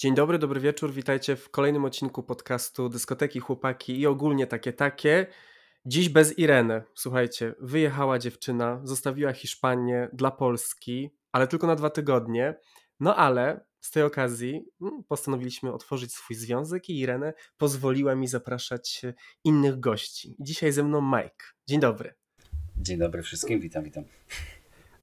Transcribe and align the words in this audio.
Dzień 0.00 0.14
dobry, 0.14 0.38
dobry 0.38 0.60
wieczór. 0.60 0.92
Witajcie 0.92 1.36
w 1.36 1.50
kolejnym 1.50 1.84
odcinku 1.84 2.22
podcastu 2.22 2.88
Dyskoteki 2.88 3.40
Chłopaki 3.40 4.00
i 4.00 4.06
ogólnie 4.06 4.46
takie 4.46 4.72
takie. 4.72 5.26
Dziś 5.86 6.08
bez 6.08 6.38
Ireny. 6.38 6.82
Słuchajcie, 6.94 7.54
wyjechała 7.60 8.18
dziewczyna, 8.18 8.80
zostawiła 8.84 9.32
Hiszpanię 9.32 10.08
dla 10.12 10.30
Polski, 10.30 11.10
ale 11.32 11.46
tylko 11.46 11.66
na 11.66 11.76
dwa 11.76 11.90
tygodnie. 11.90 12.54
No 13.00 13.16
ale 13.16 13.64
z 13.80 13.90
tej 13.90 14.02
okazji 14.02 14.64
mm, 14.80 15.04
postanowiliśmy 15.08 15.72
otworzyć 15.72 16.12
swój 16.12 16.36
związek 16.36 16.88
i 16.88 16.98
Irenę 16.98 17.32
pozwoliła 17.56 18.14
mi 18.14 18.28
zapraszać 18.28 19.02
innych 19.44 19.80
gości. 19.80 20.36
Dzisiaj 20.40 20.72
ze 20.72 20.84
mną 20.84 21.02
Mike. 21.02 21.44
Dzień 21.68 21.80
dobry. 21.80 22.14
Dzień 22.76 22.98
dobry 22.98 23.22
wszystkim, 23.22 23.60
witam, 23.60 23.84
witam. 23.84 24.04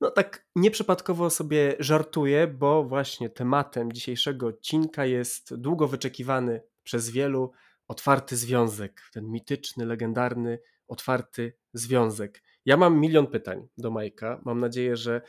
No 0.05 0.11
tak 0.11 0.45
nieprzypadkowo 0.55 1.29
sobie 1.29 1.75
żartuję, 1.79 2.47
bo 2.47 2.83
właśnie 2.83 3.29
tematem 3.29 3.91
dzisiejszego 3.91 4.47
odcinka 4.47 5.05
jest 5.05 5.55
długo 5.55 5.87
wyczekiwany 5.87 6.61
przez 6.83 7.09
wielu 7.09 7.51
otwarty 7.87 8.37
związek. 8.37 9.01
Ten 9.13 9.31
mityczny, 9.31 9.85
legendarny, 9.85 10.59
otwarty 10.87 11.57
związek. 11.73 12.43
Ja 12.65 12.77
mam 12.77 12.99
milion 12.99 13.27
pytań 13.27 13.67
do 13.77 13.91
Majka. 13.91 14.41
Mam 14.45 14.59
nadzieję, 14.59 14.97
że 14.97 15.21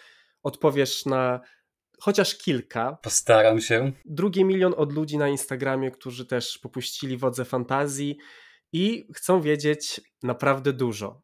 odpowiesz 0.43 1.07
na 1.07 1.41
chociaż 2.01 2.39
kilka. 2.39 2.99
Postaram 3.03 3.61
się. 3.61 3.93
Drugi 4.05 4.45
milion 4.45 4.75
od 4.77 4.93
ludzi 4.93 5.19
na 5.19 5.29
Instagramie, 5.29 5.91
którzy 5.91 6.27
też 6.27 6.59
popuścili 6.59 7.17
wodze 7.17 7.45
fantazji 7.45 8.19
i 8.73 9.09
chcą 9.15 9.41
wiedzieć 9.41 10.01
naprawdę 10.23 10.73
dużo. 10.73 11.23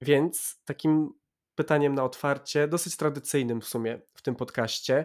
Więc 0.00 0.60
takim 0.64 1.19
pytaniem 1.60 1.94
na 1.94 2.04
otwarcie, 2.04 2.68
dosyć 2.68 2.96
tradycyjnym 2.96 3.60
w 3.60 3.68
sumie 3.68 4.00
w 4.14 4.22
tym 4.22 4.36
podcaście. 4.36 5.04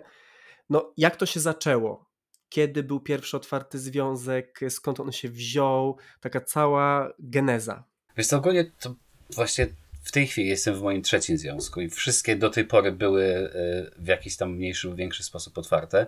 No, 0.70 0.94
jak 0.98 1.16
to 1.16 1.26
się 1.26 1.40
zaczęło? 1.40 2.09
Kiedy 2.50 2.84
był 2.84 3.00
pierwszy 3.00 3.38
otwarty 3.38 3.80
związek? 3.80 4.59
Skąd 4.70 5.00
on 5.00 5.12
się 5.12 5.30
wziął? 5.30 5.98
Taka 6.20 6.41
cała 6.41 7.14
geneza. 7.20 7.84
Wiesz 8.17 8.28
co, 8.28 8.38
ogólnie 8.38 8.72
to 8.80 8.95
właśnie 9.30 9.67
w 10.03 10.12
tej 10.12 10.28
chwili 10.28 10.50
jestem 10.50 10.75
w 10.75 10.81
moim 10.81 11.02
trzecim 11.02 11.38
związku 11.38 11.81
i 11.81 11.89
wszystkie 11.89 12.36
do 12.36 12.50
tej 12.50 12.66
pory 12.66 12.92
były 12.92 13.23
e, 13.25 13.52
w 13.97 14.08
jakiś 14.08 14.38
tam 14.38 14.56
mniejszy 14.56 14.88
lub 14.88 14.97
większy 14.97 15.23
sposób 15.23 15.58
otwarte. 15.58 16.08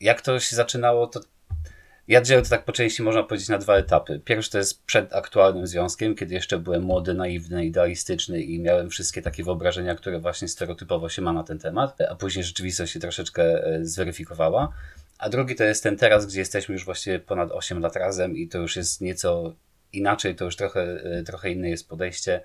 Jak 0.00 0.20
to 0.20 0.40
się 0.40 0.56
zaczynało, 0.56 1.06
to 1.06 1.20
ja 2.08 2.22
dzielę 2.22 2.42
to 2.42 2.48
tak 2.48 2.64
po 2.64 2.72
części, 2.72 3.02
można 3.02 3.22
powiedzieć, 3.22 3.48
na 3.48 3.58
dwa 3.58 3.76
etapy. 3.76 4.20
Pierwszy 4.24 4.50
to 4.50 4.58
jest 4.58 4.84
przed 4.84 5.14
aktualnym 5.14 5.66
związkiem, 5.66 6.14
kiedy 6.14 6.34
jeszcze 6.34 6.58
byłem 6.58 6.82
młody, 6.82 7.14
naiwny, 7.14 7.64
idealistyczny 7.64 8.42
i 8.42 8.60
miałem 8.60 8.90
wszystkie 8.90 9.22
takie 9.22 9.44
wyobrażenia, 9.44 9.94
które 9.94 10.20
właśnie 10.20 10.48
stereotypowo 10.48 11.08
się 11.08 11.22
ma 11.22 11.32
na 11.32 11.44
ten 11.44 11.58
temat, 11.58 12.00
a 12.00 12.14
później 12.14 12.44
rzeczywistość 12.44 12.92
się 12.92 13.00
troszeczkę 13.00 13.66
e, 13.66 13.84
zweryfikowała. 13.84 14.72
A 15.18 15.28
drugi 15.28 15.54
to 15.54 15.64
jest 15.64 15.82
ten 15.82 15.96
teraz, 15.96 16.26
gdzie 16.26 16.38
jesteśmy 16.38 16.72
już 16.72 16.84
właściwie 16.84 17.18
ponad 17.18 17.50
8 17.52 17.80
lat 17.80 17.96
razem 17.96 18.36
i 18.36 18.48
to 18.48 18.58
już 18.58 18.76
jest 18.76 19.00
nieco 19.00 19.54
inaczej, 19.92 20.34
to 20.34 20.44
już 20.44 20.56
trochę, 20.56 20.80
e, 20.82 21.22
trochę 21.22 21.50
inne 21.50 21.70
jest 21.70 21.88
podejście 21.88 22.40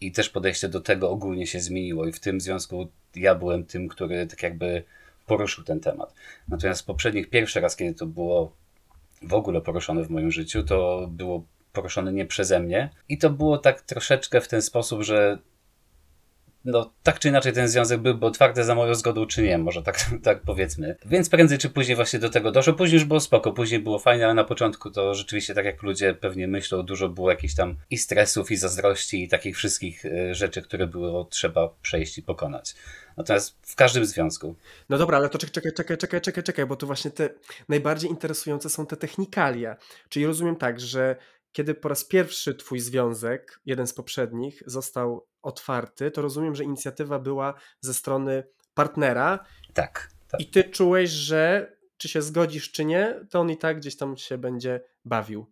i 0.00 0.12
też 0.12 0.28
podejście 0.28 0.68
do 0.68 0.80
tego 0.80 1.10
ogólnie 1.10 1.46
się 1.46 1.60
zmieniło 1.60 2.06
i 2.06 2.12
w 2.12 2.20
tym 2.20 2.40
związku 2.40 2.88
ja 3.16 3.34
byłem 3.34 3.64
tym, 3.64 3.88
który 3.88 4.26
tak 4.26 4.42
jakby 4.42 4.82
poruszył 5.26 5.64
ten 5.64 5.80
temat. 5.80 6.14
Natomiast 6.48 6.86
poprzednich 6.86 7.30
pierwszy 7.30 7.60
raz, 7.60 7.76
kiedy 7.76 7.94
to 7.94 8.06
było 8.06 8.60
w 9.22 9.34
ogóle 9.34 9.60
poruszone 9.60 10.04
w 10.04 10.10
moim 10.10 10.30
życiu, 10.30 10.62
to 10.62 11.08
było 11.10 11.44
poruszone 11.72 12.12
nie 12.12 12.26
przeze 12.26 12.60
mnie. 12.60 12.90
I 13.08 13.18
to 13.18 13.30
było 13.30 13.58
tak 13.58 13.80
troszeczkę 13.80 14.40
w 14.40 14.48
ten 14.48 14.62
sposób, 14.62 15.02
że 15.02 15.38
no, 16.64 16.92
tak 17.02 17.18
czy 17.18 17.28
inaczej 17.28 17.52
ten 17.52 17.68
związek 17.68 18.00
byłby 18.00 18.26
otwarty 18.26 18.64
za 18.64 18.74
moją 18.74 18.94
zgodą, 18.94 19.26
czy 19.26 19.42
nie, 19.42 19.58
może 19.58 19.82
tak, 19.82 19.96
tak 20.22 20.42
powiedzmy. 20.42 20.96
Więc 21.06 21.28
prędzej 21.28 21.58
czy 21.58 21.70
później 21.70 21.96
właśnie 21.96 22.18
do 22.18 22.30
tego 22.30 22.52
doszło. 22.52 22.72
Później 22.72 22.98
już 22.98 23.04
było 23.04 23.20
spoko, 23.20 23.52
później 23.52 23.80
było 23.80 23.98
fajne, 23.98 24.24
ale 24.24 24.34
na 24.34 24.44
początku 24.44 24.90
to 24.90 25.14
rzeczywiście, 25.14 25.54
tak 25.54 25.64
jak 25.64 25.82
ludzie 25.82 26.14
pewnie 26.14 26.48
myślą, 26.48 26.82
dużo 26.82 27.08
było 27.08 27.30
jakichś 27.30 27.54
tam 27.54 27.76
i 27.90 27.98
stresów, 27.98 28.50
i 28.50 28.56
zazdrości, 28.56 29.24
i 29.24 29.28
takich 29.28 29.56
wszystkich 29.56 30.04
y, 30.04 30.34
rzeczy, 30.34 30.62
które 30.62 30.86
było 30.86 31.24
trzeba 31.24 31.68
przejść 31.82 32.18
i 32.18 32.22
pokonać. 32.22 32.74
Natomiast 33.16 33.56
w 33.62 33.76
każdym 33.76 34.06
związku. 34.06 34.54
No 34.88 34.98
dobra, 34.98 35.18
ale 35.18 35.28
to 35.28 35.38
czekaj, 35.38 35.50
czekaj, 35.72 35.72
czekaj, 35.72 35.96
czekaj, 35.96 36.20
czekaj, 36.20 36.44
czekaj, 36.44 36.66
bo 36.66 36.76
tu 36.76 36.86
właśnie 36.86 37.10
te 37.10 37.28
najbardziej 37.68 38.10
interesujące 38.10 38.70
są 38.70 38.86
te 38.86 38.96
technikalia. 38.96 39.76
Czyli 40.08 40.26
rozumiem 40.26 40.56
tak, 40.56 40.80
że 40.80 41.16
kiedy 41.52 41.74
po 41.74 41.88
raz 41.88 42.04
pierwszy 42.04 42.54
twój 42.54 42.80
związek, 42.80 43.60
jeden 43.66 43.86
z 43.86 43.94
poprzednich, 43.94 44.62
został 44.66 45.26
otwarty, 45.42 46.10
to 46.10 46.22
rozumiem, 46.22 46.54
że 46.54 46.64
inicjatywa 46.64 47.18
była 47.18 47.54
ze 47.80 47.94
strony 47.94 48.44
partnera. 48.74 49.38
Tak. 49.74 50.10
tak. 50.28 50.40
I 50.40 50.46
ty 50.46 50.64
czułeś, 50.64 51.10
że 51.10 51.72
czy 51.96 52.08
się 52.08 52.22
zgodzisz, 52.22 52.72
czy 52.72 52.84
nie, 52.84 53.14
to 53.30 53.40
on 53.40 53.50
i 53.50 53.56
tak 53.56 53.76
gdzieś 53.76 53.96
tam 53.96 54.16
się 54.16 54.38
będzie 54.38 54.80
bawił. 55.04 55.46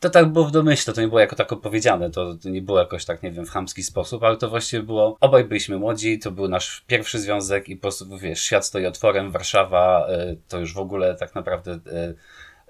To 0.00 0.10
tak 0.10 0.32
było 0.32 0.44
w 0.44 0.50
domyśle, 0.50 0.94
to 0.94 1.00
nie 1.00 1.08
było 1.08 1.20
jako 1.20 1.36
tak 1.36 1.52
opowiedziane, 1.52 2.10
to, 2.10 2.34
to 2.34 2.48
nie 2.48 2.62
było 2.62 2.78
jakoś 2.78 3.04
tak, 3.04 3.22
nie 3.22 3.30
wiem, 3.30 3.46
w 3.46 3.50
chamski 3.50 3.82
sposób, 3.82 4.22
ale 4.22 4.36
to 4.36 4.48
właściwie 4.48 4.82
było, 4.82 5.16
obaj 5.20 5.44
byliśmy 5.44 5.78
młodzi, 5.78 6.18
to 6.18 6.30
był 6.30 6.48
nasz 6.48 6.84
pierwszy 6.86 7.18
związek 7.18 7.68
i 7.68 7.76
po 7.76 7.82
prostu, 7.82 8.18
wiesz, 8.18 8.40
świat 8.40 8.66
stoi 8.66 8.86
otworem, 8.86 9.30
Warszawa, 9.30 10.08
y, 10.10 10.36
to 10.48 10.58
już 10.58 10.74
w 10.74 10.78
ogóle 10.78 11.14
tak 11.14 11.34
naprawdę 11.34 11.72
y, 11.72 12.14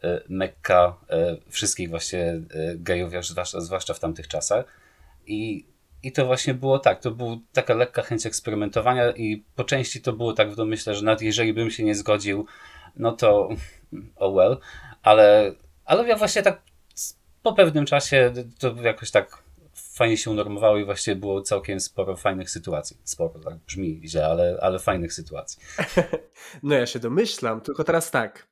y, 0.09 0.23
Mekka 0.29 0.97
wszystkich 1.51 1.91
właśnie 1.91 2.41
gejów, 2.77 3.13
zwłaszcza, 3.21 3.61
zwłaszcza 3.61 3.95
w 3.95 4.01
tamtych 4.01 4.29
czasach. 4.29 4.65
I, 5.27 5.67
I 6.03 6.13
to 6.13 6.27
właśnie 6.27 6.55
było 6.55 6.79
tak, 6.79 7.01
to 7.01 7.11
była 7.11 7.37
taka 7.53 7.75
lekka 7.75 8.03
chęć 8.03 8.27
eksperymentowania 8.27 9.11
i 9.11 9.45
po 9.55 9.65
części 9.65 10.03
to 10.03 10.13
było 10.13 10.33
tak 10.33 10.51
w 10.51 10.57
domyśle, 10.57 10.95
że 10.95 11.05
nawet 11.05 11.23
jeżeli 11.23 11.53
bym 11.53 11.71
się 11.71 11.85
nie 11.85 11.95
zgodził, 11.95 12.47
no 12.97 13.13
to 13.13 13.49
oh 14.17 14.37
well, 14.37 14.59
ale, 15.03 15.55
ale 15.85 16.09
ja 16.09 16.17
właśnie 16.17 16.43
tak 16.43 16.63
po 17.43 17.53
pewnym 17.53 17.87
czasie 17.87 18.33
to 18.59 18.75
jakoś 18.83 19.11
tak 19.11 19.43
fajnie 19.99 20.17
się 20.17 20.31
unormowało 20.31 20.79
i 20.79 20.85
właściwie 20.85 21.17
było 21.17 21.43
całkiem 21.43 21.81
sporo 21.81 22.17
fajnych 22.17 22.51
sytuacji. 22.51 22.97
Sporo, 23.05 23.41
tak 23.41 23.57
brzmi 23.57 24.01
źle, 24.05 24.27
ale, 24.27 24.59
ale 24.63 24.79
fajnych 24.79 25.13
sytuacji. 25.13 25.63
No 26.63 26.75
ja 26.75 26.87
się 26.87 26.99
domyślam, 26.99 27.61
tylko 27.61 27.85
teraz 27.85 28.11
tak. 28.11 28.49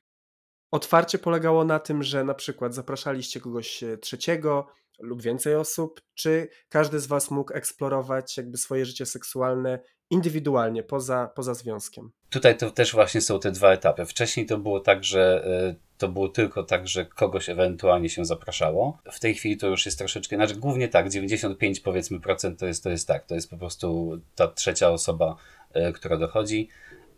Otwarcie 0.71 1.19
polegało 1.19 1.65
na 1.65 1.79
tym, 1.79 2.03
że 2.03 2.25
na 2.25 2.35
przykład 2.35 2.75
zapraszaliście 2.75 3.41
kogoś 3.41 3.83
e, 3.83 3.99
trzeciego 3.99 4.67
lub 4.99 5.23
więcej 5.23 5.55
osób, 5.55 6.01
czy 6.15 6.49
każdy 6.69 7.01
z 7.01 7.07
was 7.07 7.31
mógł 7.31 7.53
eksplorować 7.55 8.37
jakby 8.37 8.57
swoje 8.57 8.85
życie 8.85 9.07
seksualne 9.07 9.79
indywidualnie, 10.11 10.83
poza, 10.83 11.31
poza 11.35 11.55
związkiem? 11.55 12.11
Tutaj 12.31 12.57
to 12.57 12.71
też 12.71 12.93
właśnie 12.93 13.21
są 13.21 13.41
te 13.41 13.51
dwa 13.51 13.73
etapy. 13.73 14.07
Wcześniej 14.07 14.47
to 14.47 14.59
było 14.59 14.81
tak, 14.81 15.05
że 15.05 15.45
e, 15.45 15.75
to 15.99 16.09
było 16.09 16.29
tylko 16.29 16.63
tak, 16.63 16.89
że 16.89 17.07
kogoś 17.07 17.49
ewentualnie 17.49 18.09
się 18.09 18.25
zapraszało. 18.25 18.99
W 19.13 19.21
tej 19.21 19.35
chwili 19.35 19.57
to 19.57 19.67
już 19.67 19.87
jest 19.87 19.99
troszeczkę, 19.99 20.37
znaczy 20.37 20.57
głównie 20.57 20.89
tak, 20.89 21.09
95 21.09 21.81
powiedzmy 21.81 22.21
procent 22.21 22.61
to 22.61 22.67
jest, 22.67 22.85
to 22.85 22.91
jest 22.91 23.09
tak, 23.09 23.27
to 23.27 23.35
jest 23.35 23.51
po 23.51 23.57
prostu 23.57 24.19
ta 24.35 24.49
trzecia 24.49 24.91
osoba, 24.91 25.37
e, 25.73 25.93
która 25.93 26.17
dochodzi. 26.17 26.69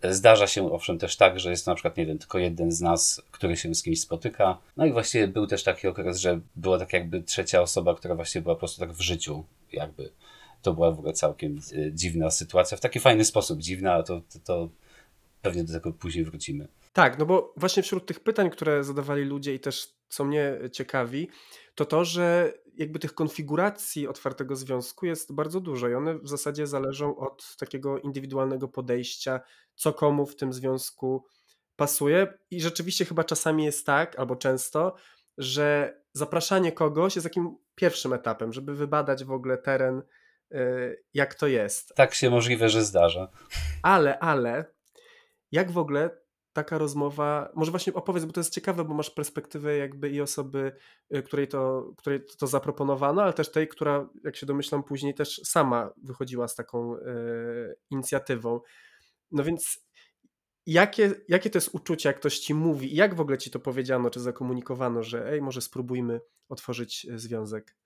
Zdarza 0.02 0.46
się 0.46 0.72
owszem 0.72 0.98
też 0.98 1.16
tak, 1.16 1.40
że 1.40 1.50
jest 1.50 1.66
na 1.66 1.74
przykład, 1.74 1.96
nie 1.96 2.06
wiem, 2.06 2.18
tylko 2.18 2.38
jeden 2.38 2.72
z 2.72 2.80
nas, 2.80 3.22
który 3.30 3.56
się 3.56 3.74
z 3.74 3.82
kimś 3.82 4.00
spotyka. 4.00 4.58
No 4.76 4.86
i 4.86 4.92
właściwie 4.92 5.28
był 5.28 5.46
też 5.46 5.64
taki 5.64 5.88
okres, 5.88 6.18
że 6.18 6.40
była 6.56 6.78
tak 6.78 6.92
jakby 6.92 7.22
trzecia 7.22 7.62
osoba, 7.62 7.94
która 7.94 8.14
właściwie 8.14 8.42
była 8.42 8.54
po 8.54 8.58
prostu 8.58 8.80
tak 8.80 8.92
w 8.92 9.00
życiu, 9.00 9.44
jakby. 9.72 10.10
To 10.62 10.74
była 10.74 10.90
w 10.90 10.98
ogóle 10.98 11.12
całkiem 11.12 11.60
e, 11.72 11.92
dziwna 11.92 12.30
sytuacja. 12.30 12.76
W 12.76 12.80
taki 12.80 13.00
fajny 13.00 13.24
sposób 13.24 13.60
dziwna, 13.60 14.02
to, 14.02 14.20
to, 14.20 14.38
to 14.44 14.68
pewnie 15.42 15.64
do 15.64 15.72
tego 15.72 15.92
później 15.92 16.24
wrócimy. 16.24 16.68
Tak, 16.98 17.18
no 17.18 17.26
bo 17.26 17.54
właśnie 17.56 17.82
wśród 17.82 18.06
tych 18.06 18.20
pytań, 18.20 18.50
które 18.50 18.84
zadawali 18.84 19.24
ludzie 19.24 19.54
i 19.54 19.60
też 19.60 19.88
co 20.08 20.24
mnie 20.24 20.58
ciekawi, 20.72 21.28
to 21.74 21.84
to, 21.84 22.04
że 22.04 22.52
jakby 22.74 22.98
tych 22.98 23.14
konfiguracji 23.14 24.08
otwartego 24.08 24.56
związku 24.56 25.06
jest 25.06 25.34
bardzo 25.34 25.60
dużo 25.60 25.88
i 25.88 25.94
one 25.94 26.18
w 26.18 26.28
zasadzie 26.28 26.66
zależą 26.66 27.16
od 27.16 27.56
takiego 27.56 27.98
indywidualnego 27.98 28.68
podejścia, 28.68 29.40
co 29.74 29.92
komu 29.92 30.26
w 30.26 30.36
tym 30.36 30.52
związku 30.52 31.26
pasuje. 31.76 32.38
I 32.50 32.60
rzeczywiście 32.60 33.04
chyba 33.04 33.24
czasami 33.24 33.64
jest 33.64 33.86
tak, 33.86 34.18
albo 34.18 34.36
często, 34.36 34.94
że 35.36 35.98
zapraszanie 36.12 36.72
kogoś 36.72 37.16
jest 37.16 37.26
takim 37.26 37.56
pierwszym 37.74 38.12
etapem, 38.12 38.52
żeby 38.52 38.74
wybadać 38.74 39.24
w 39.24 39.32
ogóle 39.32 39.58
teren, 39.58 40.02
y, 40.52 41.04
jak 41.14 41.34
to 41.34 41.46
jest. 41.46 41.94
Tak 41.94 42.14
się 42.14 42.30
możliwe, 42.30 42.68
że 42.68 42.84
zdarza. 42.84 43.28
Ale, 43.82 44.18
ale, 44.18 44.64
jak 45.52 45.70
w 45.70 45.78
ogóle 45.78 46.27
taka 46.58 46.78
rozmowa, 46.78 47.52
może 47.54 47.70
właśnie 47.70 47.94
opowiedz, 47.94 48.24
bo 48.24 48.32
to 48.32 48.40
jest 48.40 48.54
ciekawe, 48.54 48.84
bo 48.84 48.94
masz 48.94 49.10
perspektywę 49.10 49.76
jakby 49.76 50.10
i 50.10 50.20
osoby, 50.20 50.72
y, 51.16 51.22
której 51.22 51.48
to, 51.48 51.92
której 51.96 52.20
to 52.38 52.46
zaproponowano, 52.46 53.22
ale 53.22 53.32
też 53.32 53.52
tej, 53.52 53.68
która, 53.68 54.08
jak 54.24 54.36
się 54.36 54.46
domyślam 54.46 54.82
później, 54.82 55.14
też 55.14 55.40
sama 55.44 55.90
wychodziła 56.02 56.48
z 56.48 56.54
taką 56.54 56.96
y, 56.96 57.00
inicjatywą. 57.90 58.60
No 59.30 59.44
więc 59.44 59.88
jakie, 60.66 61.14
jakie 61.28 61.50
to 61.50 61.58
jest 61.58 61.74
uczucie, 61.74 62.08
jak 62.08 62.16
ktoś 62.16 62.38
ci 62.38 62.54
mówi 62.54 62.92
i 62.92 62.96
jak 62.96 63.14
w 63.14 63.20
ogóle 63.20 63.38
ci 63.38 63.50
to 63.50 63.60
powiedziano, 63.60 64.10
czy 64.10 64.20
zakomunikowano, 64.20 65.02
że 65.02 65.30
ej, 65.32 65.42
może 65.42 65.60
spróbujmy 65.60 66.20
otworzyć 66.48 67.06
y, 67.10 67.18
związek? 67.18 67.76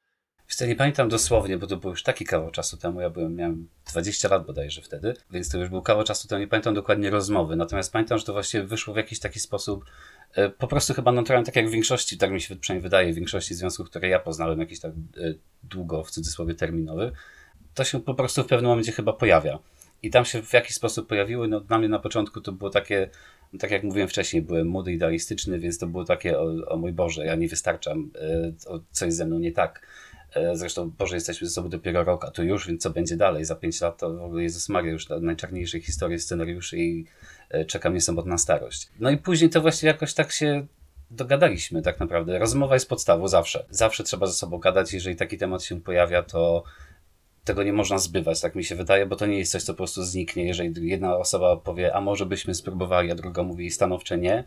Wiesz 0.61 0.69
nie 0.69 0.77
pamiętam 0.77 1.09
dosłownie, 1.09 1.59
bo 1.59 1.67
to 1.67 1.77
był 1.77 1.91
już 1.91 2.03
taki 2.03 2.25
kawał 2.25 2.51
czasu 2.51 2.77
temu, 2.77 3.01
ja 3.01 3.11
byłem, 3.11 3.37
miałem 3.37 3.69
20 3.93 4.29
lat 4.29 4.47
bodajże 4.47 4.83
wtedy, 4.83 5.15
więc 5.31 5.49
to 5.49 5.59
już 5.59 5.69
był 5.69 5.83
kawał 5.83 6.05
czasu 6.05 6.29
temu, 6.29 6.41
nie 6.41 6.49
pamiętam 6.49 6.75
dokładnie 6.75 7.11
rozmowy, 7.11 7.57
natomiast 7.57 7.93
pamiętam, 7.93 8.19
że 8.19 8.25
to 8.25 8.33
właściwie 8.33 8.65
wyszło 8.65 8.95
w 8.95 8.97
jakiś 8.97 9.19
taki 9.19 9.41
sposób, 9.41 9.85
E, 10.35 10.51
po 10.51 10.67
prostu 10.67 10.95
chyba 10.95 11.13
naturalnie, 11.13 11.47
tak 11.47 11.57
jak 11.57 11.69
w 11.69 11.71
większości, 11.71 12.19
tak 12.19 12.31
mi 12.31 12.41
się 12.41 12.57
przynajmniej 12.57 12.83
wydaje, 12.83 13.13
w 13.13 13.17
większości 13.17 13.55
związków, 13.55 13.91
które 13.91 14.09
ja 14.09 14.19
poznałem, 14.19 14.61
jakiś 14.61 14.81
tak 14.81 14.93
e, 14.93 15.35
długo, 15.63 16.05
w 16.05 16.11
cudzysłowie 16.11 16.55
terminowy, 16.55 17.13
to 17.75 17.85
się 17.85 18.01
po 18.01 18.15
prostu 18.15 18.43
w 18.43 18.47
pewnym 18.47 18.71
momencie 18.71 18.93
chyba 18.93 19.13
pojawia. 19.13 19.59
I 20.03 20.11
tam 20.11 20.25
się 20.25 20.43
w 20.43 20.53
jakiś 20.53 20.75
sposób 20.75 21.09
pojawiły, 21.09 21.49
no 21.49 21.61
dla 21.61 21.79
mnie 21.79 21.89
na 21.89 21.99
początku 21.99 22.41
to 22.41 22.53
było 22.53 22.71
takie, 22.71 23.09
tak 23.59 23.71
jak 23.71 23.83
mówiłem 23.83 24.09
wcześniej, 24.09 24.43
byłem 24.43 24.67
młody, 24.67 24.93
idealistyczny, 24.93 25.59
więc 25.59 25.79
to 25.79 25.87
było 25.87 26.05
takie, 26.05 26.39
o, 26.39 26.69
o 26.69 26.77
mój 26.77 26.93
Boże, 26.93 27.27
ja 27.27 27.35
nie 27.35 27.49
wystarczam, 27.49 28.11
e, 28.21 28.53
coś 28.91 29.13
ze 29.13 29.27
mną 29.27 29.39
nie 29.39 29.53
tak. 29.53 29.87
Zresztą, 30.53 30.91
Boże, 30.99 31.17
jesteśmy 31.17 31.47
ze 31.47 31.55
sobą 31.55 31.69
dopiero 31.69 32.05
rok, 32.05 32.25
a 32.25 32.31
to 32.31 32.43
już, 32.43 32.67
więc 32.67 32.83
co 32.83 32.91
będzie 32.91 33.17
dalej? 33.17 33.45
Za 33.45 33.57
pięć 33.57 33.81
lat 33.81 33.99
to 33.99 34.15
w 34.15 34.23
ogóle 34.23 34.43
Jezus 34.43 34.69
Maria, 34.69 34.93
już 34.93 35.09
najczarniejszej 35.09 35.81
historii 35.81 36.19
scenariuszy 36.19 36.79
i 36.79 37.07
E, 37.53 37.65
czeka 37.65 37.91
mnie 37.91 38.01
samotna 38.01 38.39
starość. 38.39 38.89
No 39.01 39.11
i 39.11 39.19
później 39.19 39.51
to 39.51 39.61
właśnie 39.61 39.87
jakoś 39.87 40.15
tak 40.15 40.33
się 40.33 40.67
dogadaliśmy 41.11 41.83
tak 41.83 42.01
naprawdę. 42.01 42.39
Rozmowa 42.39 42.75
jest 42.75 42.89
podstawą 42.89 43.29
zawsze. 43.29 43.65
Zawsze 43.71 44.05
trzeba 44.05 44.27
ze 44.27 44.33
sobą 44.33 44.59
gadać. 44.59 44.93
Jeżeli 44.93 45.17
taki 45.17 45.39
temat 45.39 45.63
się 45.63 45.81
pojawia, 45.81 46.23
to 46.23 46.65
tego 47.45 47.63
nie 47.63 47.73
można 47.73 47.99
zbywać, 47.99 48.41
tak 48.41 48.55
mi 48.55 48.65
się 48.65 48.75
wydaje, 48.77 49.07
bo 49.07 49.17
to 49.17 49.27
nie 49.27 49.39
jest 49.39 49.53
coś, 49.53 49.63
co 49.63 49.73
po 49.73 49.77
prostu 49.77 50.03
zniknie. 50.03 50.47
Jeżeli 50.47 50.89
jedna 50.89 51.17
osoba 51.17 51.57
powie, 51.57 51.95
a 51.95 52.01
może 52.01 52.27
byśmy 52.27 52.55
spróbowali, 52.55 53.11
a 53.11 53.15
druga 53.15 53.43
mówi 53.43 53.71
stanowcze 53.71 54.19
nie, 54.19 54.45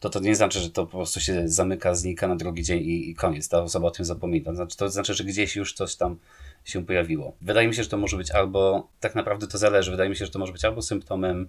to 0.00 0.10
to 0.10 0.20
nie 0.20 0.36
znaczy, 0.36 0.60
że 0.60 0.70
to 0.70 0.86
po 0.86 0.96
prostu 0.96 1.20
się 1.20 1.48
zamyka, 1.48 1.94
znika 1.94 2.28
na 2.28 2.36
drugi 2.36 2.62
dzień 2.62 2.78
i, 2.78 3.10
i 3.10 3.14
koniec. 3.14 3.48
Ta 3.48 3.62
osoba 3.62 3.88
o 3.88 3.90
tym 3.90 4.04
zapomina. 4.04 4.54
Znaczy, 4.54 4.76
to 4.76 4.90
znaczy, 4.90 5.14
że 5.14 5.24
gdzieś 5.24 5.56
już 5.56 5.72
coś 5.72 5.96
tam 5.96 6.18
się 6.64 6.86
pojawiło. 6.86 7.36
Wydaje 7.40 7.68
mi 7.68 7.74
się, 7.74 7.82
że 7.82 7.88
to 7.88 7.96
może 7.96 8.16
być 8.16 8.30
albo, 8.30 8.88
tak 9.00 9.14
naprawdę 9.14 9.46
to 9.46 9.58
zależy, 9.58 9.90
wydaje 9.90 10.10
mi 10.10 10.16
się, 10.16 10.24
że 10.24 10.30
to 10.30 10.38
może 10.38 10.52
być 10.52 10.64
albo 10.64 10.82
symptomem 10.82 11.46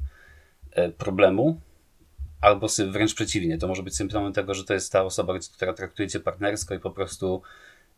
E, 0.72 0.90
problemu, 0.90 1.62
albo 2.42 2.68
wręcz 2.92 3.14
przeciwnie. 3.16 3.58
To 3.58 3.68
może 3.68 3.84
być 3.84 3.96
symptomem 3.96 4.34
tego, 4.34 4.54
że 4.54 4.64
to 4.64 4.74
jest 4.74 4.92
ta 4.92 5.04
osoba, 5.04 5.34
która 5.56 5.74
traktuje 5.74 6.10
cię 6.10 6.20
partnersko 6.20 6.76
i 6.76 6.80
po 6.80 6.92
prostu 6.92 7.42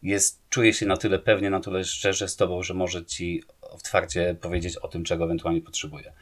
jest, 0.04 0.42
czuje 0.50 0.74
się 0.74 0.86
na 0.86 0.98
tyle 0.98 1.20
pewnie, 1.20 1.50
na 1.50 1.60
tyle 1.60 1.84
szczerze 1.84 2.28
z 2.28 2.36
tobą, 2.36 2.64
że 2.64 2.74
może 2.74 3.06
ci 3.06 3.44
otwarcie 3.62 4.36
powiedzieć 4.42 4.78
o 4.78 4.88
tym, 4.88 5.04
czego 5.04 5.24
ewentualnie 5.24 5.62
potrzebuje. 5.62 6.14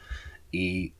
I 0.52 0.92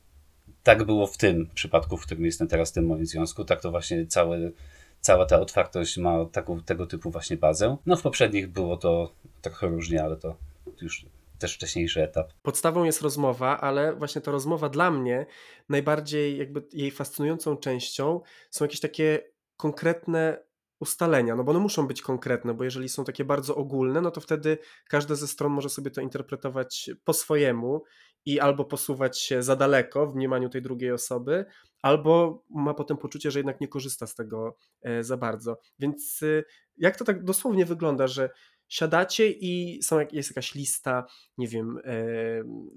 tak 0.63 0.83
było 0.83 1.07
w 1.07 1.17
tym 1.17 1.49
przypadku, 1.53 1.97
w 1.97 2.05
którym 2.05 2.25
jestem 2.25 2.47
teraz 2.47 2.71
w 2.71 2.73
tym 2.73 2.85
moim 2.85 3.05
związku. 3.05 3.45
Tak 3.45 3.61
to 3.61 3.71
właśnie 3.71 4.07
całe, 4.07 4.51
cała 4.99 5.25
ta 5.25 5.39
otwartość 5.39 5.97
ma 5.97 6.25
taką, 6.25 6.61
tego 6.61 6.87
typu 6.87 7.11
właśnie 7.11 7.37
bazę. 7.37 7.77
No 7.85 7.95
w 7.95 8.01
poprzednich 8.01 8.47
było 8.47 8.77
to 8.77 9.13
trochę 9.41 9.67
różnie, 9.67 10.03
ale 10.03 10.17
to 10.17 10.35
już 10.81 11.05
też 11.39 11.55
wcześniejszy 11.55 12.03
etap. 12.03 12.33
Podstawą 12.41 12.83
jest 12.83 13.01
rozmowa, 13.01 13.61
ale 13.61 13.95
właśnie 13.95 14.21
ta 14.21 14.31
rozmowa 14.31 14.69
dla 14.69 14.91
mnie 14.91 15.25
najbardziej 15.69 16.37
jakby 16.37 16.63
jej 16.73 16.91
fascynującą 16.91 17.57
częścią 17.57 18.21
są 18.49 18.65
jakieś 18.65 18.79
takie 18.79 19.23
konkretne 19.57 20.43
ustalenia, 20.79 21.35
no 21.35 21.43
bo 21.43 21.51
one 21.51 21.59
muszą 21.59 21.87
być 21.87 22.01
konkretne, 22.01 22.53
bo 22.53 22.63
jeżeli 22.63 22.89
są 22.89 23.03
takie 23.03 23.25
bardzo 23.25 23.55
ogólne, 23.55 24.01
no 24.01 24.11
to 24.11 24.21
wtedy 24.21 24.57
każda 24.89 25.15
ze 25.15 25.27
stron 25.27 25.51
może 25.51 25.69
sobie 25.69 25.91
to 25.91 26.01
interpretować 26.01 26.89
po 27.03 27.13
swojemu 27.13 27.83
i 28.25 28.39
albo 28.39 28.65
posuwać 28.65 29.19
się 29.19 29.43
za 29.43 29.55
daleko 29.55 30.07
w 30.07 30.15
mniemaniu 30.15 30.49
tej 30.49 30.61
drugiej 30.61 30.91
osoby, 30.91 31.45
albo 31.81 32.43
ma 32.49 32.73
potem 32.73 32.97
poczucie, 32.97 33.31
że 33.31 33.39
jednak 33.39 33.61
nie 33.61 33.67
korzysta 33.67 34.07
z 34.07 34.15
tego 34.15 34.57
e, 34.81 35.03
za 35.03 35.17
bardzo. 35.17 35.57
Więc 35.79 36.21
y, 36.21 36.43
jak 36.77 36.97
to 36.97 37.05
tak 37.05 37.23
dosłownie 37.23 37.65
wygląda, 37.65 38.07
że 38.07 38.29
siadacie 38.71 39.31
i 39.31 39.83
są, 39.83 39.99
jest 40.11 40.29
jakaś 40.29 40.55
lista, 40.55 41.05
nie 41.37 41.47
wiem, 41.47 41.79
e, 41.83 41.93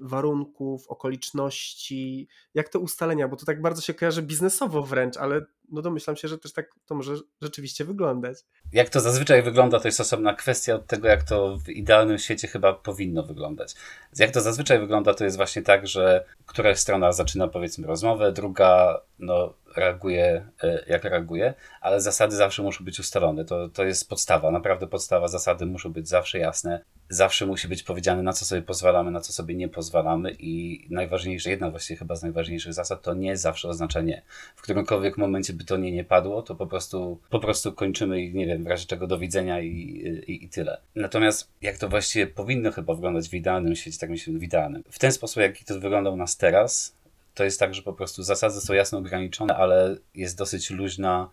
warunków, 0.01 0.89
okoliczności, 0.89 2.29
jak 2.55 2.69
te 2.69 2.79
ustalenia, 2.79 3.29
bo 3.29 3.37
to 3.37 3.47
tak 3.47 3.63
bardzo 3.63 3.83
się 3.83 3.95
kojarzy 3.95 4.23
biznesowo 4.23 4.83
wręcz, 4.83 5.17
ale 5.17 5.47
no 5.71 5.83
domyślam 5.83 6.17
się, 6.17 6.29
że 6.29 6.39
też 6.39 6.53
tak 6.53 6.75
to 6.87 6.95
może 6.95 7.15
rzeczywiście 7.43 7.85
wyglądać. 7.85 8.39
Jak 8.73 8.89
to 8.89 9.01
zazwyczaj 9.01 9.43
wygląda, 9.43 9.81
to 9.81 9.89
jest 9.89 10.01
osobna 10.01 10.35
kwestia 10.35 10.75
od 10.75 10.87
tego, 10.87 11.09
jak 11.09 11.23
to 11.23 11.59
w 11.59 11.69
idealnym 11.69 12.19
świecie 12.19 12.49
chyba 12.49 12.73
powinno 12.73 13.23
wyglądać. 13.23 13.75
Jak 14.19 14.31
to 14.31 14.41
zazwyczaj 14.41 14.79
wygląda, 14.79 15.15
to 15.15 15.25
jest 15.25 15.37
właśnie 15.37 15.63
tak, 15.63 15.87
że 15.87 16.25
któraś 16.47 16.79
strona 16.79 17.13
zaczyna 17.13 17.49
powiedzmy 17.49 17.87
rozmowę, 17.87 18.33
druga 18.33 19.01
no, 19.19 19.55
reaguje 19.77 20.49
e, 20.63 20.85
jak 20.87 21.05
reaguje, 21.05 21.55
ale 21.81 22.01
zasady 22.01 22.37
zawsze 22.37 22.63
muszą 22.63 22.85
być 22.85 22.99
ustalone. 22.99 23.45
To, 23.45 23.69
to 23.69 23.85
jest 23.85 24.09
podstawa, 24.09 24.51
naprawdę 24.51 24.87
podstawa. 24.87 25.29
Zasady 25.29 25.67
muszą 25.67 25.93
być 25.93 26.09
zawsze 26.09 26.39
jasne. 26.39 26.85
Zawsze 27.09 27.47
musi 27.47 27.69
być 27.69 27.83
powiedziane, 27.83 28.23
na 28.23 28.33
co 28.33 28.45
sobie 28.45 28.63
pozwalamy, 28.63 29.11
na 29.11 29.21
co 29.21 29.33
sobie 29.33 29.55
nie 29.55 29.69
pozwalamy 29.69 30.37
i 30.39 30.87
najważniejsze, 30.91 31.51
jedna 31.51 31.71
właściwie 31.71 31.99
chyba 31.99 32.15
z 32.15 32.23
najważniejszych 32.23 32.75
zasad, 32.75 33.03
to 33.03 33.15
nie 33.15 33.37
zawsze 33.37 33.69
oznacza 33.69 34.01
nie. 34.01 34.23
W 34.57 34.63
którymkolwiek 34.63 35.19
momencie 35.19 35.53
by 35.55 35.65
to 35.65 35.77
nie 35.77 35.93
nie 35.93 36.05
padło, 36.05 36.43
to 36.43 36.55
po 36.55 36.67
prostu, 36.67 37.21
po 37.31 37.41
prostu 37.41 37.73
kończymy 37.73 38.23
i 38.23 38.35
nie 38.35 38.47
wiem, 38.47 38.65
w 38.65 38.67
razie 38.67 38.87
czego 38.87 39.07
do 39.07 39.19
widzenia 39.19 39.61
i, 39.61 39.69
i, 40.27 40.45
i 40.45 40.49
tyle. 40.49 40.81
Natomiast 40.95 41.51
jak 41.63 41.79
to 41.79 41.89
właściwie 41.89 42.27
powinno 42.27 42.73
chyba 42.73 42.95
wyglądać 42.95 43.29
w 43.29 43.35
idealnym 43.35 43.77
świecie, 43.77 43.99
tak 43.99 44.11
myślę, 44.11 44.35
w 44.35 44.43
idealnym. 44.43 44.83
W 44.91 44.99
ten 44.99 45.13
sposób, 45.13 45.43
jaki 45.43 45.65
to 45.65 45.81
wygląda 45.81 46.11
u 46.11 46.17
nas 46.17 46.37
teraz, 46.37 46.97
to 47.35 47.45
jest 47.45 47.61
tak, 47.61 47.75
że 47.75 47.83
po 47.83 47.93
prostu 47.93 48.23
zasady 48.23 48.61
są 48.61 48.75
jasno 48.75 48.99
ograniczone, 48.99 49.57
ale 49.57 49.97
jest 50.15 50.39
dosyć 50.39 50.71
luźna. 50.71 51.31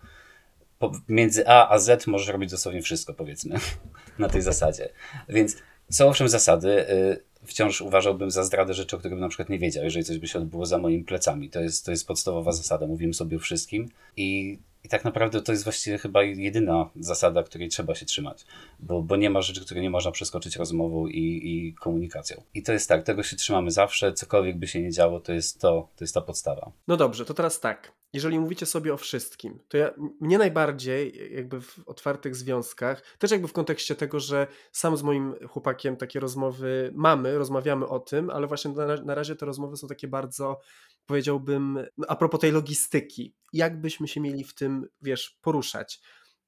Między 1.07 1.47
A 1.47 1.69
a 1.69 1.79
Z 1.79 2.07
możesz 2.07 2.27
robić 2.27 2.51
dosłownie 2.51 2.81
wszystko, 2.81 3.13
powiedzmy, 3.13 3.55
na 4.19 4.29
tej 4.29 4.41
zasadzie. 4.41 4.89
Więc 5.29 5.57
są 5.89 6.07
owszem 6.07 6.29
zasady. 6.29 6.89
Y, 6.89 7.30
wciąż 7.43 7.81
uważałbym 7.81 8.31
za 8.31 8.43
zdradę 8.43 8.73
rzeczy, 8.73 8.95
o 8.95 8.99
których 8.99 9.13
bym 9.13 9.21
na 9.21 9.29
przykład 9.29 9.49
nie 9.49 9.59
wiedział, 9.59 9.83
jeżeli 9.83 10.05
coś 10.05 10.17
by 10.17 10.27
się 10.27 10.39
odbyło 10.39 10.65
za 10.65 10.77
moimi 10.77 11.03
plecami. 11.03 11.49
To 11.49 11.59
jest, 11.59 11.85
to 11.85 11.91
jest 11.91 12.07
podstawowa 12.07 12.51
zasada. 12.51 12.87
Mówimy 12.87 13.13
sobie 13.13 13.37
o 13.37 13.39
wszystkim 13.39 13.89
i 14.17 14.59
i 14.83 14.89
tak 14.89 15.05
naprawdę 15.05 15.41
to 15.41 15.51
jest 15.51 15.63
właściwie 15.63 15.97
chyba 15.97 16.23
jedyna 16.23 16.89
zasada, 16.95 17.43
której 17.43 17.69
trzeba 17.69 17.95
się 17.95 18.05
trzymać, 18.05 18.45
bo, 18.79 19.01
bo 19.01 19.15
nie 19.15 19.29
ma 19.29 19.41
rzeczy, 19.41 19.65
które 19.65 19.81
nie 19.81 19.89
można 19.89 20.11
przeskoczyć 20.11 20.55
rozmową 20.55 21.07
i, 21.07 21.41
i 21.43 21.73
komunikacją. 21.73 22.43
I 22.53 22.63
to 22.63 22.73
jest 22.73 22.89
tak, 22.89 23.03
tego 23.03 23.23
się 23.23 23.35
trzymamy 23.35 23.71
zawsze, 23.71 24.13
cokolwiek 24.13 24.57
by 24.57 24.67
się 24.67 24.81
nie 24.81 24.91
działo, 24.91 25.19
to 25.19 25.33
jest 25.33 25.61
to, 25.61 25.89
to 25.95 26.03
jest 26.03 26.13
ta 26.13 26.21
podstawa. 26.21 26.71
No 26.87 26.97
dobrze, 26.97 27.25
to 27.25 27.33
teraz 27.33 27.59
tak. 27.59 27.91
Jeżeli 28.13 28.39
mówicie 28.39 28.65
sobie 28.65 28.93
o 28.93 28.97
wszystkim, 28.97 29.59
to 29.67 29.77
ja, 29.77 29.91
mnie 30.21 30.37
najbardziej 30.37 31.33
jakby 31.35 31.61
w 31.61 31.79
otwartych 31.85 32.35
związkach, 32.35 33.03
też 33.19 33.31
jakby 33.31 33.47
w 33.47 33.53
kontekście 33.53 33.95
tego, 33.95 34.19
że 34.19 34.47
sam 34.71 34.97
z 34.97 35.03
moim 35.03 35.35
chłopakiem 35.47 35.97
takie 35.97 36.19
rozmowy 36.19 36.91
mamy, 36.95 37.37
rozmawiamy 37.37 37.87
o 37.87 37.99
tym, 37.99 38.29
ale 38.29 38.47
właśnie 38.47 38.71
na, 38.71 38.95
na 38.95 39.15
razie 39.15 39.35
te 39.35 39.45
rozmowy 39.45 39.77
są 39.77 39.87
takie 39.87 40.07
bardzo 40.07 40.59
powiedziałbym, 41.05 41.79
no, 41.97 42.07
a 42.07 42.15
propos 42.15 42.39
tej 42.39 42.51
logistyki, 42.51 43.35
jak 43.53 43.81
byśmy 43.81 44.07
się 44.07 44.21
mieli 44.21 44.43
w 44.43 44.55
tym, 44.55 44.87
wiesz, 45.01 45.39
poruszać. 45.41 46.01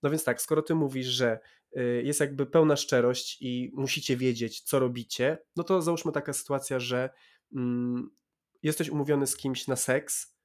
No 0.04 0.10
więc 0.10 0.24
tak, 0.24 0.42
skoro 0.42 0.62
ty 0.62 0.76
mówisz, 0.76 1.08
że 1.08 1.40
y, 1.78 2.02
jest 2.06 2.20
jakby 2.20 2.46
pełna 2.46 2.76
szczerość 2.76 3.38
i 3.42 3.72
musicie 3.74 4.18
wiedzieć, 4.18 4.62
co 4.62 4.80
robicie, 4.80 5.38
no 5.56 5.64
to 5.64 5.82
załóżmy 5.82 6.12
taka 6.12 6.34
sytuacja, 6.34 6.80
że 6.80 7.10
mm, 7.56 8.10
jesteś 8.64 8.90
umówiony 8.90 9.28
z 9.28 9.38
kimś 9.38 9.68
na 9.68 9.76
seks 9.76 10.36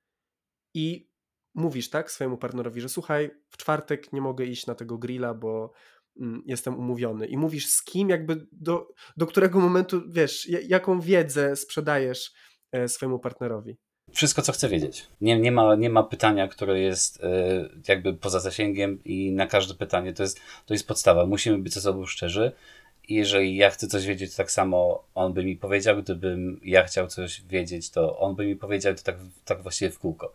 i 0.75 1.11
mówisz 1.55 1.91
tak 1.91 2.11
swojemu 2.11 2.38
partnerowi, 2.38 2.81
że 2.81 2.88
słuchaj, 2.88 3.31
w 3.50 3.57
czwartek 3.57 4.12
nie 4.12 4.21
mogę 4.21 4.45
iść 4.45 4.67
na 4.67 4.75
tego 4.75 4.99
grilla, 4.99 5.35
bo 5.35 5.73
mm, 6.21 6.43
jestem 6.47 6.79
umówiony. 6.79 7.27
I 7.27 7.37
mówisz 7.37 7.67
z 7.69 7.85
kim, 7.85 8.09
jakby 8.09 8.47
do, 8.53 8.88
do 9.17 9.27
którego 9.27 9.61
momentu, 9.61 10.03
wiesz, 10.09 10.49
jaką 10.49 11.00
wiedzę 11.00 11.57
sprzedajesz 11.57 12.33
e, 12.73 12.88
swojemu 12.88 13.19
partnerowi 13.19 13.79
wszystko, 14.12 14.43
co 14.43 14.53
chcę 14.53 14.69
wiedzieć. 14.69 15.07
Nie, 15.21 15.38
nie, 15.38 15.53
ma, 15.53 15.75
nie 15.75 15.91
ma 15.91 16.03
pytania, 16.03 16.49
które 16.49 16.81
jest 16.81 17.17
y, 17.17 17.21
jakby 17.88 18.15
poza 18.15 18.41
zasięgiem 18.41 19.05
i 19.05 19.33
na 19.33 19.47
każde 19.47 19.75
pytanie 19.75 20.12
to 20.12 20.23
jest, 20.23 20.41
to 20.67 20.75
jest 20.75 20.88
podstawa. 20.88 21.27
Musimy 21.27 21.59
być 21.59 21.75
ze 21.75 21.81
sobą 21.81 22.07
szczerzy. 22.07 22.53
I 23.09 23.15
jeżeli 23.15 23.57
ja 23.57 23.71
chcę 23.71 23.87
coś 23.87 24.07
wiedzieć, 24.07 24.31
to 24.31 24.37
tak 24.37 24.50
samo 24.50 25.05
on 25.15 25.33
by 25.33 25.45
mi 25.45 25.57
powiedział. 25.57 26.03
Gdybym 26.03 26.61
ja 26.65 26.85
chciał 26.85 27.07
coś 27.07 27.43
wiedzieć, 27.43 27.91
to 27.91 28.19
on 28.19 28.35
by 28.35 28.47
mi 28.47 28.57
powiedział, 28.57 28.95
to 28.95 29.03
tak, 29.03 29.17
tak 29.45 29.62
właściwie 29.62 29.91
w 29.91 29.99
kółko. 29.99 30.33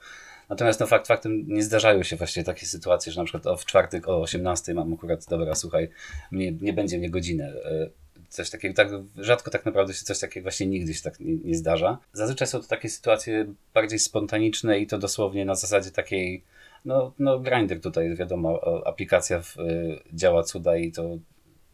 Natomiast 0.50 0.80
no 0.80 0.88
fakt 0.88 1.08
faktem 1.08 1.46
nie 1.48 1.64
zdarzają 1.64 2.04
się 2.04 2.16
właśnie 2.16 2.44
takie 2.44 2.66
sytuacje, 2.66 3.12
że 3.12 3.22
na 3.22 3.26
przykład 3.26 3.48
o, 3.48 3.58
w 3.58 3.66
czwartek 3.66 4.08
o 4.08 4.22
18 4.22 4.74
mam 4.74 4.94
akurat, 4.94 5.26
dobra, 5.30 5.56
słuchaj, 5.56 5.90
nie 6.32 6.74
będzie 6.74 6.98
mnie 6.98 7.10
godzinę. 7.10 7.54
Y, 7.54 8.03
coś 8.34 8.50
takiego, 8.50 8.76
tak 8.76 8.88
rzadko 9.18 9.52
tak 9.52 9.66
naprawdę 9.66 9.94
się 9.94 10.04
coś 10.04 10.20
takiego 10.20 10.44
właśnie 10.44 10.68
nigdy 10.68 10.94
się 10.94 11.02
tak 11.02 11.20
nie, 11.20 11.36
nie 11.36 11.56
zdarza. 11.56 11.98
Zazwyczaj 12.14 12.48
są 12.48 12.62
to 12.62 12.68
takie 12.68 12.90
sytuacje 12.90 13.54
bardziej 13.74 14.00
spontaniczne 14.00 14.80
i 14.80 14.88
to 14.88 14.98
dosłownie 14.98 15.46
na 15.46 15.56
zasadzie 15.56 15.92
takiej, 15.92 16.44
no, 16.86 17.14
no 17.20 17.40
Grindr 17.40 17.82
tutaj 17.82 18.16
wiadomo, 18.16 18.60
aplikacja 18.86 19.42
w, 19.42 19.58
y, 19.58 20.00
działa 20.14 20.44
cuda 20.44 20.78
i 20.78 20.92
to 20.92 21.18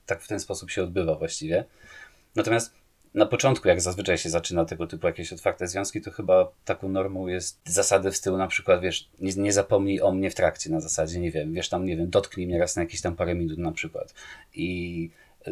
tak 0.06 0.22
w 0.22 0.28
ten 0.28 0.40
sposób 0.40 0.72
się 0.72 0.84
odbywa 0.84 1.16
właściwie. 1.16 1.66
Natomiast 2.36 2.74
na 3.14 3.26
początku, 3.26 3.68
jak 3.68 3.82
zazwyczaj 3.82 4.18
się 4.18 4.30
zaczyna 4.30 4.66
tego 4.66 4.88
typu 4.88 5.08
jakieś 5.08 5.34
otwarte 5.34 5.68
związki, 5.68 6.02
to 6.02 6.12
chyba 6.12 6.52
taką 6.66 6.90
normą 6.90 7.28
jest 7.28 7.60
zasady 7.66 8.12
w 8.12 8.18
stylu 8.18 8.38
na 8.38 8.48
przykład, 8.48 8.82
wiesz, 8.82 9.10
nie, 9.20 9.34
nie 9.34 9.54
zapomnij 9.54 10.02
o 10.02 10.12
mnie 10.12 10.32
w 10.32 10.36
trakcie 10.36 10.70
na 10.70 10.80
zasadzie, 10.80 11.20
nie 11.20 11.32
wiem, 11.32 11.54
wiesz 11.54 11.70
tam, 11.70 11.86
nie 11.86 11.98
wiem, 11.98 12.10
dotknij 12.10 12.48
mnie 12.48 12.60
raz 12.60 12.76
na 12.76 12.82
jakieś 12.82 13.02
tam 13.02 13.16
parę 13.16 13.36
minut 13.36 13.58
na 13.58 13.72
przykład. 13.72 14.14
I 14.54 15.10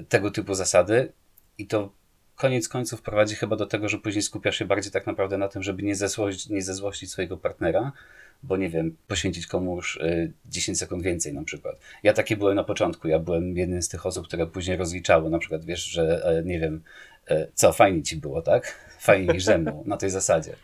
tego 0.10 0.32
typu 0.32 0.54
zasady 0.54 1.12
i 1.58 1.68
to 1.68 1.90
koniec 2.36 2.70
końców 2.70 3.02
prowadzi 3.02 3.36
chyba 3.36 3.56
do 3.56 3.66
tego, 3.66 3.90
że 3.90 3.98
później 3.98 4.22
skupiasz 4.22 4.58
się 4.58 4.66
bardziej 4.66 4.92
tak 4.92 5.08
naprawdę 5.08 5.38
na 5.38 5.48
tym, 5.48 5.64
żeby 5.64 5.84
nie, 5.84 5.96
zezłość, 5.96 6.50
nie 6.50 6.62
zezłościć 6.62 7.12
swojego 7.12 7.38
partnera, 7.38 7.92
bo 8.44 8.58
nie 8.58 8.70
wiem, 8.70 8.98
poświęcić 9.08 9.48
komuś 9.48 9.98
10 10.46 10.80
sekund 10.80 11.04
więcej 11.04 11.34
na 11.34 11.44
przykład. 11.44 11.80
Ja 12.04 12.14
taki 12.14 12.38
byłem 12.38 12.56
na 12.56 12.64
początku, 12.64 13.08
ja 13.08 13.20
byłem 13.20 13.58
jednym 13.58 13.82
z 13.82 13.90
tych 13.90 14.06
osób, 14.06 14.28
które 14.28 14.48
później 14.48 14.78
rozliczało, 14.78 15.30
na 15.30 15.40
przykład 15.40 15.66
wiesz, 15.66 15.84
że 15.84 16.24
nie 16.46 16.60
wiem, 16.60 16.84
co, 17.54 17.74
fajnie 17.74 18.04
ci 18.04 18.18
było, 18.18 18.42
tak? 18.42 18.76
Fajnie 19.00 19.34
niż 19.34 19.44
ze 19.44 19.58
mną, 19.58 19.84
na 19.86 19.98
tej 19.98 20.10
zasadzie. 20.10 20.56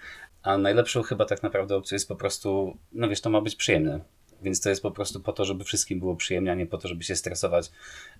A 0.43 0.57
najlepszą 0.57 1.01
chyba 1.01 1.25
tak 1.25 1.43
naprawdę 1.43 1.75
opcją 1.75 1.95
jest 1.95 2.07
po 2.07 2.15
prostu, 2.15 2.77
no 2.91 3.09
wiesz, 3.09 3.21
to 3.21 3.29
ma 3.29 3.41
być 3.41 3.55
przyjemne. 3.55 3.99
Więc 4.43 4.61
to 4.61 4.69
jest 4.69 4.81
po 4.81 4.91
prostu 4.91 5.19
po 5.19 5.33
to, 5.33 5.45
żeby 5.45 5.63
wszystkim 5.63 5.99
było 5.99 6.15
przyjemnie, 6.15 6.51
a 6.51 6.55
nie 6.55 6.65
po 6.65 6.77
to, 6.77 6.87
żeby 6.87 7.03
się 7.03 7.15
stresować, 7.15 7.71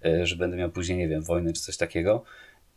e, 0.06 0.26
że 0.26 0.36
będę 0.36 0.58
miał 0.58 0.70
później, 0.70 0.98
nie 0.98 1.08
wiem, 1.08 1.24
wojny 1.24 1.54
czy 1.54 1.62
coś 1.62 1.78
takiego. 1.78 2.24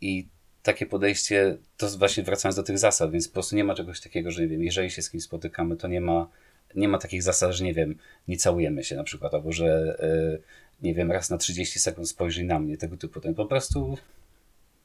I 0.01 0.27
takie 0.63 0.85
podejście, 0.85 1.57
to 1.77 1.89
właśnie 1.89 2.23
wracając 2.23 2.55
do 2.55 2.63
tych 2.63 2.79
zasad, 2.79 3.11
więc 3.11 3.27
po 3.27 3.33
prostu 3.33 3.55
nie 3.55 3.63
ma 3.63 3.75
czegoś 3.75 4.01
takiego, 4.01 4.31
że 4.31 4.41
nie 4.41 4.47
wiem, 4.47 4.63
jeżeli 4.63 4.91
się 4.91 5.01
z 5.01 5.09
kimś 5.09 5.23
spotykamy, 5.23 5.77
to 5.77 5.87
nie 5.87 6.01
ma, 6.01 6.29
nie 6.75 6.87
ma 6.87 6.97
takich 6.97 7.23
zasad, 7.23 7.51
że 7.51 7.63
nie 7.63 7.73
wiem, 7.73 7.95
nie 8.27 8.37
całujemy 8.37 8.83
się 8.83 8.95
na 8.95 9.03
przykład, 9.03 9.33
albo 9.33 9.51
że 9.51 9.97
yy, 10.01 10.41
nie 10.81 10.93
wiem, 10.93 11.11
raz 11.11 11.29
na 11.29 11.37
30 11.37 11.79
sekund 11.79 12.09
spojrzyj 12.09 12.45
na 12.45 12.59
mnie, 12.59 12.77
tego 12.77 12.97
typu. 12.97 13.19
Ten 13.19 13.35
po 13.35 13.45
prostu 13.45 13.97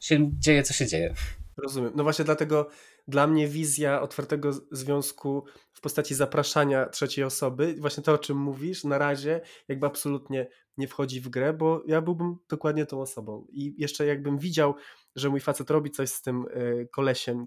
się 0.00 0.30
dzieje, 0.38 0.62
co 0.62 0.72
się 0.74 0.86
dzieje. 0.86 1.14
Rozumiem. 1.56 1.92
No 1.94 2.02
właśnie 2.02 2.24
dlatego 2.24 2.68
dla 3.08 3.26
mnie 3.26 3.48
wizja 3.48 4.02
otwartego 4.02 4.52
związku 4.70 5.44
w 5.72 5.80
postaci 5.80 6.14
zapraszania 6.14 6.88
trzeciej 6.88 7.24
osoby, 7.24 7.74
właśnie 7.78 8.02
to 8.02 8.12
o 8.12 8.18
czym 8.18 8.36
mówisz, 8.36 8.84
na 8.84 8.98
razie 8.98 9.40
jakby 9.68 9.86
absolutnie 9.86 10.46
nie 10.76 10.88
wchodzi 10.88 11.20
w 11.20 11.28
grę, 11.28 11.52
bo 11.52 11.82
ja 11.86 12.00
byłbym 12.00 12.36
dokładnie 12.48 12.86
tą 12.86 13.00
osobą. 13.00 13.46
I 13.50 13.74
jeszcze 13.78 14.06
jakbym 14.06 14.38
widział, 14.38 14.74
że 15.16 15.28
mój 15.28 15.40
facet 15.40 15.70
robi 15.70 15.90
coś 15.90 16.10
z 16.10 16.22
tym 16.22 16.46
e, 16.50 16.86
kolesiem 16.86 17.46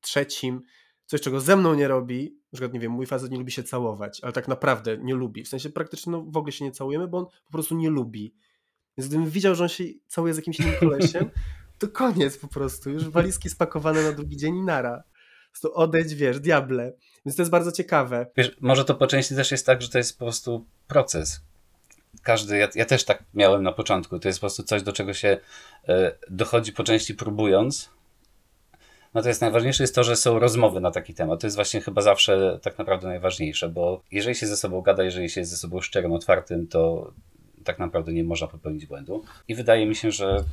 trzecim, 0.00 0.62
coś 1.06 1.20
czego 1.20 1.40
ze 1.40 1.56
mną 1.56 1.74
nie 1.74 1.88
robi, 1.88 2.38
na 2.52 2.56
przykład 2.56 2.72
nie 2.72 2.80
wiem, 2.80 2.92
mój 2.92 3.06
facet 3.06 3.30
nie 3.30 3.38
lubi 3.38 3.52
się 3.52 3.62
całować, 3.62 4.20
ale 4.22 4.32
tak 4.32 4.48
naprawdę 4.48 4.98
nie 4.98 5.14
lubi, 5.14 5.44
w 5.44 5.48
sensie 5.48 5.70
praktycznie 5.70 6.12
no, 6.12 6.22
w 6.22 6.36
ogóle 6.36 6.52
się 6.52 6.64
nie 6.64 6.72
całujemy, 6.72 7.08
bo 7.08 7.18
on 7.18 7.26
po 7.44 7.52
prostu 7.52 7.74
nie 7.74 7.90
lubi. 7.90 8.34
Więc 8.98 9.08
gdybym 9.08 9.30
widział, 9.30 9.54
że 9.54 9.62
on 9.62 9.68
się 9.68 9.84
całuje 10.06 10.34
z 10.34 10.36
jakimś 10.36 10.60
innym 10.60 10.74
kolesiem, 10.80 11.30
to 11.78 11.88
koniec 11.88 12.38
po 12.38 12.48
prostu. 12.48 12.90
Już 12.90 13.08
walizki 13.08 13.50
spakowane 13.50 14.02
na 14.02 14.12
drugi 14.12 14.36
dzień 14.36 14.56
i 14.56 14.62
nara. 14.62 15.02
To 15.62 15.72
odejdź, 15.74 16.14
wiesz, 16.14 16.40
diable. 16.40 16.92
Więc 17.26 17.36
to 17.36 17.42
jest 17.42 17.50
bardzo 17.50 17.72
ciekawe. 17.72 18.26
Wiesz, 18.36 18.56
może 18.60 18.84
to 18.84 18.94
po 18.94 19.06
części 19.06 19.34
też 19.34 19.50
jest 19.50 19.66
tak, 19.66 19.82
że 19.82 19.88
to 19.88 19.98
jest 19.98 20.18
po 20.18 20.24
prostu 20.24 20.66
proces. 20.88 21.40
Każdy, 22.22 22.56
ja, 22.56 22.68
ja 22.74 22.84
też 22.84 23.04
tak 23.04 23.24
miałem 23.34 23.62
na 23.62 23.72
początku. 23.72 24.18
To 24.18 24.28
jest 24.28 24.38
po 24.38 24.42
prostu 24.42 24.62
coś, 24.62 24.82
do 24.82 24.92
czego 24.92 25.14
się 25.14 25.38
y, 25.88 25.92
dochodzi 26.30 26.72
po 26.72 26.84
części 26.84 27.14
próbując. 27.14 27.90
Natomiast 29.14 29.40
najważniejsze 29.40 29.82
jest 29.82 29.94
to, 29.94 30.04
że 30.04 30.16
są 30.16 30.38
rozmowy 30.38 30.80
na 30.80 30.90
taki 30.90 31.14
temat. 31.14 31.40
To 31.40 31.46
jest 31.46 31.56
właśnie 31.56 31.80
chyba 31.80 32.02
zawsze 32.02 32.58
tak 32.62 32.78
naprawdę 32.78 33.08
najważniejsze, 33.08 33.68
bo 33.68 34.02
jeżeli 34.10 34.34
się 34.34 34.46
ze 34.46 34.56
sobą 34.56 34.80
gada, 34.80 35.04
jeżeli 35.04 35.30
się 35.30 35.40
jest 35.40 35.50
ze 35.50 35.56
sobą 35.56 35.80
szczerym, 35.80 36.12
otwartym, 36.12 36.66
to 36.66 37.12
tak 37.64 37.78
naprawdę 37.78 38.12
nie 38.12 38.24
można 38.24 38.46
popełnić 38.46 38.86
błędu. 38.86 39.24
I 39.48 39.54
wydaje 39.54 39.86
mi 39.86 39.96
się, 39.96 40.10
że 40.10 40.44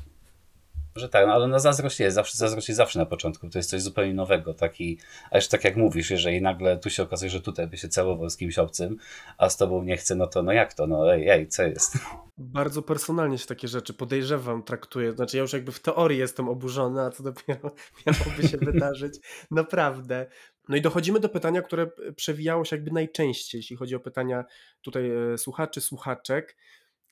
że 0.96 1.10
tak, 1.10 1.28
no 1.28 1.34
ale 1.34 1.48
na 1.48 1.60
zazdrość 1.60 2.00
jest, 2.00 2.16
zawsze, 2.16 2.38
zazdrość 2.38 2.70
jest 2.70 2.78
zawsze 2.78 3.00
na 3.00 3.06
początku, 3.06 3.50
to 3.50 3.60
jest 3.60 3.70
coś 3.70 3.82
zupełnie 3.82 4.14
nowego, 4.14 4.54
taki, 4.54 5.00
a 5.32 5.38
jeszcze 5.38 5.52
tak 5.52 5.64
jak 5.64 5.76
mówisz, 5.76 6.12
jeżeli 6.12 6.42
nagle 6.42 6.78
tu 6.78 6.90
się 6.90 7.04
okazuje, 7.04 7.30
że 7.30 7.42
tutaj 7.42 7.68
by 7.68 7.78
się 7.78 7.88
całował 7.88 8.30
z 8.30 8.38
kimś 8.38 8.58
obcym, 8.58 8.98
a 9.38 9.50
z 9.50 9.58
tobą 9.58 9.84
nie 9.84 9.98
chce, 9.98 10.16
no 10.16 10.28
to 10.28 10.44
no 10.44 10.52
jak 10.52 10.74
to, 10.74 10.88
no 10.88 11.14
ej, 11.14 11.30
ej 11.30 11.48
co 11.48 11.64
jest? 11.64 11.98
Bardzo 12.38 12.82
personalnie 12.82 13.38
się 13.38 13.48
takie 13.48 13.68
rzeczy, 13.68 13.94
podejrzewam, 13.94 14.64
traktuję, 14.64 15.12
znaczy 15.12 15.38
ja 15.38 15.42
już 15.42 15.54
jakby 15.54 15.72
w 15.72 15.80
teorii 15.80 16.20
jestem 16.20 16.50
oburzony, 16.50 17.02
a 17.02 17.10
co 17.10 17.24
dopiero 17.24 17.72
miałoby 18.08 18.48
się 18.48 18.58
wydarzyć, 18.58 19.20
naprawdę. 19.52 20.26
No 20.70 20.76
i 20.76 20.82
dochodzimy 20.82 21.20
do 21.20 21.30
pytania, 21.30 21.62
które 21.62 21.88
przewijało 22.16 22.66
się 22.66 22.76
jakby 22.76 22.92
najczęściej, 22.92 23.60
jeśli 23.60 23.76
chodzi 23.76 23.96
o 23.96 24.00
pytania 24.00 24.46
tutaj 24.82 25.12
e, 25.34 25.38
słuchaczy, 25.38 25.82
słuchaczek, 25.82 26.56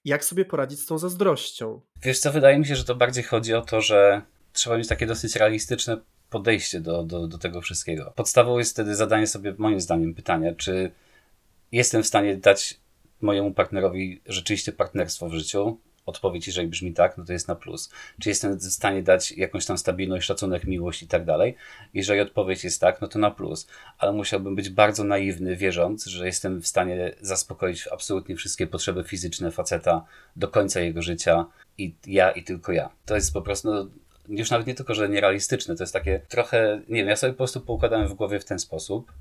jak 0.06 0.26
sobie 0.26 0.46
poradzić 0.46 0.80
z 0.80 0.86
tą 0.86 0.98
zazdrością? 0.98 1.82
Wiesz 2.02 2.20
co, 2.20 2.32
wydaje 2.32 2.60
mi 2.60 2.66
się, 2.66 2.76
że 2.76 2.84
to 2.84 2.96
bardziej 2.96 3.24
chodzi 3.24 3.54
o 3.54 3.62
to, 3.62 3.82
że 3.82 4.22
trzeba 4.54 4.78
mieć 4.78 4.88
takie 4.88 5.06
dosyć 5.06 5.36
realistyczne 5.36 5.98
podejście 6.30 6.80
do, 6.80 7.04
do, 7.04 7.28
do 7.28 7.38
tego 7.38 7.62
wszystkiego. 7.62 8.14
Podstawą 8.16 8.58
jest 8.58 8.72
wtedy 8.72 8.96
zadanie 8.96 9.28
sobie, 9.28 9.56
moim 9.58 9.80
zdaniem, 9.80 10.16
pytania, 10.16 10.56
czy 10.56 10.92
jestem 11.72 12.04
w 12.04 12.08
stanie 12.08 12.38
dać 12.38 12.80
mojemu 13.22 13.52
partnerowi 13.52 14.22
rzeczywiście 14.26 14.72
partnerstwo 14.72 15.30
w 15.30 15.34
życiu, 15.34 15.78
odpowiedź, 16.06 16.48
jeżeli 16.48 16.68
brzmi 16.68 16.94
tak, 16.94 17.18
no 17.18 17.26
to 17.26 17.34
jest 17.34 17.48
na 17.48 17.56
plus. 17.56 17.92
Czy 18.20 18.30
jestem 18.30 18.58
w 18.58 18.64
stanie 18.64 19.04
dać 19.04 19.32
jakąś 19.32 19.66
tam 19.66 19.78
stabilność, 19.78 20.26
szacunek, 20.26 20.64
miłość 20.64 21.04
i 21.04 21.08
tak 21.08 21.26
dalej? 21.26 21.56
Jeżeli 21.94 22.20
odpowiedź 22.20 22.64
jest 22.64 22.82
tak, 22.82 23.02
no 23.02 23.08
to 23.08 23.20
na 23.20 23.32
plus. 23.32 23.68
Ale 23.98 24.12
musiałbym 24.12 24.56
być 24.56 24.70
bardzo 24.70 25.04
naiwny, 25.04 25.56
wierząc, 25.56 26.06
że 26.06 26.26
jestem 26.26 26.62
w 26.62 26.68
stanie 26.68 27.16
zaspokoić 27.22 27.88
absolutnie 27.88 28.36
wszystkie 28.36 28.68
potrzeby 28.68 29.04
fizyczne 29.04 29.52
faceta 29.52 30.06
do 30.36 30.48
końca 30.48 30.80
jego 30.80 31.02
życia 31.02 31.46
i 31.78 31.96
ja 32.08 32.32
i 32.32 32.44
tylko 32.44 32.72
ja. 32.72 32.90
To 33.06 33.16
jest 33.16 33.34
po 33.34 33.42
prostu, 33.42 33.74
no, 33.74 33.88
już 34.30 34.52
nawet 34.52 34.68
nie 34.68 34.76
tylko, 34.76 34.96
że 34.96 35.10
nierealistyczne, 35.10 35.76
to 35.76 35.84
jest 35.84 35.94
takie 35.94 36.22
trochę, 36.30 36.82
nie 36.90 36.96
wiem, 36.96 37.08
ja 37.08 37.16
sobie 37.16 37.34
po 37.34 37.38
prostu 37.38 37.62
poukładałem 37.62 38.08
w 38.08 38.14
głowie 38.14 38.40
w 38.40 38.46
ten 38.46 38.60
sposób, 38.60 39.12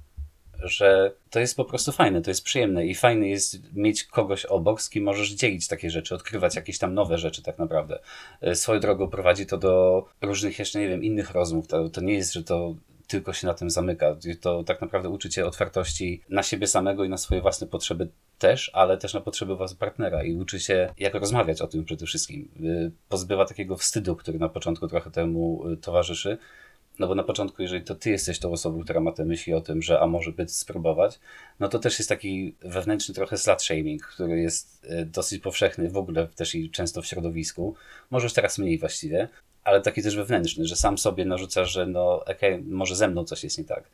że 0.62 1.12
to 1.30 1.40
jest 1.40 1.56
po 1.56 1.64
prostu 1.64 1.92
fajne, 1.92 2.22
to 2.22 2.30
jest 2.30 2.44
przyjemne 2.44 2.86
i 2.86 2.94
fajne 2.94 3.28
jest 3.28 3.74
mieć 3.74 4.04
kogoś 4.04 4.44
obok, 4.44 4.82
z 4.82 4.90
kim 4.90 5.04
możesz 5.04 5.30
dzielić 5.30 5.68
takie 5.68 5.90
rzeczy, 5.90 6.14
odkrywać 6.14 6.56
jakieś 6.56 6.78
tam 6.78 6.94
nowe 6.94 7.18
rzeczy 7.18 7.42
tak 7.42 7.58
naprawdę. 7.58 7.98
E, 8.40 8.54
swoją 8.54 8.80
drogą 8.80 9.08
prowadzi 9.08 9.46
to 9.46 9.58
do 9.58 10.04
różnych 10.22 10.58
jeszcze, 10.58 10.80
nie 10.80 10.88
wiem, 10.88 11.04
innych 11.04 11.30
rozmów. 11.30 11.66
To, 11.66 11.88
to 11.88 12.00
nie 12.00 12.14
jest, 12.14 12.32
że 12.32 12.44
to 12.44 12.74
tylko 13.10 13.32
się 13.32 13.46
na 13.46 13.54
tym 13.54 13.70
zamyka. 13.70 14.16
To 14.40 14.64
tak 14.64 14.80
naprawdę 14.80 15.08
uczy 15.08 15.30
cię 15.30 15.46
otwartości 15.46 16.22
na 16.28 16.42
siebie 16.42 16.66
samego 16.66 17.04
i 17.04 17.08
na 17.08 17.16
swoje 17.16 17.40
własne 17.40 17.66
potrzeby 17.66 18.08
też, 18.38 18.70
ale 18.74 18.98
też 18.98 19.14
na 19.14 19.20
potrzeby 19.20 19.56
was 19.56 19.74
partnera 19.74 20.24
i 20.24 20.34
uczy 20.34 20.60
się, 20.60 20.94
jak 20.98 21.14
rozmawiać 21.14 21.62
o 21.62 21.66
tym 21.66 21.84
przede 21.84 22.06
wszystkim. 22.06 22.48
E, 22.86 22.90
pozbywa 23.08 23.44
takiego 23.44 23.76
wstydu, 23.76 24.16
który 24.16 24.38
na 24.38 24.48
początku 24.48 24.88
trochę 24.88 25.10
temu 25.10 25.64
e, 25.72 25.76
towarzyszy 25.76 26.38
no 27.00 27.06
bo 27.06 27.14
na 27.14 27.22
początku, 27.22 27.62
jeżeli 27.62 27.84
to 27.84 27.94
ty 27.94 28.10
jesteś 28.10 28.38
tą 28.38 28.52
osobą, 28.52 28.84
która 28.84 29.00
ma 29.00 29.12
te 29.12 29.24
myśli 29.24 29.54
o 29.54 29.60
tym, 29.60 29.82
że 29.82 30.00
a 30.00 30.06
może 30.06 30.32
być 30.32 30.52
spróbować, 30.56 31.20
no 31.60 31.68
to 31.68 31.78
też 31.78 31.98
jest 31.98 32.08
taki 32.08 32.54
wewnętrzny 32.62 33.14
trochę 33.14 33.38
slut 33.38 33.62
shaming, 33.62 34.02
który 34.02 34.40
jest 34.40 34.86
e, 34.88 35.04
dosyć 35.04 35.42
powszechny 35.42 35.90
w 35.90 35.96
ogóle 35.96 36.26
też 36.26 36.54
i 36.54 36.70
często 36.70 37.02
w 37.02 37.06
środowisku. 37.06 37.74
Może 38.10 38.24
już 38.24 38.32
teraz 38.32 38.58
mniej 38.58 38.78
właściwie, 38.78 39.28
ale 39.64 39.80
taki 39.80 40.02
też 40.02 40.16
wewnętrzny, 40.16 40.66
że 40.66 40.76
sam 40.76 40.98
sobie 40.98 41.24
narzucasz, 41.24 41.72
że 41.72 41.86
no 41.86 42.20
okej, 42.20 42.54
okay, 42.54 42.64
może 42.66 42.96
ze 42.96 43.08
mną 43.08 43.24
coś 43.24 43.44
jest 43.44 43.58
nie 43.58 43.64
tak. 43.64 43.84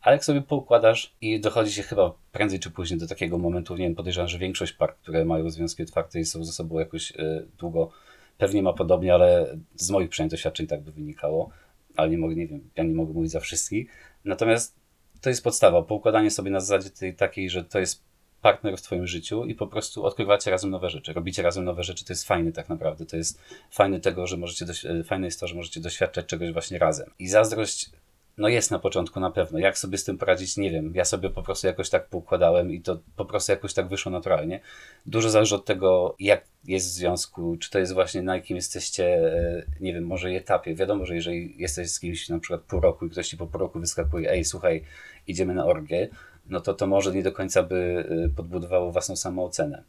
Ale 0.00 0.16
jak 0.16 0.24
sobie 0.24 0.42
poukładasz 0.42 1.12
i 1.20 1.40
dochodzi 1.40 1.72
się 1.72 1.82
chyba 1.82 2.14
prędzej 2.32 2.60
czy 2.60 2.70
później 2.70 3.00
do 3.00 3.06
takiego 3.06 3.38
momentu, 3.38 3.76
nie 3.76 3.84
wiem, 3.84 3.94
podejrzewam, 3.94 4.28
że 4.28 4.38
większość 4.38 4.72
par, 4.72 4.96
które 4.96 5.24
mają 5.24 5.50
związki 5.50 5.82
otwarte 5.82 6.20
i 6.20 6.24
są 6.24 6.44
ze 6.44 6.52
sobą 6.52 6.78
jakoś 6.78 7.10
y, 7.10 7.46
długo, 7.58 7.90
pewnie 8.38 8.62
ma 8.62 8.72
podobnie, 8.72 9.14
ale 9.14 9.56
z 9.76 9.90
moich 9.90 10.08
przynajmniej 10.08 10.30
doświadczeń 10.30 10.66
tak 10.66 10.82
by 10.82 10.92
wynikało, 10.92 11.50
ale 11.96 12.10
nie 12.10 12.18
mogę, 12.18 12.34
nie 12.34 12.46
wiem, 12.46 12.70
ja 12.76 12.84
nie 12.84 12.94
mogę 12.94 13.12
mówić 13.12 13.30
za 13.30 13.40
wszystkich. 13.40 13.90
Natomiast 14.24 14.76
to 15.20 15.28
jest 15.28 15.44
podstawa, 15.44 15.82
poukładanie 15.82 16.30
sobie 16.30 16.50
na 16.50 16.60
zasadzie 16.60 16.90
tej 16.90 17.14
takiej, 17.14 17.50
że 17.50 17.64
to 17.64 17.78
jest 17.78 18.02
partner 18.42 18.76
w 18.76 18.82
twoim 18.82 19.06
życiu 19.06 19.44
i 19.44 19.54
po 19.54 19.66
prostu 19.66 20.04
odkrywacie 20.04 20.50
razem 20.50 20.70
nowe 20.70 20.90
rzeczy, 20.90 21.12
robicie 21.12 21.42
razem 21.42 21.64
nowe 21.64 21.82
rzeczy, 21.82 22.04
to 22.04 22.12
jest 22.12 22.26
fajne 22.26 22.52
tak 22.52 22.68
naprawdę, 22.68 23.06
to 23.06 23.16
jest 23.16 23.40
fajne 23.70 24.00
tego, 24.00 24.26
że 24.26 24.36
możecie, 24.36 24.66
fajne 25.04 25.26
jest 25.26 25.40
to, 25.40 25.46
że 25.46 25.54
możecie 25.54 25.80
doświadczać 25.80 26.26
czegoś 26.26 26.52
właśnie 26.52 26.78
razem. 26.78 27.10
I 27.18 27.28
zazdrość 27.28 27.90
no 28.38 28.48
jest 28.48 28.70
na 28.70 28.78
początku 28.78 29.20
na 29.20 29.30
pewno. 29.30 29.58
Jak 29.58 29.78
sobie 29.78 29.98
z 29.98 30.04
tym 30.04 30.18
poradzić, 30.18 30.56
nie 30.56 30.70
wiem. 30.70 30.92
Ja 30.94 31.04
sobie 31.04 31.30
po 31.30 31.42
prostu 31.42 31.66
jakoś 31.66 31.90
tak 31.90 32.08
poukładałem 32.08 32.72
i 32.72 32.80
to 32.80 32.98
po 33.16 33.24
prostu 33.24 33.52
jakoś 33.52 33.74
tak 33.74 33.88
wyszło 33.88 34.12
naturalnie. 34.12 34.60
Dużo 35.06 35.30
zależy 35.30 35.54
od 35.54 35.64
tego, 35.64 36.16
jak 36.18 36.44
jest 36.64 36.86
w 36.86 36.90
związku, 36.90 37.56
czy 37.56 37.70
to 37.70 37.78
jest 37.78 37.92
właśnie 37.92 38.22
na 38.22 38.36
jakim 38.36 38.56
jesteście, 38.56 39.04
e, 39.06 39.64
nie 39.80 39.94
wiem, 39.94 40.04
może 40.06 40.28
etapie. 40.28 40.74
Wiadomo, 40.74 41.06
że 41.06 41.14
jeżeli 41.14 41.54
jesteś 41.58 41.90
z 41.90 42.00
kimś 42.00 42.28
na 42.28 42.38
przykład 42.38 42.60
pół 42.60 42.80
roku 42.80 43.06
i 43.06 43.10
ktoś 43.10 43.28
ci 43.28 43.36
po 43.36 43.46
pół 43.46 43.60
roku 43.60 43.80
wyskakuje, 43.80 44.30
ej, 44.30 44.44
słuchaj, 44.44 44.84
idziemy 45.26 45.54
na 45.54 45.66
orgię, 45.66 46.08
no 46.46 46.60
to 46.60 46.74
to 46.74 46.86
może 46.86 47.12
nie 47.12 47.22
do 47.22 47.32
końca 47.32 47.62
by 47.62 48.04
e, 48.26 48.28
podbudowało 48.36 48.92
własną 48.92 49.16
samoocenę. 49.16 49.82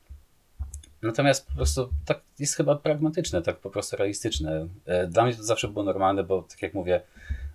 Natomiast 1.02 1.48
po 1.48 1.56
prostu 1.56 1.90
tak 2.06 2.22
jest 2.40 2.56
chyba 2.56 2.76
pragmatyczne, 2.76 3.42
tak 3.42 3.58
po 3.58 3.70
prostu 3.70 3.98
realistyczne. 3.98 4.68
E, 4.86 5.08
dla 5.08 5.24
mnie 5.24 5.36
to 5.36 5.44
zawsze 5.44 5.68
było 5.68 5.86
normalne, 5.86 6.24
bo 6.24 6.42
tak 6.42 6.62
jak 6.62 6.74
mówię, 6.74 7.02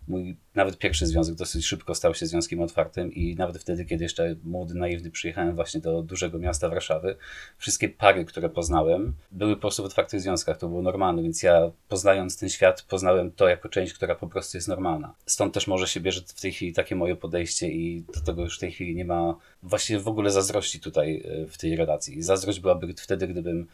mój 0.08 0.36
nawet 0.54 0.78
pierwszy 0.78 1.06
związek 1.06 1.34
dosyć 1.34 1.66
szybko 1.66 1.94
stał 1.94 2.14
się 2.14 2.26
związkiem 2.26 2.60
otwartym 2.60 3.12
i 3.12 3.34
nawet 3.34 3.58
wtedy, 3.58 3.84
kiedy 3.84 4.04
jeszcze 4.04 4.36
młody, 4.44 4.74
naiwny 4.74 5.10
przyjechałem 5.10 5.54
właśnie 5.54 5.80
do 5.80 6.02
dużego 6.02 6.38
miasta 6.38 6.68
Warszawy, 6.68 7.16
wszystkie 7.58 7.88
pary, 7.88 8.24
które 8.24 8.48
poznałem, 8.48 9.14
były 9.30 9.54
po 9.54 9.60
prostu 9.60 9.82
w 9.82 9.86
otwartych 9.86 10.20
związkach. 10.20 10.58
To 10.58 10.68
było 10.68 10.82
normalne, 10.82 11.22
więc 11.22 11.42
ja 11.42 11.70
poznając 11.88 12.38
ten 12.38 12.48
świat, 12.48 12.82
poznałem 12.82 13.32
to 13.32 13.48
jako 13.48 13.68
część, 13.68 13.92
która 13.92 14.14
po 14.14 14.26
prostu 14.26 14.56
jest 14.56 14.68
normalna. 14.68 15.14
Stąd 15.26 15.54
też 15.54 15.66
może 15.66 15.86
się 15.86 16.00
bierze 16.00 16.20
w 16.20 16.40
tej 16.40 16.52
chwili 16.52 16.72
takie 16.72 16.96
moje 16.96 17.16
podejście 17.16 17.68
i 17.68 18.04
do 18.14 18.20
tego 18.20 18.42
już 18.42 18.56
w 18.56 18.60
tej 18.60 18.72
chwili 18.72 18.94
nie 18.94 19.04
ma 19.04 19.34
właściwie 19.62 20.00
w 20.00 20.08
ogóle 20.08 20.30
zazdrości 20.30 20.80
tutaj 20.80 21.22
e, 21.24 21.46
w 21.46 21.58
tej 21.58 21.76
relacji. 21.76 22.22
Zazdrość 22.22 22.60
byłaby 22.60 22.94
wtedy, 22.96 23.28
gdybym, 23.28 23.66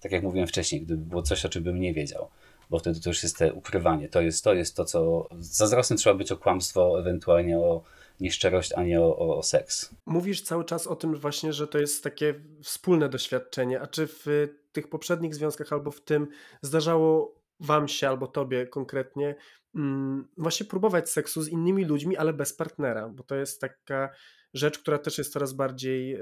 tak 0.00 0.12
jak 0.12 0.22
mówiłem 0.22 0.48
wcześniej, 0.48 0.82
gdyby 0.82 1.04
było 1.04 1.22
coś, 1.22 1.44
o 1.44 1.48
czym 1.48 1.62
bym 1.62 1.80
nie 1.80 1.94
wiedział 1.94 2.28
bo 2.72 2.78
wtedy 2.78 3.00
to 3.00 3.10
już 3.10 3.22
jest 3.22 3.38
te 3.38 3.52
ukrywanie. 3.52 4.08
To 4.08 4.20
jest 4.20 4.44
to, 4.44 4.54
jest 4.54 4.76
to 4.76 4.84
co. 4.84 5.28
Zazdrosnym 5.38 5.96
trzeba 5.96 6.16
być 6.16 6.32
o 6.32 6.36
kłamstwo, 6.36 7.00
ewentualnie 7.00 7.58
o 7.58 7.82
nieszczerość, 8.20 8.72
a 8.72 8.82
nie 8.82 9.00
o, 9.00 9.36
o, 9.36 9.42
seks. 9.42 9.94
Mówisz 10.06 10.42
cały 10.42 10.64
czas 10.64 10.86
o 10.86 10.96
tym 10.96 11.14
właśnie, 11.16 11.52
że 11.52 11.68
to 11.68 11.78
jest 11.78 12.04
takie 12.04 12.34
wspólne 12.62 13.08
doświadczenie, 13.08 13.80
a 13.80 13.86
czy 13.86 14.06
w 14.06 14.48
tych 14.72 14.88
poprzednich 14.88 15.34
związkach 15.34 15.72
albo 15.72 15.90
w 15.90 16.00
tym 16.00 16.28
zdarzało 16.62 17.34
wam 17.60 17.88
się 17.88 18.08
albo 18.08 18.26
tobie 18.26 18.66
konkretnie 18.66 19.34
mm, 19.74 20.28
właśnie 20.36 20.66
próbować 20.66 21.10
seksu 21.10 21.42
z 21.42 21.48
innymi 21.48 21.84
ludźmi, 21.84 22.16
ale 22.16 22.32
bez 22.32 22.52
partnera, 22.52 23.08
bo 23.08 23.22
to 23.22 23.34
jest 23.34 23.60
taka 23.60 24.10
rzecz, 24.54 24.78
która 24.78 24.98
też 24.98 25.18
jest 25.18 25.32
coraz 25.32 25.52
bardziej 25.52 26.14
y, 26.14 26.20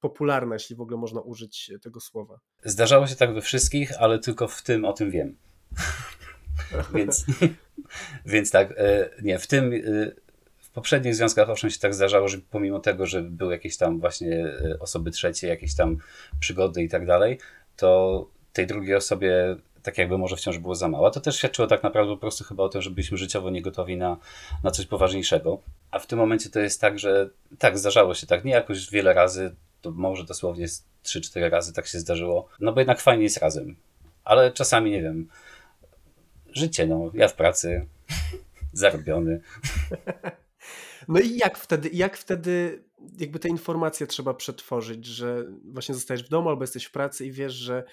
popularna, 0.00 0.54
jeśli 0.54 0.76
w 0.76 0.80
ogóle 0.80 0.98
można 0.98 1.20
użyć 1.20 1.72
tego 1.82 2.00
słowa. 2.00 2.40
Zdarzało 2.64 3.06
się 3.06 3.16
tak 3.16 3.34
we 3.34 3.40
wszystkich, 3.40 3.92
ale 3.98 4.18
tylko 4.18 4.48
w 4.48 4.62
tym 4.62 4.84
o 4.84 4.92
tym 4.92 5.10
wiem. 5.10 5.36
więc, 6.94 7.24
więc 8.26 8.50
tak, 8.50 8.70
y, 8.70 9.10
nie, 9.22 9.38
w 9.38 9.46
tym 9.46 9.72
y, 9.72 10.16
w 10.58 10.70
poprzednich 10.70 11.14
związkach 11.14 11.50
owszem 11.50 11.70
się 11.70 11.78
tak 11.78 11.94
zdarzało, 11.94 12.28
że 12.28 12.38
pomimo 12.50 12.80
tego, 12.80 13.06
że 13.06 13.22
były 13.22 13.52
jakieś 13.52 13.76
tam 13.76 14.00
właśnie 14.00 14.44
osoby 14.80 15.10
trzecie, 15.10 15.48
jakieś 15.48 15.74
tam 15.74 15.96
przygody 16.40 16.82
i 16.82 16.88
tak 16.88 17.06
dalej, 17.06 17.38
to 17.76 18.26
tej 18.52 18.66
drugiej 18.66 18.94
osobie 18.94 19.56
tak 19.82 19.98
jakby 19.98 20.18
może 20.18 20.36
wciąż 20.36 20.58
było 20.58 20.74
za 20.74 20.88
mała. 20.88 21.10
To 21.10 21.20
też 21.20 21.36
świadczyło 21.36 21.68
tak 21.68 21.82
naprawdę 21.82 22.14
po 22.14 22.20
prostu 22.20 22.44
chyba 22.44 22.64
o 22.64 22.68
tym, 22.68 22.82
że 22.82 22.90
byliśmy 22.90 23.18
życiowo 23.18 23.50
niegotowi 23.50 23.96
na, 23.96 24.16
na 24.62 24.70
coś 24.70 24.86
poważniejszego. 24.86 25.62
A 25.90 25.98
w 25.98 26.06
tym 26.06 26.18
momencie 26.18 26.50
to 26.50 26.60
jest 26.60 26.80
tak, 26.80 26.98
że 26.98 27.30
tak, 27.58 27.78
zdarzało 27.78 28.14
się 28.14 28.26
tak, 28.26 28.44
nie 28.44 28.52
jakoś 28.52 28.90
wiele 28.90 29.14
razy, 29.14 29.54
to 29.82 29.90
może 29.90 30.24
dosłownie 30.24 30.66
3-4 31.04 31.50
razy 31.50 31.72
tak 31.72 31.86
się 31.86 31.98
zdarzyło, 31.98 32.48
no 32.60 32.72
bo 32.72 32.80
jednak 32.80 33.00
fajnie 33.00 33.22
jest 33.24 33.38
razem. 33.38 33.76
Ale 34.24 34.52
czasami, 34.52 34.90
nie 34.90 35.02
wiem, 35.02 35.28
życie, 36.52 36.86
no, 36.86 37.10
ja 37.14 37.28
w 37.28 37.34
pracy, 37.34 37.86
zarobiony. 38.72 39.40
No 41.08 41.20
i 41.20 41.36
jak 41.36 41.58
wtedy, 41.58 41.90
jak 41.92 42.16
wtedy 42.16 42.84
jakby 43.18 43.38
te 43.38 43.48
informacje 43.48 44.06
trzeba 44.06 44.34
przetworzyć, 44.34 45.06
że 45.06 45.44
właśnie 45.64 45.94
zostajesz 45.94 46.24
w 46.24 46.28
domu 46.28 46.48
albo 46.48 46.62
jesteś 46.62 46.84
w 46.84 46.92
pracy 46.92 47.26
i 47.26 47.32
wiesz, 47.32 47.52
że 47.52 47.84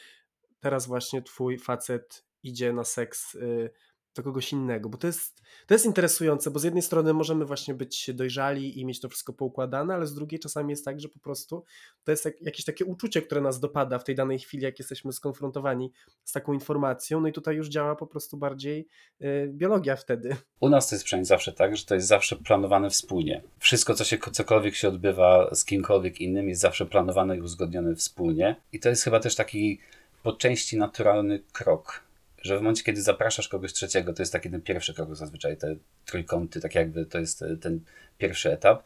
teraz 0.59 0.87
właśnie 0.87 1.21
twój 1.21 1.57
facet 1.57 2.25
idzie 2.43 2.73
na 2.73 2.83
seks 2.83 3.35
y, 3.35 3.69
do 4.17 4.23
kogoś 4.23 4.51
innego, 4.51 4.89
bo 4.89 4.97
to 4.97 5.07
jest, 5.07 5.41
to 5.67 5.73
jest 5.73 5.85
interesujące, 5.85 6.51
bo 6.51 6.59
z 6.59 6.63
jednej 6.63 6.81
strony 6.81 7.13
możemy 7.13 7.45
właśnie 7.45 7.73
być 7.73 8.11
dojrzali 8.13 8.79
i 8.79 8.85
mieć 8.85 8.99
to 8.99 9.09
wszystko 9.09 9.33
poukładane, 9.33 9.93
ale 9.93 10.07
z 10.07 10.13
drugiej 10.13 10.39
czasami 10.39 10.69
jest 10.69 10.85
tak, 10.85 10.99
że 10.99 11.09
po 11.09 11.19
prostu 11.19 11.63
to 12.03 12.11
jest 12.11 12.25
jakieś 12.41 12.65
takie 12.65 12.85
uczucie, 12.85 13.21
które 13.21 13.41
nas 13.41 13.59
dopada 13.59 13.99
w 13.99 14.03
tej 14.03 14.15
danej 14.15 14.39
chwili, 14.39 14.63
jak 14.63 14.79
jesteśmy 14.79 15.13
skonfrontowani 15.13 15.91
z 16.23 16.31
taką 16.31 16.53
informacją, 16.53 17.21
no 17.21 17.27
i 17.27 17.33
tutaj 17.33 17.55
już 17.55 17.69
działa 17.69 17.95
po 17.95 18.07
prostu 18.07 18.37
bardziej 18.37 18.87
y, 19.21 19.49
biologia 19.53 19.95
wtedy. 19.95 20.35
U 20.59 20.69
nas 20.69 20.89
to 20.89 20.95
jest 20.95 21.05
przynajmniej 21.05 21.25
zawsze 21.25 21.51
tak, 21.51 21.77
że 21.77 21.85
to 21.85 21.95
jest 21.95 22.07
zawsze 22.07 22.35
planowane 22.35 22.89
wspólnie. 22.89 23.43
Wszystko, 23.59 23.93
co 23.93 24.03
się, 24.03 24.17
cokolwiek 24.31 24.75
się 24.75 24.87
odbywa 24.87 25.55
z 25.55 25.65
kimkolwiek 25.65 26.21
innym 26.21 26.49
jest 26.49 26.61
zawsze 26.61 26.85
planowane 26.85 27.37
i 27.37 27.41
uzgodnione 27.41 27.95
wspólnie 27.95 28.55
i 28.71 28.79
to 28.79 28.89
jest 28.89 29.03
chyba 29.03 29.19
też 29.19 29.35
taki 29.35 29.79
po 30.23 30.33
części 30.33 30.77
naturalny 30.77 31.39
krok. 31.53 32.06
Że 32.41 32.57
w 32.57 32.61
momencie, 32.61 32.83
kiedy 32.83 33.01
zapraszasz 33.01 33.47
kogoś 33.47 33.73
trzeciego, 33.73 34.13
to 34.13 34.21
jest 34.21 34.33
taki 34.33 34.49
ten 34.49 34.61
pierwszy 34.61 34.93
krok 34.93 35.15
zazwyczaj, 35.15 35.57
te 35.57 35.75
trójkąty, 36.05 36.61
tak 36.61 36.75
jakby 36.75 37.05
to 37.05 37.19
jest 37.19 37.43
ten 37.61 37.79
pierwszy 38.17 38.51
etap. 38.51 38.83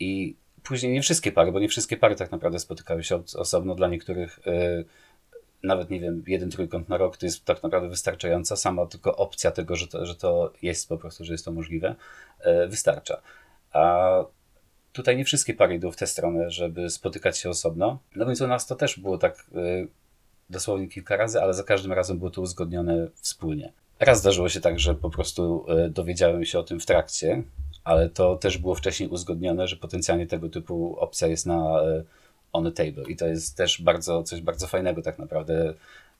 I 0.00 0.36
później 0.62 0.92
nie 0.92 1.02
wszystkie 1.02 1.32
pary, 1.32 1.52
bo 1.52 1.60
nie 1.60 1.68
wszystkie 1.68 1.96
pary 1.96 2.16
tak 2.16 2.32
naprawdę 2.32 2.58
spotykały 2.58 3.04
się 3.04 3.22
osobno. 3.36 3.74
Dla 3.74 3.88
niektórych 3.88 4.40
yy, 4.46 4.84
nawet, 5.62 5.90
nie 5.90 6.00
wiem, 6.00 6.22
jeden 6.26 6.50
trójkąt 6.50 6.88
na 6.88 6.96
rok 6.96 7.16
to 7.16 7.26
jest 7.26 7.44
tak 7.44 7.62
naprawdę 7.62 7.88
wystarczająca. 7.88 8.56
Sama 8.56 8.86
tylko 8.86 9.16
opcja 9.16 9.50
tego, 9.50 9.76
że 9.76 9.86
to, 9.86 10.06
że 10.06 10.14
to 10.14 10.52
jest 10.62 10.88
po 10.88 10.98
prostu, 10.98 11.24
że 11.24 11.32
jest 11.32 11.44
to 11.44 11.52
możliwe, 11.52 11.94
yy, 12.44 12.68
wystarcza. 12.68 13.22
A 13.72 14.24
tutaj 14.92 15.16
nie 15.16 15.24
wszystkie 15.24 15.54
pary 15.54 15.74
idą 15.74 15.92
w 15.92 15.96
tę 15.96 16.06
stronę, 16.06 16.50
żeby 16.50 16.90
spotykać 16.90 17.38
się 17.38 17.50
osobno. 17.50 17.98
No 18.16 18.26
więc 18.26 18.40
u 18.40 18.46
nas 18.46 18.66
to 18.66 18.74
też 18.76 18.98
było 18.98 19.18
tak 19.18 19.46
dosłownie 20.50 20.88
kilka 20.88 21.16
razy, 21.16 21.42
ale 21.42 21.54
za 21.54 21.64
każdym 21.64 21.92
razem 21.92 22.18
było 22.18 22.30
to 22.30 22.40
uzgodnione 22.40 23.08
wspólnie. 23.14 23.72
Raz 24.00 24.18
zdarzyło 24.18 24.48
się 24.48 24.60
tak, 24.60 24.78
że 24.80 24.94
po 24.94 25.10
prostu 25.10 25.64
e, 25.68 25.88
dowiedziałem 25.88 26.44
się 26.44 26.58
o 26.58 26.62
tym 26.62 26.80
w 26.80 26.86
trakcie, 26.86 27.42
ale 27.84 28.08
to 28.08 28.36
też 28.36 28.58
było 28.58 28.74
wcześniej 28.74 29.08
uzgodnione, 29.08 29.68
że 29.68 29.76
potencjalnie 29.76 30.26
tego 30.26 30.48
typu 30.48 30.96
opcja 30.98 31.28
jest 31.28 31.46
na 31.46 31.80
e, 31.82 32.02
on 32.52 32.64
the 32.64 32.72
table 32.72 33.04
i 33.08 33.16
to 33.16 33.26
jest 33.26 33.56
też 33.56 33.82
bardzo, 33.82 34.22
coś 34.22 34.40
bardzo 34.40 34.66
fajnego 34.66 35.02
tak 35.02 35.18
naprawdę 35.18 35.74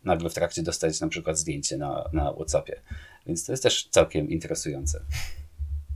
nagle 0.05 0.31
w 0.31 0.35
trakcie 0.35 0.63
dostać 0.63 1.01
na 1.01 1.09
przykład 1.09 1.39
zdjęcie 1.39 1.77
na, 1.77 2.09
na 2.13 2.33
Whatsappie. 2.33 2.81
Więc 3.27 3.47
to 3.47 3.53
jest 3.53 3.63
też 3.63 3.89
całkiem 3.91 4.31
interesujące. 4.31 5.01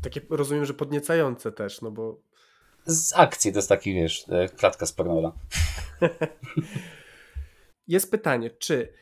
Takie 0.02 0.20
rozumiem, 0.30 0.64
że 0.64 0.74
podniecające 0.74 1.52
też, 1.52 1.82
no 1.82 1.90
bo... 1.90 2.16
Z 2.86 3.12
akcji 3.16 3.52
to 3.52 3.58
jest 3.58 3.68
taki, 3.68 3.94
wiesz, 3.94 4.24
e, 4.28 4.48
klatka 4.48 4.86
z 4.86 4.92
pornola. 4.92 5.32
jest 7.86 8.10
pytanie, 8.10 8.50
czy 8.50 8.92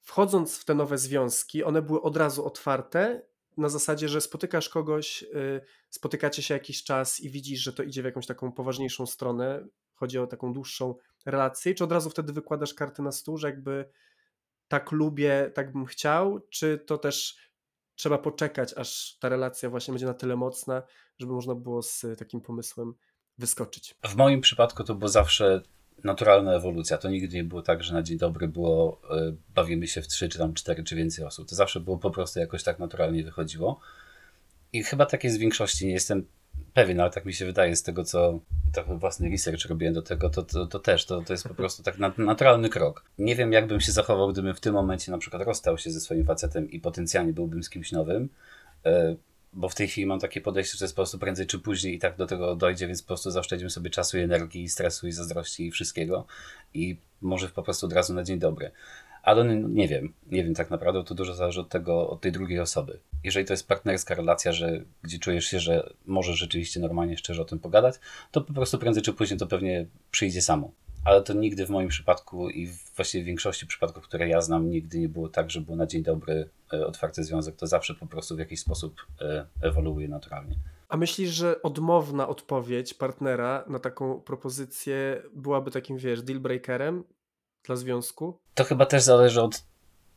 wchodząc 0.00 0.58
w 0.58 0.64
te 0.64 0.74
nowe 0.74 0.98
związki, 0.98 1.64
one 1.64 1.82
były 1.82 2.02
od 2.02 2.16
razu 2.16 2.46
otwarte, 2.46 3.22
na 3.56 3.68
zasadzie, 3.68 4.08
że 4.08 4.20
spotykasz 4.20 4.68
kogoś, 4.68 5.22
y, 5.22 5.60
spotykacie 5.90 6.42
się 6.42 6.54
jakiś 6.54 6.84
czas 6.84 7.20
i 7.20 7.30
widzisz, 7.30 7.60
że 7.60 7.72
to 7.72 7.82
idzie 7.82 8.02
w 8.02 8.04
jakąś 8.04 8.26
taką 8.26 8.52
poważniejszą 8.52 9.06
stronę, 9.06 9.66
chodzi 9.94 10.18
o 10.18 10.26
taką 10.26 10.52
dłuższą 10.52 10.94
relację, 11.26 11.74
czy 11.74 11.84
od 11.84 11.92
razu 11.92 12.10
wtedy 12.10 12.32
wykładasz 12.32 12.74
karty 12.74 13.02
na 13.02 13.12
stół, 13.12 13.38
że 13.38 13.46
jakby 13.46 13.90
tak 14.68 14.92
lubię, 14.92 15.50
tak 15.54 15.72
bym 15.72 15.86
chciał, 15.86 16.40
czy 16.50 16.78
to 16.78 16.98
też 16.98 17.36
trzeba 17.94 18.18
poczekać, 18.18 18.74
aż 18.74 19.18
ta 19.20 19.28
relacja 19.28 19.70
właśnie 19.70 19.92
będzie 19.92 20.06
na 20.06 20.14
tyle 20.14 20.36
mocna, 20.36 20.82
żeby 21.18 21.32
można 21.32 21.54
było 21.54 21.82
z 21.82 22.06
takim 22.18 22.40
pomysłem 22.40 22.94
wyskoczyć? 23.38 23.94
W 24.04 24.16
moim 24.16 24.40
przypadku 24.40 24.84
to 24.84 24.94
było 24.94 25.08
zawsze 25.08 25.62
naturalna 26.04 26.54
ewolucja. 26.54 26.98
To 26.98 27.10
nigdy 27.10 27.36
nie 27.36 27.44
było 27.44 27.62
tak, 27.62 27.82
że 27.82 27.94
na 27.94 28.02
dzień 28.02 28.18
dobry 28.18 28.48
było 28.48 29.00
y, 29.30 29.34
bawimy 29.54 29.86
się 29.86 30.02
w 30.02 30.08
trzy, 30.08 30.28
czy 30.28 30.38
tam 30.38 30.54
cztery, 30.54 30.84
czy 30.84 30.96
więcej 30.96 31.24
osób. 31.24 31.48
To 31.48 31.54
zawsze 31.54 31.80
było 31.80 31.98
po 31.98 32.10
prostu 32.10 32.40
jakoś 32.40 32.62
tak 32.62 32.78
naturalnie 32.78 33.24
wychodziło. 33.24 33.80
I 34.72 34.82
chyba 34.82 35.06
tak 35.06 35.24
jest 35.24 35.36
w 35.36 35.40
większości. 35.40 35.86
Nie 35.86 35.92
jestem 35.92 36.26
pewien, 36.74 37.00
ale 37.00 37.10
tak 37.10 37.24
mi 37.24 37.32
się 37.32 37.46
wydaje 37.46 37.76
z 37.76 37.82
tego, 37.82 38.04
co 38.04 38.40
trochę 38.72 38.98
własny 38.98 39.30
research 39.30 39.66
robiłem 39.66 39.94
do 39.94 40.02
tego, 40.02 40.30
to, 40.30 40.42
to, 40.42 40.66
to 40.66 40.78
też 40.78 41.06
to, 41.06 41.22
to 41.22 41.32
jest 41.32 41.48
po 41.48 41.54
prostu 41.54 41.82
tak 41.82 41.98
naturalny 42.18 42.68
krok. 42.68 43.04
Nie 43.18 43.36
wiem, 43.36 43.52
jakbym 43.52 43.80
się 43.80 43.92
zachował, 43.92 44.32
gdybym 44.32 44.54
w 44.54 44.60
tym 44.60 44.74
momencie 44.74 45.12
na 45.12 45.18
przykład 45.18 45.42
rozstał 45.42 45.78
się 45.78 45.90
ze 45.90 46.00
swoim 46.00 46.24
facetem 46.24 46.70
i 46.70 46.80
potencjalnie 46.80 47.32
byłbym 47.32 47.62
z 47.62 47.70
kimś 47.70 47.92
nowym. 47.92 48.28
Bo 49.54 49.68
w 49.68 49.74
tej 49.74 49.88
chwili 49.88 50.06
mam 50.06 50.20
takie 50.20 50.40
podejście, 50.40 50.78
że 50.78 50.84
jest 50.84 50.94
po 50.94 51.02
prostu 51.02 51.18
prędzej 51.18 51.46
czy 51.46 51.58
później 51.58 51.94
i 51.94 51.98
tak 51.98 52.16
do 52.16 52.26
tego 52.26 52.56
dojdzie, 52.56 52.86
więc 52.86 53.02
po 53.02 53.06
prostu 53.06 53.30
zaoszczędzimy 53.30 53.70
sobie 53.70 53.90
czasu 53.90 54.18
i 54.18 54.20
energii, 54.20 54.68
stresu, 54.68 55.06
i 55.06 55.12
zazdrości, 55.12 55.66
i 55.66 55.70
wszystkiego. 55.70 56.26
I 56.74 56.96
może 57.20 57.48
po 57.48 57.62
prostu 57.62 57.86
od 57.86 57.92
razu 57.92 58.14
na 58.14 58.22
dzień 58.22 58.38
dobry. 58.38 58.70
Ale 59.22 59.56
nie 59.56 59.88
wiem, 59.88 60.12
nie 60.30 60.44
wiem 60.44 60.54
tak 60.54 60.70
naprawdę, 60.70 61.04
to 61.04 61.14
dużo 61.14 61.34
zależy 61.34 61.60
od 61.60 61.68
tego, 61.68 62.10
od 62.10 62.20
tej 62.20 62.32
drugiej 62.32 62.60
osoby. 62.60 62.98
Jeżeli 63.24 63.46
to 63.46 63.52
jest 63.52 63.68
partnerska 63.68 64.14
relacja, 64.14 64.52
że, 64.52 64.84
gdzie 65.02 65.18
czujesz 65.18 65.44
się, 65.44 65.60
że 65.60 65.90
możesz 66.06 66.38
rzeczywiście 66.38 66.80
normalnie, 66.80 67.18
szczerze 67.18 67.42
o 67.42 67.44
tym 67.44 67.58
pogadać, 67.58 67.94
to 68.30 68.40
po 68.40 68.52
prostu 68.52 68.78
prędzej 68.78 69.02
czy 69.02 69.12
później 69.12 69.38
to 69.38 69.46
pewnie 69.46 69.86
przyjdzie 70.10 70.42
samo 70.42 70.70
ale 71.04 71.22
to 71.22 71.32
nigdy 71.32 71.66
w 71.66 71.70
moim 71.70 71.88
przypadku 71.88 72.50
i 72.50 72.68
właściwie 72.96 73.24
w 73.24 73.26
większości 73.26 73.66
przypadków, 73.66 74.04
które 74.04 74.28
ja 74.28 74.40
znam, 74.40 74.70
nigdy 74.70 74.98
nie 74.98 75.08
było 75.08 75.28
tak, 75.28 75.50
że 75.50 75.60
był 75.60 75.76
na 75.76 75.86
dzień 75.86 76.02
dobry 76.02 76.48
e, 76.72 76.86
otwarty 76.86 77.24
związek. 77.24 77.56
To 77.56 77.66
zawsze 77.66 77.94
po 77.94 78.06
prostu 78.06 78.36
w 78.36 78.38
jakiś 78.38 78.60
sposób 78.60 79.06
e, 79.20 79.46
ewoluuje 79.62 80.08
naturalnie. 80.08 80.56
A 80.88 80.96
myślisz, 80.96 81.30
że 81.30 81.62
odmowna 81.62 82.28
odpowiedź 82.28 82.94
partnera 82.94 83.64
na 83.68 83.78
taką 83.78 84.20
propozycję 84.20 85.22
byłaby 85.34 85.70
takim, 85.70 85.98
wiesz, 85.98 86.22
deal 86.22 86.40
breakerem 86.40 87.04
dla 87.64 87.76
związku? 87.76 88.38
To 88.54 88.64
chyba 88.64 88.86
też 88.86 89.02
zależy 89.02 89.42
od 89.42 89.64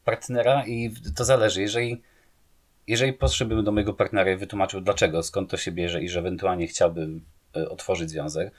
partnera 0.05 0.65
i 0.65 0.91
to 1.15 1.25
zależy. 1.25 1.61
Jeżeli, 1.61 2.01
jeżeli 2.87 3.13
podszedłbym 3.13 3.63
do 3.63 3.71
mojego 3.71 3.93
partnera 3.93 4.31
i 4.31 4.37
wytłumaczył 4.37 4.81
dlaczego, 4.81 5.23
skąd 5.23 5.49
to 5.49 5.57
się 5.57 5.71
bierze 5.71 6.03
i 6.03 6.09
że 6.09 6.19
ewentualnie 6.19 6.67
chciałbym 6.67 7.25
e, 7.55 7.69
otworzyć 7.69 8.09
związek, 8.09 8.53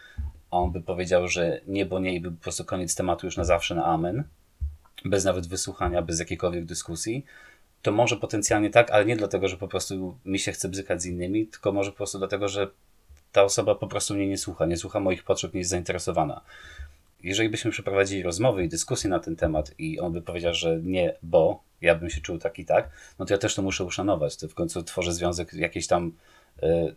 on 0.50 0.72
by 0.72 0.80
powiedział, 0.80 1.28
że 1.28 1.60
nie, 1.66 1.86
bo 1.86 1.98
nie 1.98 2.14
i 2.14 2.20
by 2.20 2.30
po 2.30 2.42
prostu 2.42 2.64
koniec 2.64 2.94
tematu 2.94 3.26
już 3.26 3.36
na 3.36 3.44
zawsze 3.44 3.74
na 3.74 3.84
amen, 3.84 4.24
bez 5.04 5.24
nawet 5.24 5.46
wysłuchania, 5.46 6.02
bez 6.02 6.18
jakiejkolwiek 6.18 6.64
dyskusji, 6.64 7.24
to 7.82 7.92
może 7.92 8.16
potencjalnie 8.16 8.70
tak, 8.70 8.90
ale 8.90 9.04
nie 9.04 9.16
dlatego, 9.16 9.48
że 9.48 9.56
po 9.56 9.68
prostu 9.68 10.16
mi 10.24 10.38
się 10.38 10.52
chce 10.52 10.68
bzykać 10.68 11.02
z 11.02 11.06
innymi, 11.06 11.46
tylko 11.46 11.72
może 11.72 11.90
po 11.90 11.96
prostu 11.96 12.18
dlatego, 12.18 12.48
że 12.48 12.70
ta 13.32 13.42
osoba 13.42 13.74
po 13.74 13.86
prostu 13.86 14.14
mnie 14.14 14.28
nie 14.28 14.38
słucha, 14.38 14.66
nie 14.66 14.76
słucha 14.76 15.00
moich 15.00 15.24
potrzeb, 15.24 15.54
nie 15.54 15.60
jest 15.60 15.70
zainteresowana. 15.70 16.40
Jeżeli 17.22 17.48
byśmy 17.48 17.70
przeprowadzili 17.70 18.22
rozmowy 18.22 18.64
i 18.64 18.68
dyskusje 18.68 19.10
na 19.10 19.18
ten 19.18 19.36
temat 19.36 19.74
i 19.78 20.00
on 20.00 20.12
by 20.12 20.22
powiedział, 20.22 20.54
że 20.54 20.80
nie, 20.82 21.14
bo 21.22 21.62
ja 21.80 21.94
bym 21.94 22.10
się 22.10 22.20
czuł 22.20 22.38
tak 22.38 22.58
i 22.58 22.64
tak, 22.64 22.90
no 23.18 23.26
to 23.26 23.34
ja 23.34 23.38
też 23.38 23.54
to 23.54 23.62
muszę 23.62 23.84
uszanować. 23.84 24.36
To 24.36 24.48
w 24.48 24.54
końcu 24.54 24.82
tworzę 24.82 25.12
związek 25.12 25.54
jakiejś 25.54 25.86
tam 25.86 26.12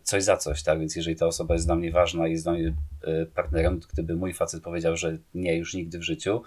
coś 0.02 0.24
za 0.24 0.36
coś, 0.36 0.62
tak? 0.62 0.80
Więc 0.80 0.96
jeżeli 0.96 1.16
ta 1.16 1.26
osoba 1.26 1.54
jest 1.54 1.66
dla 1.66 1.76
mnie 1.76 1.92
ważna 1.92 2.28
i 2.28 2.30
jest 2.30 2.44
dla 2.44 2.52
mnie 2.52 2.74
e, 3.02 3.26
partnerem, 3.26 3.80
gdyby 3.92 4.16
mój 4.16 4.34
facet 4.34 4.62
powiedział, 4.62 4.96
że 4.96 5.18
nie, 5.34 5.56
już 5.56 5.74
nigdy 5.74 5.98
w 5.98 6.02
życiu, 6.02 6.42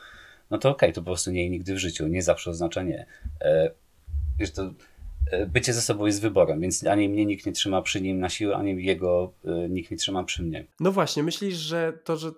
no 0.51 0.57
to 0.57 0.69
okej, 0.69 0.89
okay, 0.89 0.93
to 0.93 1.01
po 1.01 1.05
prostu 1.05 1.31
nie 1.31 1.49
nigdy 1.49 1.73
w 1.73 1.77
życiu. 1.77 2.07
Nie 2.07 2.23
zawsze 2.23 2.49
oznacza 2.49 2.83
nie. 2.83 3.05
E, 3.41 3.71
wiesz, 4.39 4.51
to 4.51 4.73
bycie 5.47 5.73
ze 5.73 5.81
sobą 5.81 6.05
jest 6.05 6.21
wyborem, 6.21 6.61
więc 6.61 6.87
ani 6.87 7.09
mnie 7.09 7.25
nikt 7.25 7.45
nie 7.45 7.51
trzyma 7.51 7.81
przy 7.81 8.01
nim 8.01 8.19
na 8.19 8.29
siłę, 8.29 8.55
ani 8.55 8.85
jego 8.85 9.33
nikt 9.69 9.91
nie 9.91 9.97
trzyma 9.97 10.23
przy 10.23 10.43
mnie. 10.43 10.65
No 10.79 10.91
właśnie, 10.91 11.23
myślisz, 11.23 11.55
że 11.55 11.93
to, 12.03 12.17
że 12.17 12.31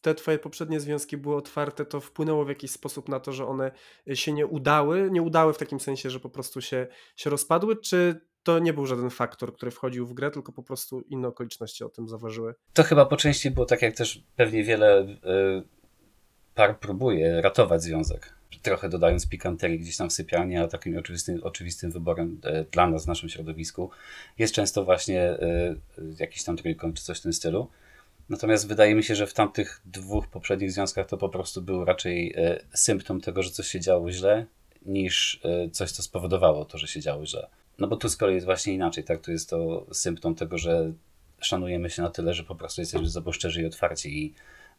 te 0.00 0.14
twoje 0.14 0.38
poprzednie 0.38 0.80
związki 0.80 1.16
były 1.16 1.36
otwarte, 1.36 1.84
to 1.84 2.00
wpłynęło 2.00 2.44
w 2.44 2.48
jakiś 2.48 2.70
sposób 2.70 3.08
na 3.08 3.20
to, 3.20 3.32
że 3.32 3.46
one 3.46 3.70
się 4.14 4.32
nie 4.32 4.46
udały? 4.46 5.08
Nie 5.12 5.22
udały 5.22 5.54
w 5.54 5.58
takim 5.58 5.80
sensie, 5.80 6.10
że 6.10 6.20
po 6.20 6.30
prostu 6.30 6.60
się, 6.60 6.86
się 7.16 7.30
rozpadły, 7.30 7.76
czy 7.76 8.20
to 8.42 8.58
nie 8.58 8.72
był 8.72 8.86
żaden 8.86 9.10
faktor, 9.10 9.54
który 9.54 9.70
wchodził 9.70 10.06
w 10.06 10.14
grę, 10.14 10.30
tylko 10.30 10.52
po 10.52 10.62
prostu 10.62 11.00
inne 11.00 11.28
okoliczności 11.28 11.84
o 11.84 11.88
tym 11.88 12.08
zaważyły? 12.08 12.54
To 12.72 12.82
chyba 12.82 13.06
po 13.06 13.16
części 13.16 13.50
było 13.50 13.66
tak, 13.66 13.82
jak 13.82 13.96
też 13.96 14.24
pewnie 14.36 14.64
wiele 14.64 15.02
y, 15.02 15.16
par 16.54 16.78
próbuje 16.78 17.40
ratować 17.40 17.82
związek. 17.82 18.34
Trochę 18.62 18.88
dodając 18.88 19.28
pikanterii 19.28 19.78
gdzieś 19.78 19.96
tam 19.96 20.08
w 20.08 20.12
sypialni, 20.12 20.56
a 20.56 20.68
takim 20.68 20.98
oczywistym, 20.98 21.40
oczywistym 21.42 21.90
wyborem 21.90 22.40
y, 22.44 22.66
dla 22.70 22.86
nas 22.90 23.04
w 23.04 23.08
naszym 23.08 23.28
środowisku 23.28 23.90
jest 24.38 24.54
często 24.54 24.84
właśnie 24.84 25.30
y, 25.32 25.76
jakiś 26.20 26.44
tam 26.44 26.56
trójkąt 26.56 26.96
czy 26.96 27.04
coś 27.04 27.18
w 27.18 27.22
tym 27.22 27.32
stylu. 27.32 27.68
Natomiast 28.28 28.68
wydaje 28.68 28.94
mi 28.94 29.04
się, 29.04 29.14
że 29.14 29.26
w 29.26 29.34
tamtych 29.34 29.80
dwóch 29.84 30.26
poprzednich 30.26 30.72
związkach 30.72 31.06
to 31.06 31.16
po 31.16 31.28
prostu 31.28 31.62
był 31.62 31.84
raczej 31.84 32.34
symptom 32.74 33.20
tego, 33.20 33.42
że 33.42 33.50
coś 33.50 33.66
się 33.66 33.80
działo 33.80 34.12
źle, 34.12 34.46
niż 34.86 35.40
coś, 35.72 35.90
co 35.90 36.02
spowodowało 36.02 36.64
to, 36.64 36.78
że 36.78 36.86
się 36.86 37.00
działo 37.00 37.26
źle. 37.26 37.48
No 37.78 37.86
bo 37.86 37.96
tu 37.96 38.08
z 38.08 38.16
kolei 38.16 38.34
jest 38.34 38.46
właśnie 38.46 38.74
inaczej, 38.74 39.04
tak? 39.04 39.20
Tu 39.20 39.30
jest 39.30 39.50
to 39.50 39.86
symptom 39.92 40.34
tego, 40.34 40.58
że 40.58 40.92
szanujemy 41.40 41.90
się 41.90 42.02
na 42.02 42.10
tyle, 42.10 42.34
że 42.34 42.44
po 42.44 42.54
prostu 42.54 42.80
jesteśmy 42.80 43.10
sobą 43.10 43.32
szczerzy 43.32 43.62
i 43.62 43.66
otwarci 43.66 44.24
i 44.24 44.34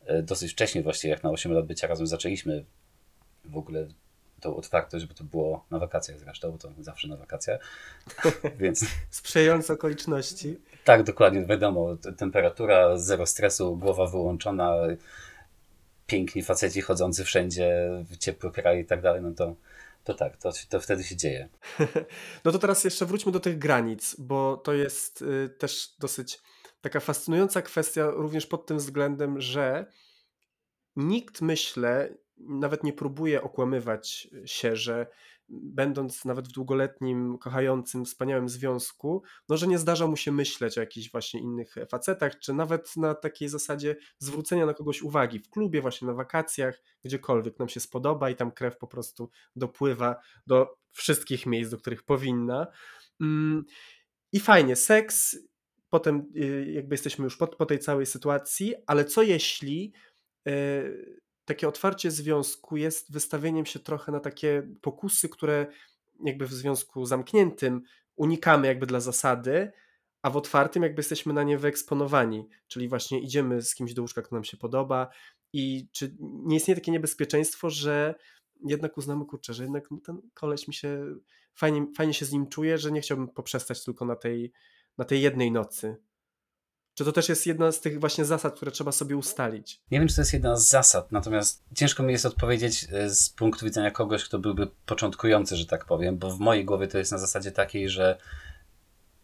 e, 0.06 0.24
dosyć 0.24 0.52
wcześnie 0.52 0.84
właśnie, 0.84 1.10
jak 1.10 1.24
na 1.24 1.30
8 1.30 1.52
lat 1.52 1.66
bycia 1.66 1.88
razem 1.88 2.08
zaczęliśmy 2.08 2.66
w 3.46 3.58
ogóle 3.58 3.88
tą 4.42 4.56
otwartość, 4.56 5.06
bo 5.06 5.14
to 5.14 5.24
było 5.24 5.66
na 5.72 5.80
wakacjach 5.80 6.20
zresztą, 6.20 6.52
bo 6.52 6.58
to 6.58 6.70
zawsze 6.80 7.08
na 7.08 7.18
wakacjach, 7.18 7.60
więc... 8.60 8.86
Sprzyjające 9.10 9.74
okoliczności. 9.74 10.60
Tak, 10.84 11.04
dokładnie, 11.04 11.46
wiadomo, 11.46 11.98
temperatura, 12.18 12.98
zero 12.98 13.26
stresu, 13.26 13.78
głowa 13.78 14.08
wyłączona, 14.08 14.76
piękni 16.08 16.44
faceci 16.44 16.82
chodzący 16.82 17.24
wszędzie 17.24 17.90
ciepły 18.20 18.52
kraj 18.52 18.80
i 18.80 18.86
tak 18.86 19.02
dalej, 19.02 19.22
no 19.22 19.32
to 19.32 19.56
to 20.04 20.13
tak, 20.13 20.38
to, 20.38 20.52
to 20.70 20.80
wtedy 20.80 21.04
się 21.04 21.16
dzieje. 21.16 21.50
No 22.46 22.52
to 22.52 22.60
teraz 22.60 22.84
jeszcze 22.84 23.06
wróćmy 23.06 23.32
do 23.32 23.39
tych 23.39 23.58
granic, 23.58 24.16
bo 24.20 24.58
to 24.58 24.74
jest 24.74 25.22
y, 25.22 25.50
też 25.50 25.96
dosyć 26.00 26.42
taka 26.82 27.00
fascynująca 27.00 27.62
kwestia, 27.62 28.12
również 28.12 28.46
pod 28.46 28.66
tym 28.66 28.78
względem, 28.78 29.42
że 29.42 29.86
nikt, 30.96 31.42
myślę, 31.42 32.18
nawet 32.38 32.84
nie 32.84 32.94
próbuje 32.94 33.42
okłamywać 33.42 34.28
się, 34.46 34.76
że 34.76 35.08
będąc 35.50 36.26
nawet 36.26 36.48
w 36.48 36.52
długoletnim, 36.52 37.38
kochającym, 37.38 38.06
wspaniałym 38.06 38.50
związku, 38.50 39.24
no 39.50 39.58
że 39.58 39.68
nie 39.68 39.78
zdarza 39.78 40.08
mu 40.08 40.16
się 40.16 40.32
myśleć 40.32 40.78
o 40.78 40.82
jakichś 40.82 41.12
właśnie 41.12 41.42
innych 41.42 41.76
facetach, 41.90 42.40
czy 42.40 42.54
nawet 42.54 42.96
na 42.98 43.16
takiej 43.16 43.50
zasadzie 43.50 43.96
zwrócenia 44.20 44.66
na 44.66 44.74
kogoś 44.74 45.02
uwagi 45.02 45.40
w 45.40 45.50
klubie, 45.50 45.82
właśnie 45.82 46.08
na 46.08 46.14
wakacjach, 46.14 46.82
gdziekolwiek 47.04 47.60
nam 47.60 47.70
się 47.70 47.80
spodoba 47.80 48.30
i 48.30 48.36
tam 48.36 48.52
krew 48.52 48.78
po 48.78 48.88
prostu 48.88 49.30
dopływa 49.56 50.16
do 50.48 50.78
wszystkich 50.92 51.46
miejsc, 51.46 51.72
do 51.72 51.78
których 51.78 52.04
powinna. 52.04 52.68
Mm, 53.22 53.64
I 54.32 54.40
fajnie, 54.40 54.76
seks, 54.76 55.38
potem 55.90 56.32
y, 56.36 56.72
jakby 56.72 56.94
jesteśmy 56.94 57.24
już 57.24 57.38
po, 57.38 57.48
po 57.48 57.66
tej 57.66 57.80
całej 57.80 58.06
sytuacji, 58.06 58.76
ale 58.88 59.06
co 59.06 59.22
jeśli 59.22 59.94
y, 60.48 61.22
takie 61.46 61.68
otwarcie 61.68 62.12
związku 62.12 62.78
jest 62.78 63.12
wystawieniem 63.12 63.66
się 63.66 63.80
trochę 63.80 64.12
na 64.12 64.20
takie 64.20 64.68
pokusy, 64.82 65.30
które 65.30 65.68
jakby 66.26 66.48
w 66.48 66.54
związku 66.54 67.06
zamkniętym 67.06 67.82
unikamy 68.16 68.68
jakby 68.68 68.86
dla 68.86 69.00
zasady, 69.00 69.72
a 70.22 70.30
w 70.30 70.38
otwartym 70.38 70.84
jakby 70.84 71.00
jesteśmy 71.00 71.34
na 71.34 71.44
nie 71.44 71.58
wyeksponowani, 71.58 72.48
czyli 72.68 72.90
właśnie 72.90 73.20
idziemy 73.20 73.62
z 73.62 73.76
kimś 73.76 73.94
do 73.94 74.02
łóżka, 74.02 74.22
kto 74.22 74.36
nam 74.36 74.44
się 74.44 74.58
podoba 74.58 75.10
i 75.54 75.88
czy 75.92 76.16
nie 76.20 76.56
istnieje 76.56 76.76
takie 76.76 76.92
niebezpieczeństwo, 76.92 77.70
że 77.70 78.16
jednak 78.66 78.98
uznamy, 78.98 79.26
kurczę, 79.26 79.54
że 79.54 79.64
jednak 79.64 79.90
ten 80.06 80.22
koleś 80.34 80.68
mi 80.68 80.74
się, 80.74 81.16
fajnie, 81.56 81.86
fajnie 81.98 82.14
się 82.14 82.26
z 82.26 82.32
nim 82.32 82.48
czuje, 82.48 82.78
że 82.78 82.92
nie 82.92 83.02
chciałbym 83.02 83.28
poprzestać 83.28 83.84
tylko 83.84 84.06
na 84.06 84.16
tej, 84.16 84.54
na 84.98 85.06
tej 85.06 85.22
jednej 85.22 85.52
nocy. 85.52 85.96
Czy 86.96 87.06
to 87.06 87.12
też 87.12 87.30
jest 87.30 87.48
jedna 87.48 87.72
z 87.72 87.82
tych 87.82 88.00
właśnie 88.00 88.26
zasad, 88.26 88.56
które 88.56 88.72
trzeba 88.72 88.92
sobie 88.92 89.18
ustalić? 89.18 89.82
Nie 89.92 90.00
wiem, 90.00 90.08
czy 90.08 90.16
to 90.16 90.22
jest 90.22 90.34
jedna 90.34 90.56
z 90.56 90.70
zasad, 90.70 91.12
natomiast 91.12 91.64
ciężko 91.76 92.04
mi 92.04 92.12
jest 92.12 92.26
odpowiedzieć 92.26 92.88
e, 92.92 93.10
z 93.10 93.30
punktu 93.30 93.66
widzenia 93.66 93.92
kogoś, 93.92 94.24
kto 94.26 94.40
byłby 94.40 94.68
początkujący, 94.86 95.56
że 95.56 95.66
tak 95.66 95.86
powiem, 95.86 96.18
bo 96.18 96.30
w 96.30 96.40
mojej 96.40 96.66
głowie 96.66 96.88
to 96.88 96.98
jest 96.98 97.12
na 97.12 97.18
zasadzie 97.18 97.52
takiej, 97.52 97.90
że 97.90 98.18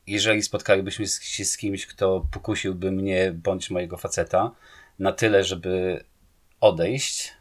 jeżeli 0.07 0.43
spotkalibyśmy 0.43 1.07
się 1.07 1.45
z 1.45 1.57
kimś, 1.57 1.87
kto 1.87 2.27
pokusiłby 2.31 2.91
mnie 2.91 3.31
bądź 3.31 3.69
mojego 3.69 3.97
faceta 3.97 4.51
na 4.99 5.11
tyle, 5.11 5.43
żeby 5.43 6.03
odejść, 6.61 7.33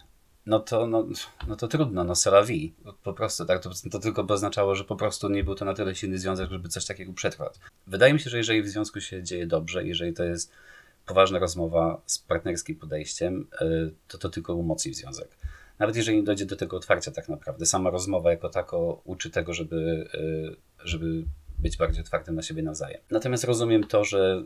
no 0.48 0.60
to, 0.60 0.86
no, 0.86 1.06
no 1.48 1.56
to 1.56 1.68
trudno, 1.68 2.04
no 2.04 2.14
vie. 2.46 2.70
Po 3.02 3.12
prostu, 3.12 3.44
tak, 3.44 3.62
to, 3.62 3.70
to 3.90 3.98
tylko 3.98 4.24
by 4.24 4.32
oznaczało, 4.34 4.74
że 4.74 4.84
po 4.84 4.96
prostu 4.96 5.28
nie 5.28 5.44
był 5.44 5.54
to 5.54 5.64
na 5.64 5.74
tyle 5.74 5.94
silny 5.94 6.18
związek, 6.18 6.50
żeby 6.50 6.68
coś 6.68 6.86
takiego 6.86 7.12
przetrwać. 7.12 7.54
Wydaje 7.86 8.12
mi 8.14 8.20
się, 8.20 8.30
że 8.30 8.36
jeżeli 8.36 8.62
w 8.62 8.68
związku 8.68 9.00
się 9.00 9.22
dzieje 9.22 9.46
dobrze, 9.46 9.84
jeżeli 9.84 10.12
to 10.12 10.24
jest 10.24 10.52
poważna 11.06 11.38
rozmowa 11.38 12.00
z 12.06 12.18
partnerskim 12.18 12.76
podejściem, 12.76 13.46
y, 13.62 13.92
to 14.08 14.18
to 14.18 14.28
tylko 14.28 14.54
umocni 14.54 14.94
związek. 14.94 15.28
Nawet 15.78 15.96
jeżeli 15.96 16.16
nie 16.16 16.24
dojdzie 16.24 16.46
do 16.46 16.56
tego 16.56 16.76
otwarcia 16.76 17.10
tak 17.10 17.28
naprawdę. 17.28 17.66
Sama 17.66 17.90
rozmowa 17.90 18.30
jako 18.30 18.48
tako 18.48 19.00
uczy 19.04 19.30
tego, 19.30 19.54
żeby, 19.54 20.08
y, 20.14 20.56
żeby 20.84 21.24
być 21.58 21.76
bardziej 21.76 22.02
otwartym 22.02 22.34
na 22.34 22.42
siebie 22.42 22.62
nawzajem. 22.62 23.00
Natomiast 23.10 23.44
rozumiem 23.44 23.84
to, 23.84 24.04
że 24.04 24.42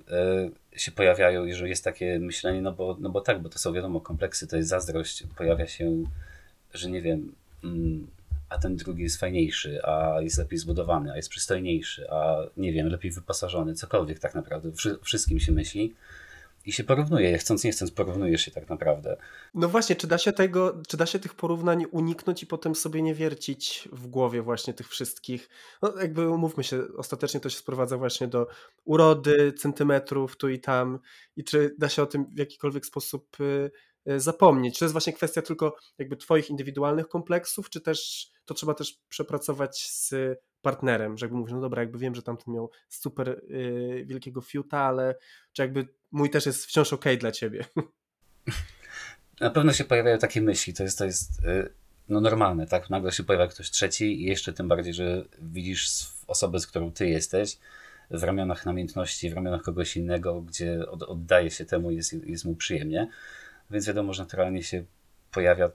y, 0.75 0.79
się 0.79 0.92
pojawiają, 0.92 1.44
jeżeli 1.44 1.70
jest 1.70 1.85
takie 1.85 2.18
myślenie, 2.18 2.62
no 2.62 2.72
bo, 2.72 2.96
no 3.01 3.11
bo 3.11 3.20
tak, 3.20 3.42
bo 3.42 3.48
to 3.48 3.59
są 3.59 3.72
wiadomo 3.72 4.01
kompleksy, 4.01 4.46
to 4.46 4.57
jest 4.57 4.68
zazdrość, 4.68 5.25
pojawia 5.37 5.66
się, 5.66 6.05
że 6.75 6.90
nie 6.90 7.03
wiem, 7.03 7.35
mm, 7.64 8.07
a 8.48 8.59
ten 8.59 8.77
drugi 8.77 9.03
jest 9.03 9.20
fajniejszy, 9.20 9.85
a 9.85 10.20
jest 10.20 10.38
lepiej 10.38 10.59
zbudowany, 10.59 11.12
a 11.12 11.16
jest 11.16 11.29
przystojniejszy, 11.29 12.11
a 12.11 12.37
nie 12.57 12.72
wiem, 12.72 12.87
lepiej 12.87 13.11
wyposażony, 13.11 13.75
cokolwiek 13.75 14.18
tak 14.18 14.35
naprawdę, 14.35 14.72
Wszy 14.72 14.98
wszystkim 15.03 15.40
się 15.40 15.53
myśli 15.53 15.94
i 16.64 16.72
się 16.72 16.85
porównuje, 16.85 17.38
chcąc 17.38 17.64
nie 17.64 17.72
chcąc 17.72 17.90
porównujesz 17.90 18.42
się 18.42 18.51
tak 18.51 18.68
naprawdę. 18.68 19.16
No 19.55 19.68
właśnie, 19.68 19.96
czy 19.96 20.07
da 20.07 20.18
się 20.18 20.33
tego, 20.33 20.83
czy 20.88 20.96
da 20.96 21.07
się 21.07 21.18
tych 21.18 21.35
porównań 21.35 21.85
uniknąć 21.90 22.42
i 22.42 22.46
potem 22.46 22.75
sobie 22.75 23.03
nie 23.03 23.14
wiercić 23.14 23.88
w 23.92 24.07
głowie 24.07 24.42
właśnie 24.42 24.75
tych 24.75 24.88
wszystkich, 24.88 25.48
no 25.83 25.94
jakby 26.01 26.29
umówmy 26.29 26.64
się, 26.64 26.83
ostatecznie 26.96 27.40
to 27.40 27.51
się 27.51 27.59
sprowadza 27.59 27.98
właśnie 27.98 28.29
do 28.29 28.46
urody, 28.85 29.53
centymetrów 29.53 30.37
tu 30.37 30.48
i 30.48 30.61
tam 30.61 30.98
i 31.37 31.44
czy 31.44 31.75
da 31.79 31.88
się 31.88 32.03
o 32.03 32.07
tym 32.07 32.27
w 32.35 32.38
jakikolwiek 32.38 32.87
sposób 32.87 33.40
y, 33.40 33.70
y, 34.11 34.20
zapomnieć? 34.20 34.75
Czy 34.75 34.79
to 34.79 34.85
jest 34.85 34.92
właśnie 34.92 35.12
kwestia 35.12 35.42
tylko 35.42 35.77
jakby 35.98 36.16
twoich 36.16 36.51
indywidualnych 36.51 37.09
kompleksów, 37.09 37.70
czy 37.70 37.81
też 37.81 38.29
to 38.44 38.55
trzeba 38.55 38.75
też 38.75 39.01
przepracować 39.09 39.87
z 39.87 40.14
partnerem, 40.62 41.18
że 41.18 41.27
jakby 41.27 41.38
mówisz, 41.38 41.55
no 41.55 41.61
dobra, 41.61 41.83
jakby 41.83 41.98
wiem, 41.98 42.14
że 42.14 42.22
tamten 42.22 42.55
miał 42.55 42.70
super 42.88 43.42
yy, 43.48 44.05
wielkiego 44.05 44.40
fiuta, 44.40 44.79
ale 44.79 45.14
czy 45.53 45.62
jakby 45.62 45.88
mój 46.12 46.31
też 46.31 46.46
jest 46.46 46.66
wciąż 46.66 46.92
ok 46.92 47.05
dla 47.20 47.33
ciebie. 47.33 47.64
Na 49.40 49.51
pewno 49.51 49.72
się 49.72 49.85
pojawiają 49.85 50.18
takie 50.18 50.40
myśli, 50.40 50.75
to 50.75 50.83
jest, 50.83 50.98
to 50.98 51.05
jest 51.05 51.42
yy, 51.44 51.72
no 52.09 52.20
normalne, 52.20 52.66
tak? 52.66 52.90
Nagle 52.90 53.12
się 53.12 53.25
pojawia 53.25 53.46
ktoś 53.46 53.70
trzeci 53.70 54.22
i 54.22 54.25
jeszcze 54.25 54.53
tym 54.53 54.68
bardziej, 54.68 54.94
że 54.94 55.25
widzisz 55.38 56.07
osobę, 56.27 56.61
z 56.61 56.66
którą 56.66 56.92
ty 56.92 57.09
jesteś, 57.09 57.59
w 58.11 58.22
ramionach 58.22 58.66
namiętności, 58.66 59.31
w 59.31 59.35
ramionach 59.35 59.62
kogoś 59.62 59.96
innego, 59.96 60.42
gdzie 60.42 60.90
od, 60.90 61.03
oddaje 61.03 61.51
się 61.51 61.64
temu 61.64 61.90
jest, 61.90 62.12
jest 62.12 62.44
mu 62.44 62.55
przyjemnie. 62.55 63.09
Więc 63.70 63.87
wiadomo, 63.87 64.12
że 64.12 64.22
naturalnie 64.22 64.62
się 64.62 64.85
pojawia 65.31 65.70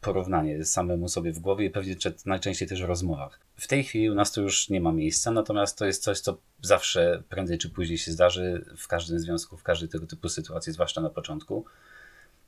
porównanie 0.00 0.64
samemu 0.64 1.08
sobie 1.08 1.32
w 1.32 1.38
głowie 1.38 1.66
i 1.66 1.70
pewnie 1.70 1.94
najczęściej 2.26 2.68
też 2.68 2.82
w 2.82 2.86
rozmowach. 2.86 3.47
W 3.58 3.66
tej 3.66 3.84
chwili 3.84 4.10
u 4.10 4.14
nas 4.14 4.32
to 4.32 4.40
już 4.40 4.68
nie 4.68 4.80
ma 4.80 4.92
miejsca, 4.92 5.30
natomiast 5.30 5.78
to 5.78 5.86
jest 5.86 6.02
coś, 6.02 6.20
co 6.20 6.38
zawsze 6.62 7.22
prędzej 7.28 7.58
czy 7.58 7.70
później 7.70 7.98
się 7.98 8.12
zdarzy 8.12 8.64
w 8.76 8.88
każdym 8.88 9.18
związku, 9.18 9.56
w 9.56 9.62
każdej 9.62 9.88
tego 9.88 10.06
typu 10.06 10.28
sytuacji, 10.28 10.72
zwłaszcza 10.72 11.00
na 11.00 11.10
początku. 11.10 11.64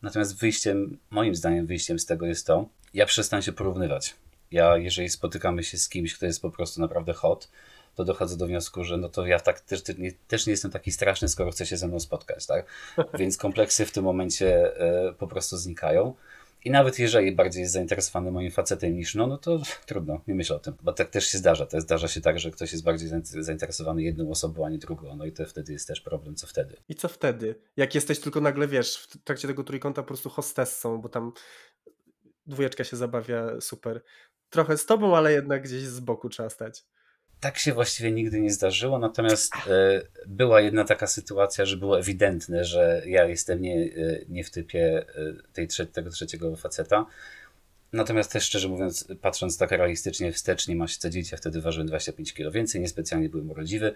Natomiast 0.03 0.39
wyjściem, 0.39 0.99
moim 1.11 1.35
zdaniem 1.35 1.67
wyjściem 1.67 1.99
z 1.99 2.07
tego 2.07 2.27
jest 2.27 2.47
to, 2.47 2.69
ja 2.95 3.07
przestań 3.07 3.43
się 3.43 3.53
porównywać. 3.53 4.15
Ja, 4.51 4.77
jeżeli 4.77 5.09
spotykamy 5.09 5.65
się 5.65 5.79
z 5.79 5.89
kimś, 5.89 6.15
kto 6.15 6.27
jest 6.27 6.43
po 6.43 6.51
prostu 6.51 6.81
naprawdę 6.81 7.13
hot, 7.13 7.49
to 7.95 8.05
dochodzę 8.05 8.37
do 8.37 8.47
wniosku, 8.47 8.85
że 8.85 8.97
no 8.97 9.09
to 9.09 9.27
ja 9.27 9.41
tak 9.41 9.61
też 9.61 9.83
nie, 9.99 10.13
też 10.13 10.47
nie 10.47 10.51
jestem 10.51 10.71
taki 10.71 10.93
straszny, 10.93 11.29
skoro 11.29 11.51
chce 11.51 11.67
się 11.67 11.77
ze 11.77 11.89
mną 11.89 12.01
spotkać, 12.01 12.47
tak? 12.47 12.67
Więc 13.19 13.37
kompleksy 13.37 13.87
w 13.87 13.93
tym 13.93 14.05
momencie 14.05 14.77
y, 15.09 15.13
po 15.13 15.27
prostu 15.27 15.57
znikają. 15.57 16.15
I 16.65 16.71
nawet 16.71 16.99
jeżeli 16.99 17.33
bardziej 17.33 17.61
jest 17.61 17.73
zainteresowany 17.73 18.31
moim 18.31 18.51
facetem 18.51 18.97
niż 18.97 19.15
no, 19.15 19.27
no 19.27 19.39
to 19.39 19.63
trudno, 19.87 20.21
nie 20.27 20.35
myślę 20.35 20.57
o 20.57 20.59
tym. 20.59 20.75
Bo 20.83 20.93
tak 20.93 21.11
też 21.11 21.27
się 21.27 21.39
zdarza. 21.39 21.67
To 21.67 21.81
zdarza 21.81 22.09
się 22.09 22.21
tak, 22.21 22.39
że 22.39 22.51
ktoś 22.51 22.73
jest 22.73 22.85
bardziej 22.85 23.09
zainteresowany 23.25 24.03
jedną 24.03 24.31
osobą, 24.31 24.67
a 24.67 24.71
nie 24.71 24.79
drugą. 24.79 25.17
No 25.17 25.25
i 25.25 25.33
to 25.33 25.47
wtedy 25.47 25.73
jest 25.73 25.89
też 25.89 26.01
problem, 26.01 26.35
co 26.37 26.47
wtedy. 26.47 26.77
I 26.89 26.95
co 26.95 27.09
wtedy? 27.09 27.55
Jak 27.77 27.95
jesteś 27.95 28.21
tylko 28.21 28.41
nagle, 28.41 28.69
wiesz, 28.69 28.97
w 28.97 29.25
trakcie 29.25 29.49
tego 29.49 29.65
trójkąta 29.65 30.03
po 30.03 30.09
prostu 30.09 30.31
hostessą, 30.31 31.01
bo 31.01 31.09
tam 31.09 31.33
dwójeczka 32.47 32.85
się 32.85 32.97
zabawia 32.97 33.61
super. 33.61 34.03
trochę 34.51 34.77
z 34.79 34.87
tobą, 34.87 35.17
ale 35.17 35.33
jednak 35.33 35.63
gdzieś 35.63 35.83
z 35.83 36.01
boku 36.01 36.29
trzeba 36.29 36.51
stać. 36.51 36.85
Tak 37.41 37.59
się 37.59 37.73
właściwie 37.73 38.13
nigdy 38.13 38.41
nie 38.41 38.51
zdarzyło, 38.51 38.99
natomiast 38.99 39.55
e, 39.67 40.03
była 40.27 40.61
jedna 40.61 40.85
taka 40.85 41.07
sytuacja, 41.07 41.65
że 41.65 41.77
było 41.77 41.99
ewidentne, 41.99 42.65
że 42.65 43.03
ja 43.07 43.25
jestem 43.25 43.63
nie, 43.63 43.77
e, 43.77 43.89
nie 44.29 44.45
w 44.45 44.51
typie 44.51 44.99
e, 44.99 45.53
tej, 45.53 45.69
tego 45.93 46.11
trzeciego 46.11 46.57
faceta. 46.57 47.07
Natomiast 47.93 48.33
też 48.33 48.45
szczerze 48.45 48.69
mówiąc, 48.69 49.09
patrząc 49.21 49.59
tak 49.59 49.71
realistycznie 49.71 50.33
wstecz, 50.33 50.69
nie 50.69 50.77
ma 50.77 50.89
się 50.89 50.99
co 50.99 51.11
dziwić, 51.11 51.33
ja 51.33 51.39
wtedy 51.39 51.61
ważyłem 51.61 51.89
25 51.89 52.33
kg 52.33 52.55
więcej, 52.55 52.81
niespecjalnie 52.81 53.29
byłem 53.29 53.51
urodziwy, 53.51 53.93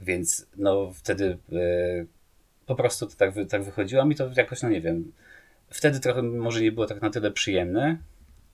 więc 0.00 0.46
no 0.56 0.92
wtedy 0.94 1.38
po 2.66 2.74
prostu 2.74 3.06
to 3.06 3.16
tak, 3.16 3.34
tak 3.48 3.64
wychodziło, 3.64 4.04
mi 4.04 4.14
to 4.14 4.30
jakoś, 4.36 4.62
no 4.62 4.68
nie 4.68 4.80
wiem, 4.80 5.12
wtedy 5.70 6.00
trochę 6.00 6.22
może 6.22 6.60
nie 6.60 6.72
było 6.72 6.86
tak 6.86 7.02
na 7.02 7.10
tyle 7.10 7.30
przyjemne, 7.30 7.98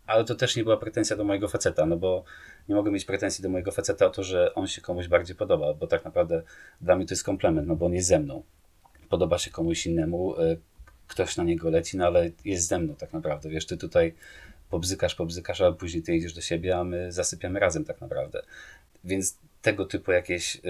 ale 0.07 0.25
to 0.25 0.35
też 0.35 0.57
nie 0.57 0.65
była 0.65 0.77
pretensja 0.77 1.17
do 1.17 1.25
mojego 1.25 1.49
faceta, 1.49 1.87
no 1.87 1.97
bo 1.97 2.25
nie 2.68 2.75
mogę 2.75 2.90
mieć 2.90 3.05
pretensji 3.05 3.42
do 3.42 3.48
mojego 3.48 3.72
faceta 3.72 4.07
o 4.07 4.11
to, 4.11 4.22
że 4.22 4.55
on 4.55 4.66
się 4.66 4.81
komuś 4.81 5.09
bardziej 5.09 5.37
podoba, 5.37 5.75
bo 5.75 5.87
tak 5.87 6.05
naprawdę 6.05 6.42
dla 6.81 6.96
mnie 6.96 7.07
to 7.07 7.14
jest 7.14 7.25
komplement, 7.25 7.68
no 7.68 7.77
bo 7.77 7.87
on 7.87 7.94
jest 7.94 8.09
ze 8.09 8.18
mną. 8.18 8.42
Podoba 9.09 9.38
się 9.38 9.51
komuś 9.51 9.87
innemu, 9.87 10.40
e, 10.40 10.57
ktoś 11.07 11.37
na 11.37 11.44
niego 11.44 11.70
leci, 11.70 11.96
no 11.96 12.07
ale 12.07 12.31
jest 12.44 12.68
ze 12.68 12.79
mną 12.79 12.94
tak 12.94 13.12
naprawdę. 13.12 13.48
Wiesz, 13.48 13.66
ty 13.66 13.77
tutaj 13.77 14.14
pobzykasz, 14.70 15.14
pobzykasz, 15.14 15.61
a 15.61 15.72
później 15.72 16.03
ty 16.03 16.16
idziesz 16.16 16.35
do 16.35 16.40
siebie, 16.40 16.77
a 16.77 16.85
my 16.85 17.12
zasypiamy 17.12 17.61
razem 17.61 17.85
tak 17.85 18.01
naprawdę. 18.01 18.42
Więc 19.05 19.38
tego 19.62 19.87
typu 19.87 20.12
jakieś 20.12 20.57
y, 20.57 20.61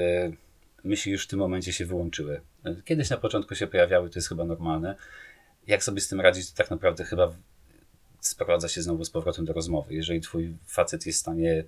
myśli 0.84 1.12
już 1.12 1.24
w 1.24 1.28
tym 1.28 1.38
momencie 1.38 1.72
się 1.72 1.86
wyłączyły. 1.86 2.40
Kiedyś 2.84 3.10
na 3.10 3.16
początku 3.16 3.54
się 3.54 3.66
pojawiały, 3.66 4.10
to 4.10 4.18
jest 4.18 4.28
chyba 4.28 4.44
normalne. 4.44 4.96
Jak 5.66 5.84
sobie 5.84 6.00
z 6.00 6.08
tym 6.08 6.20
radzić, 6.20 6.50
to 6.50 6.56
tak 6.56 6.70
naprawdę 6.70 7.04
chyba 7.04 7.32
sprowadza 8.26 8.68
się 8.68 8.82
znowu 8.82 9.04
z 9.04 9.10
powrotem 9.10 9.44
do 9.44 9.52
rozmowy. 9.52 9.94
Jeżeli 9.94 10.20
twój 10.20 10.56
facet 10.66 11.06
jest 11.06 11.18
w 11.18 11.22
stanie 11.22 11.64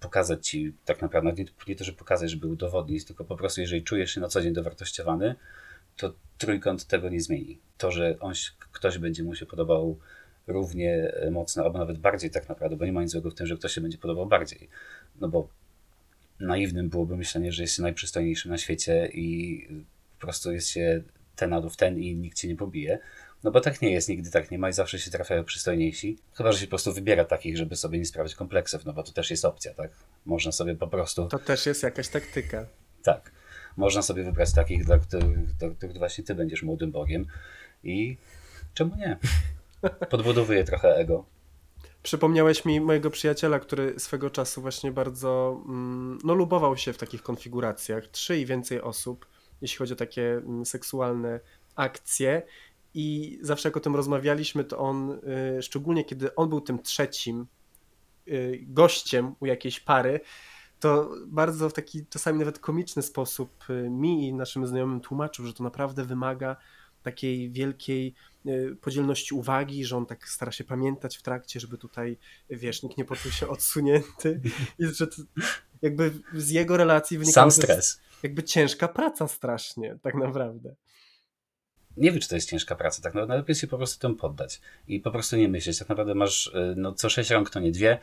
pokazać 0.00 0.48
ci 0.48 0.72
tak 0.84 1.02
naprawdę, 1.02 1.32
nie, 1.32 1.44
nie 1.68 1.76
to, 1.76 1.84
że 1.84 1.92
pokazać, 1.92 2.30
żeby 2.30 2.46
udowodnić, 2.46 3.04
tylko 3.04 3.24
po 3.24 3.36
prostu 3.36 3.60
jeżeli 3.60 3.82
czujesz 3.82 4.10
się 4.10 4.20
na 4.20 4.28
co 4.28 4.42
dzień 4.42 4.52
dowartościowany, 4.52 5.34
to 5.96 6.14
trójkąt 6.38 6.86
tego 6.86 7.08
nie 7.08 7.20
zmieni. 7.20 7.58
To, 7.78 7.90
że 7.90 8.16
on, 8.20 8.32
ktoś 8.72 8.98
będzie 8.98 9.24
mu 9.24 9.34
się 9.34 9.46
podobał 9.46 9.98
równie 10.46 11.12
mocno, 11.30 11.64
albo 11.64 11.78
nawet 11.78 11.98
bardziej 11.98 12.30
tak 12.30 12.48
naprawdę, 12.48 12.76
bo 12.76 12.84
nie 12.84 12.92
ma 12.92 13.02
nic 13.02 13.10
złego 13.10 13.30
w 13.30 13.34
tym, 13.34 13.46
że 13.46 13.56
ktoś 13.56 13.72
się 13.72 13.80
będzie 13.80 13.98
podobał 13.98 14.26
bardziej. 14.26 14.68
No 15.20 15.28
bo 15.28 15.48
naiwnym 16.40 16.88
byłoby 16.88 17.16
myślenie, 17.16 17.52
że 17.52 17.62
jest 17.62 17.76
się 17.76 17.82
najprzystojniejszym 17.82 18.50
na 18.50 18.58
świecie 18.58 19.10
i 19.12 19.68
po 20.18 20.26
prostu 20.26 20.52
jest 20.52 20.68
się 20.68 21.02
ten 21.36 21.68
w 21.70 21.76
ten 21.76 21.98
i 21.98 22.16
nikt 22.16 22.38
cię 22.38 22.48
nie 22.48 22.56
pobije. 22.56 22.98
No 23.44 23.50
bo 23.50 23.60
tak 23.60 23.82
nie 23.82 23.92
jest, 23.92 24.08
nigdy 24.08 24.30
tak 24.30 24.50
nie 24.50 24.58
ma 24.58 24.68
i 24.68 24.72
zawsze 24.72 24.98
się 24.98 25.10
trafiają 25.10 25.44
przystojniejsi. 25.44 26.18
Chyba, 26.34 26.52
że 26.52 26.58
się 26.58 26.66
po 26.66 26.70
prostu 26.70 26.92
wybiera 26.92 27.24
takich, 27.24 27.56
żeby 27.56 27.76
sobie 27.76 27.98
nie 27.98 28.04
sprawiać 28.04 28.34
kompleksów, 28.34 28.84
no 28.84 28.92
bo 28.92 29.02
to 29.02 29.12
też 29.12 29.30
jest 29.30 29.44
opcja, 29.44 29.74
tak? 29.74 29.90
Można 30.26 30.52
sobie 30.52 30.74
po 30.74 30.88
prostu... 30.88 31.28
To 31.28 31.38
też 31.38 31.66
jest 31.66 31.82
jakaś 31.82 32.08
taktyka. 32.08 32.66
Tak. 33.02 33.32
Można 33.76 34.02
sobie 34.02 34.24
wybrać 34.24 34.52
takich, 34.52 34.84
dla 34.84 34.98
których, 34.98 35.56
dla 35.56 35.70
których 35.70 35.98
właśnie 35.98 36.24
ty 36.24 36.34
będziesz 36.34 36.62
młodym 36.62 36.92
Bogiem 36.92 37.26
i 37.84 38.16
czemu 38.74 38.96
nie? 38.96 39.18
Podbudowuje 40.10 40.64
trochę 40.64 40.96
ego. 40.96 41.24
Przypomniałeś 42.02 42.64
mi 42.64 42.80
mojego 42.80 43.10
przyjaciela, 43.10 43.58
który 43.58 44.00
swego 44.00 44.30
czasu 44.30 44.60
właśnie 44.60 44.92
bardzo 44.92 45.62
mm, 45.68 46.18
no, 46.24 46.34
lubował 46.34 46.76
się 46.76 46.92
w 46.92 46.98
takich 46.98 47.22
konfiguracjach. 47.22 48.06
Trzy 48.06 48.38
i 48.38 48.46
więcej 48.46 48.80
osób, 48.80 49.26
jeśli 49.60 49.78
chodzi 49.78 49.92
o 49.92 49.96
takie 49.96 50.32
mm, 50.32 50.66
seksualne 50.66 51.40
akcje. 51.76 52.42
I 52.98 53.38
zawsze 53.42 53.68
jak 53.68 53.76
o 53.76 53.80
tym 53.80 53.96
rozmawialiśmy, 53.96 54.64
to 54.64 54.78
on, 54.78 55.10
y, 55.58 55.62
szczególnie 55.62 56.04
kiedy 56.04 56.34
on 56.34 56.48
był 56.48 56.60
tym 56.60 56.82
trzecim 56.82 57.46
y, 58.28 58.60
gościem 58.62 59.34
u 59.40 59.46
jakiejś 59.46 59.80
pary, 59.80 60.20
to 60.80 61.10
bardzo 61.26 61.68
w 61.68 61.72
taki 61.72 62.06
czasami 62.06 62.38
nawet 62.38 62.58
komiczny 62.58 63.02
sposób 63.02 63.64
y, 63.70 63.90
mi 63.90 64.28
i 64.28 64.34
naszym 64.34 64.66
znajomym 64.66 65.00
tłumaczył, 65.00 65.46
że 65.46 65.54
to 65.54 65.64
naprawdę 65.64 66.04
wymaga 66.04 66.56
takiej 67.02 67.50
wielkiej 67.50 68.14
podzielności 68.80 69.34
uwagi, 69.34 69.84
że 69.84 69.96
on 69.96 70.06
tak 70.06 70.28
stara 70.28 70.52
się 70.52 70.64
pamiętać 70.64 71.16
w 71.16 71.22
trakcie, 71.22 71.60
żeby 71.60 71.78
tutaj, 71.78 72.18
wiesz, 72.50 72.82
nikt 72.82 72.98
nie 72.98 73.04
poczuł 73.04 73.32
się 73.32 73.48
odsunięty 73.48 74.40
i 74.78 74.86
że 74.86 75.06
jakby 75.82 76.12
z 76.34 76.50
jego 76.50 76.76
relacji 76.76 77.18
wynika 77.18 77.34
Sam 77.34 77.50
stres. 77.50 78.00
jakby 78.22 78.42
ciężka 78.42 78.88
praca 78.88 79.28
strasznie, 79.28 79.98
tak 80.02 80.14
naprawdę 80.14 80.74
nie 81.96 82.10
wiem, 82.10 82.20
czy 82.20 82.28
to 82.28 82.34
jest 82.34 82.50
ciężka 82.50 82.76
praca, 82.76 83.02
tak 83.02 83.14
naprawdę 83.14 83.28
najlepiej 83.28 83.54
się 83.54 83.66
po 83.66 83.76
prostu 83.76 84.00
temu 84.00 84.14
poddać 84.14 84.60
i 84.88 85.00
po 85.00 85.10
prostu 85.10 85.36
nie 85.36 85.48
myśleć. 85.48 85.78
Tak 85.78 85.88
naprawdę 85.88 86.14
masz 86.14 86.46
y, 86.46 86.74
no, 86.76 86.92
co 86.92 87.08
sześć 87.08 87.30
rąk, 87.30 87.50
to 87.50 87.60
nie 87.60 87.72
dwie 87.72 87.98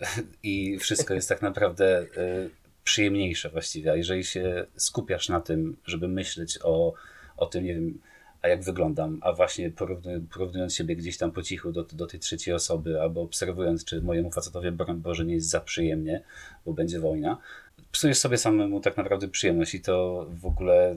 i 0.42 0.78
wszystko 0.78 1.14
jest 1.14 1.28
tak 1.28 1.42
naprawdę 1.42 2.02
y, 2.02 2.50
przyjemniejsze 2.84 3.50
właściwie. 3.50 3.92
A 3.92 3.96
jeżeli 3.96 4.24
się 4.24 4.66
skupiasz 4.76 5.28
na 5.28 5.40
tym, 5.40 5.76
żeby 5.86 6.08
myśleć 6.08 6.58
o, 6.62 6.92
o 7.36 7.46
tym, 7.46 7.64
nie 7.64 7.74
wiem, 7.74 7.98
a 8.42 8.48
jak 8.48 8.62
wyglądam, 8.62 9.18
a 9.22 9.32
właśnie 9.32 9.72
porównując 10.30 10.74
siebie 10.74 10.96
gdzieś 10.96 11.18
tam 11.18 11.32
po 11.32 11.42
cichu 11.42 11.72
do, 11.72 11.84
do 11.84 12.06
tej 12.06 12.20
trzeciej 12.20 12.54
osoby, 12.54 13.00
albo 13.00 13.20
obserwując, 13.20 13.84
czy 13.84 14.02
mojemu 14.02 14.30
facetowi, 14.30 14.70
broń 14.70 14.96
Boże, 14.96 15.24
nie 15.24 15.34
jest 15.34 15.48
za 15.48 15.60
przyjemnie, 15.60 16.22
bo 16.66 16.72
będzie 16.72 17.00
wojna, 17.00 17.38
psujesz 17.92 18.18
sobie 18.18 18.38
samemu 18.38 18.80
tak 18.80 18.96
naprawdę 18.96 19.28
przyjemność 19.28 19.74
i 19.74 19.80
to 19.80 20.26
w 20.30 20.46
ogóle 20.46 20.94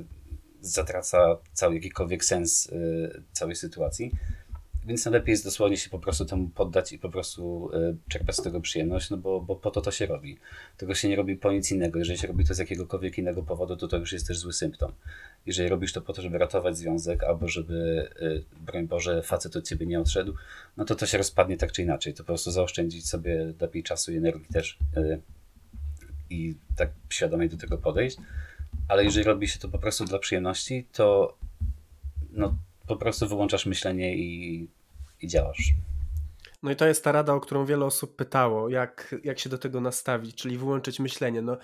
zatraca 0.63 1.37
cały 1.53 1.75
jakikolwiek 1.75 2.25
sens 2.25 2.65
y, 2.65 3.21
całej 3.31 3.55
sytuacji. 3.55 4.11
Więc 4.85 5.05
najlepiej 5.05 5.31
jest 5.31 5.43
dosłownie 5.43 5.77
się 5.77 5.89
po 5.89 5.99
prostu 5.99 6.25
temu 6.25 6.49
poddać 6.49 6.93
i 6.93 6.99
po 6.99 7.09
prostu 7.09 7.69
y, 7.73 7.97
czerpać 8.09 8.35
z 8.35 8.41
tego 8.41 8.61
przyjemność, 8.61 9.09
no 9.09 9.17
bo, 9.17 9.41
bo 9.41 9.55
po 9.55 9.71
to 9.71 9.81
to 9.81 9.91
się 9.91 10.05
robi. 10.05 10.37
Tego 10.77 10.95
się 10.95 11.09
nie 11.09 11.15
robi 11.15 11.35
po 11.35 11.51
nic 11.51 11.71
innego. 11.71 11.99
Jeżeli 11.99 12.19
się 12.19 12.27
robi 12.27 12.45
to 12.45 12.53
z 12.53 12.57
jakiegokolwiek 12.57 13.17
innego 13.17 13.43
powodu, 13.43 13.77
to 13.77 13.87
to 13.87 13.97
już 13.97 14.13
jest 14.13 14.27
też 14.27 14.37
zły 14.37 14.53
symptom. 14.53 14.91
Jeżeli 15.45 15.69
robisz 15.69 15.93
to 15.93 16.01
po 16.01 16.13
to, 16.13 16.21
żeby 16.21 16.37
ratować 16.37 16.77
związek, 16.77 17.23
albo 17.23 17.47
żeby, 17.47 18.09
y, 18.21 18.43
broń 18.65 18.87
Boże, 18.87 19.21
facet 19.21 19.55
od 19.55 19.67
ciebie 19.67 19.85
nie 19.85 19.99
odszedł, 19.99 20.33
no 20.77 20.85
to 20.85 20.95
to 20.95 21.05
się 21.05 21.17
rozpadnie 21.17 21.57
tak 21.57 21.71
czy 21.71 21.81
inaczej. 21.81 22.13
To 22.13 22.23
po 22.23 22.27
prostu 22.27 22.51
zaoszczędzić 22.51 23.09
sobie 23.09 23.53
lepiej 23.61 23.83
czasu 23.83 24.13
i 24.13 24.17
energii 24.17 24.47
też 24.53 24.77
i 26.29 26.55
tak 26.75 26.89
świadomie 27.09 27.49
do 27.49 27.57
tego 27.57 27.77
podejść 27.77 28.17
ale 28.87 29.03
jeżeli 29.03 29.25
robi 29.25 29.47
się 29.47 29.59
to 29.59 29.69
po 29.69 29.79
prostu 29.79 30.05
dla 30.05 30.19
przyjemności, 30.19 30.87
to 30.91 31.37
no, 32.31 32.57
po 32.87 32.95
prostu 32.95 33.27
wyłączasz 33.27 33.65
myślenie 33.65 34.15
i, 34.17 34.67
i 35.21 35.27
działasz. 35.27 35.73
No 36.63 36.71
i 36.71 36.75
to 36.75 36.85
jest 36.85 37.03
ta 37.03 37.11
rada, 37.11 37.33
o 37.33 37.39
którą 37.39 37.65
wiele 37.65 37.85
osób 37.85 38.15
pytało, 38.15 38.69
jak, 38.69 39.15
jak 39.23 39.39
się 39.39 39.49
do 39.49 39.57
tego 39.57 39.81
nastawić, 39.81 40.35
czyli 40.35 40.57
wyłączyć 40.57 40.99
myślenie. 40.99 41.41
No, 41.41 41.57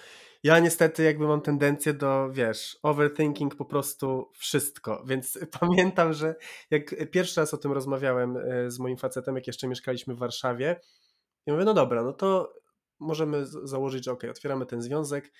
ja 0.44 0.60
niestety 0.60 1.04
jakby 1.04 1.28
mam 1.28 1.42
tendencję 1.42 1.94
do, 1.94 2.30
wiesz, 2.32 2.80
overthinking 2.84 3.56
po 3.56 3.66
prostu 3.66 4.32
wszystko, 4.38 5.04
więc 5.10 5.40
pamiętam, 5.60 6.14
że 6.14 6.36
jak 6.72 7.12
pierwszy 7.12 7.40
raz 7.40 7.54
o 7.54 7.58
tym 7.58 7.72
rozmawiałem 7.72 8.38
e, 8.38 8.72
z 8.72 8.80
moim 8.80 8.98
facetem, 8.98 9.36
jak 9.36 9.48
jeszcze 9.48 9.68
mieszkaliśmy 9.68 10.16
w 10.16 10.18
Warszawie, 10.18 10.80
ja 11.46 11.54
mówię, 11.54 11.66
no 11.66 11.74
dobra, 11.74 12.04
no 12.04 12.14
to 12.14 12.54
możemy 13.00 13.46
założyć, 13.46 14.06
że 14.06 14.12
ok, 14.12 14.24
otwieramy 14.24 14.66
ten 14.66 14.82
związek, 14.82 15.32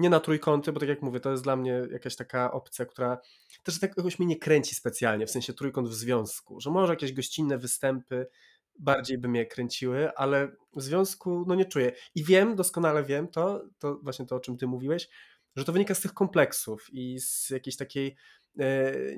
nie 0.00 0.10
na 0.10 0.20
trójkąty, 0.20 0.72
bo 0.72 0.80
tak 0.80 0.88
jak 0.88 1.02
mówię, 1.02 1.20
to 1.20 1.30
jest 1.30 1.42
dla 1.42 1.56
mnie 1.56 1.82
jakaś 1.90 2.16
taka 2.16 2.52
opcja, 2.52 2.86
która 2.86 3.18
też 3.62 3.80
tak 3.80 3.96
jakoś 3.96 4.18
mnie 4.18 4.28
nie 4.28 4.38
kręci 4.38 4.74
specjalnie, 4.74 5.26
w 5.26 5.30
sensie 5.30 5.52
trójkąt 5.52 5.88
w 5.88 5.94
związku, 5.94 6.60
że 6.60 6.70
może 6.70 6.92
jakieś 6.92 7.12
gościnne 7.12 7.58
występy 7.58 8.26
bardziej 8.78 9.18
by 9.18 9.28
mnie 9.28 9.46
kręciły, 9.46 10.10
ale 10.16 10.52
w 10.76 10.82
związku 10.82 11.44
no 11.46 11.54
nie 11.54 11.64
czuję. 11.64 11.92
I 12.14 12.24
wiem, 12.24 12.56
doskonale 12.56 13.04
wiem 13.04 13.28
to, 13.28 13.62
to 13.78 13.98
właśnie 14.02 14.26
to, 14.26 14.36
o 14.36 14.40
czym 14.40 14.56
ty 14.56 14.66
mówiłeś, 14.66 15.08
że 15.56 15.64
to 15.64 15.72
wynika 15.72 15.94
z 15.94 16.00
tych 16.00 16.14
kompleksów 16.14 16.86
i 16.92 17.20
z 17.20 17.50
jakiejś 17.50 17.76
takiej 17.76 18.16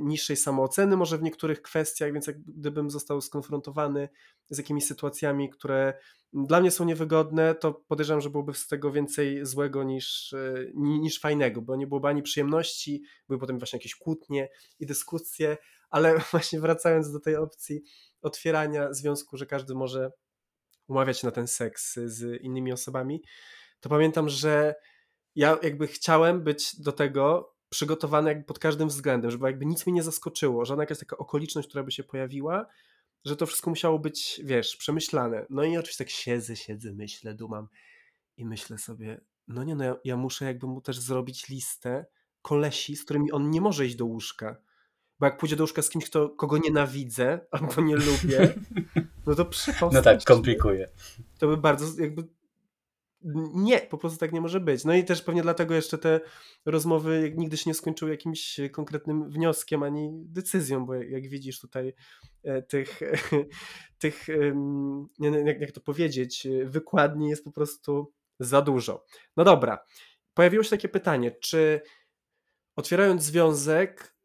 niższej 0.00 0.36
samooceny 0.36 0.96
może 0.96 1.18
w 1.18 1.22
niektórych 1.22 1.62
kwestiach, 1.62 2.12
więc 2.12 2.26
jak 2.26 2.42
gdybym 2.42 2.90
został 2.90 3.20
skonfrontowany 3.20 4.08
z 4.50 4.58
jakimiś 4.58 4.86
sytuacjami, 4.86 5.50
które 5.50 5.94
dla 6.32 6.60
mnie 6.60 6.70
są 6.70 6.84
niewygodne, 6.84 7.54
to 7.54 7.72
podejrzewam, 7.74 8.20
że 8.20 8.30
byłoby 8.30 8.54
z 8.54 8.66
tego 8.66 8.92
więcej 8.92 9.46
złego 9.46 9.82
niż, 9.82 10.32
e, 10.32 10.54
niż 10.74 11.20
fajnego, 11.20 11.62
bo 11.62 11.76
nie 11.76 11.86
byłoby 11.86 12.08
ani 12.08 12.22
przyjemności, 12.22 13.02
były 13.28 13.40
potem 13.40 13.58
właśnie 13.58 13.76
jakieś 13.76 13.94
kłótnie 13.94 14.48
i 14.78 14.86
dyskusje, 14.86 15.56
ale 15.90 16.18
właśnie 16.30 16.60
wracając 16.60 17.12
do 17.12 17.20
tej 17.20 17.36
opcji 17.36 17.82
otwierania 18.22 18.92
związku, 18.92 19.36
że 19.36 19.46
każdy 19.46 19.74
może 19.74 20.10
umawiać 20.88 21.22
na 21.22 21.30
ten 21.30 21.46
seks 21.46 21.94
z 21.94 22.42
innymi 22.42 22.72
osobami, 22.72 23.22
to 23.80 23.88
pamiętam, 23.88 24.28
że 24.28 24.74
ja 25.34 25.58
jakby 25.62 25.86
chciałem 25.86 26.44
być 26.44 26.80
do 26.80 26.92
tego 26.92 27.51
przygotowany 27.72 28.28
jakby 28.28 28.44
pod 28.44 28.58
każdym 28.58 28.88
względem, 28.88 29.30
żeby 29.30 29.46
jakby 29.46 29.66
nic 29.66 29.86
mnie 29.86 29.94
nie 29.94 30.02
zaskoczyło, 30.02 30.64
żadna 30.64 30.82
jakaś 30.82 30.98
taka 30.98 31.16
okoliczność, 31.16 31.68
która 31.68 31.84
by 31.84 31.92
się 31.92 32.04
pojawiła, 32.04 32.66
że 33.24 33.36
to 33.36 33.46
wszystko 33.46 33.70
musiało 33.70 33.98
być, 33.98 34.40
wiesz, 34.44 34.76
przemyślane. 34.76 35.46
No 35.50 35.64
i 35.64 35.76
oczywiście 35.76 36.04
tak 36.04 36.10
siedzę, 36.10 36.56
siedzę, 36.56 36.92
myślę, 36.92 37.34
dumam 37.34 37.68
i 38.36 38.44
myślę 38.44 38.78
sobie, 38.78 39.20
no 39.48 39.64
nie, 39.64 39.74
no 39.74 39.84
ja, 39.84 39.96
ja 40.04 40.16
muszę 40.16 40.44
jakby 40.44 40.66
mu 40.66 40.80
też 40.80 40.98
zrobić 40.98 41.48
listę 41.48 42.06
kolesi, 42.42 42.96
z 42.96 43.04
którymi 43.04 43.32
on 43.32 43.50
nie 43.50 43.60
może 43.60 43.86
iść 43.86 43.96
do 43.96 44.04
łóżka. 44.04 44.56
Bo 45.20 45.26
jak 45.26 45.38
pójdzie 45.38 45.56
do 45.56 45.62
łóżka 45.62 45.82
z 45.82 45.90
kimś, 45.90 46.04
kto, 46.04 46.28
kogo 46.28 46.58
nienawidzę 46.58 47.40
albo 47.50 47.82
nie 47.82 47.96
lubię, 47.96 48.54
no 49.26 49.34
to 49.34 49.44
przypomnę. 49.44 49.98
No 49.98 50.02
tak, 50.02 50.24
komplikuje. 50.24 50.88
to 51.38 51.48
by 51.48 51.56
bardzo 51.56 52.02
jakby 52.02 52.28
nie, 53.54 53.80
po 53.80 53.98
prostu 53.98 54.18
tak 54.18 54.32
nie 54.32 54.40
może 54.40 54.60
być. 54.60 54.84
No 54.84 54.94
i 54.94 55.04
też 55.04 55.22
pewnie 55.22 55.42
dlatego 55.42 55.74
jeszcze 55.74 55.98
te 55.98 56.20
rozmowy 56.66 57.34
nigdy 57.36 57.56
się 57.56 57.70
nie 57.70 57.74
skończyły 57.74 58.10
jakimś 58.10 58.60
konkretnym 58.72 59.30
wnioskiem 59.30 59.82
ani 59.82 60.10
decyzją, 60.12 60.86
bo 60.86 60.94
jak 60.94 61.28
widzisz 61.28 61.60
tutaj 61.60 61.94
e, 62.44 62.62
tych, 62.62 63.00
tych 63.98 64.26
jak 65.60 65.72
to 65.72 65.80
powiedzieć, 65.80 66.48
wykładni 66.64 67.28
jest 67.28 67.44
po 67.44 67.52
prostu 67.52 68.12
za 68.40 68.62
dużo. 68.62 69.04
No 69.36 69.44
dobra, 69.44 69.84
pojawiło 70.34 70.62
się 70.62 70.70
takie 70.70 70.88
pytanie, 70.88 71.30
czy 71.30 71.80
otwierając 72.76 73.22
związek, 73.22 74.16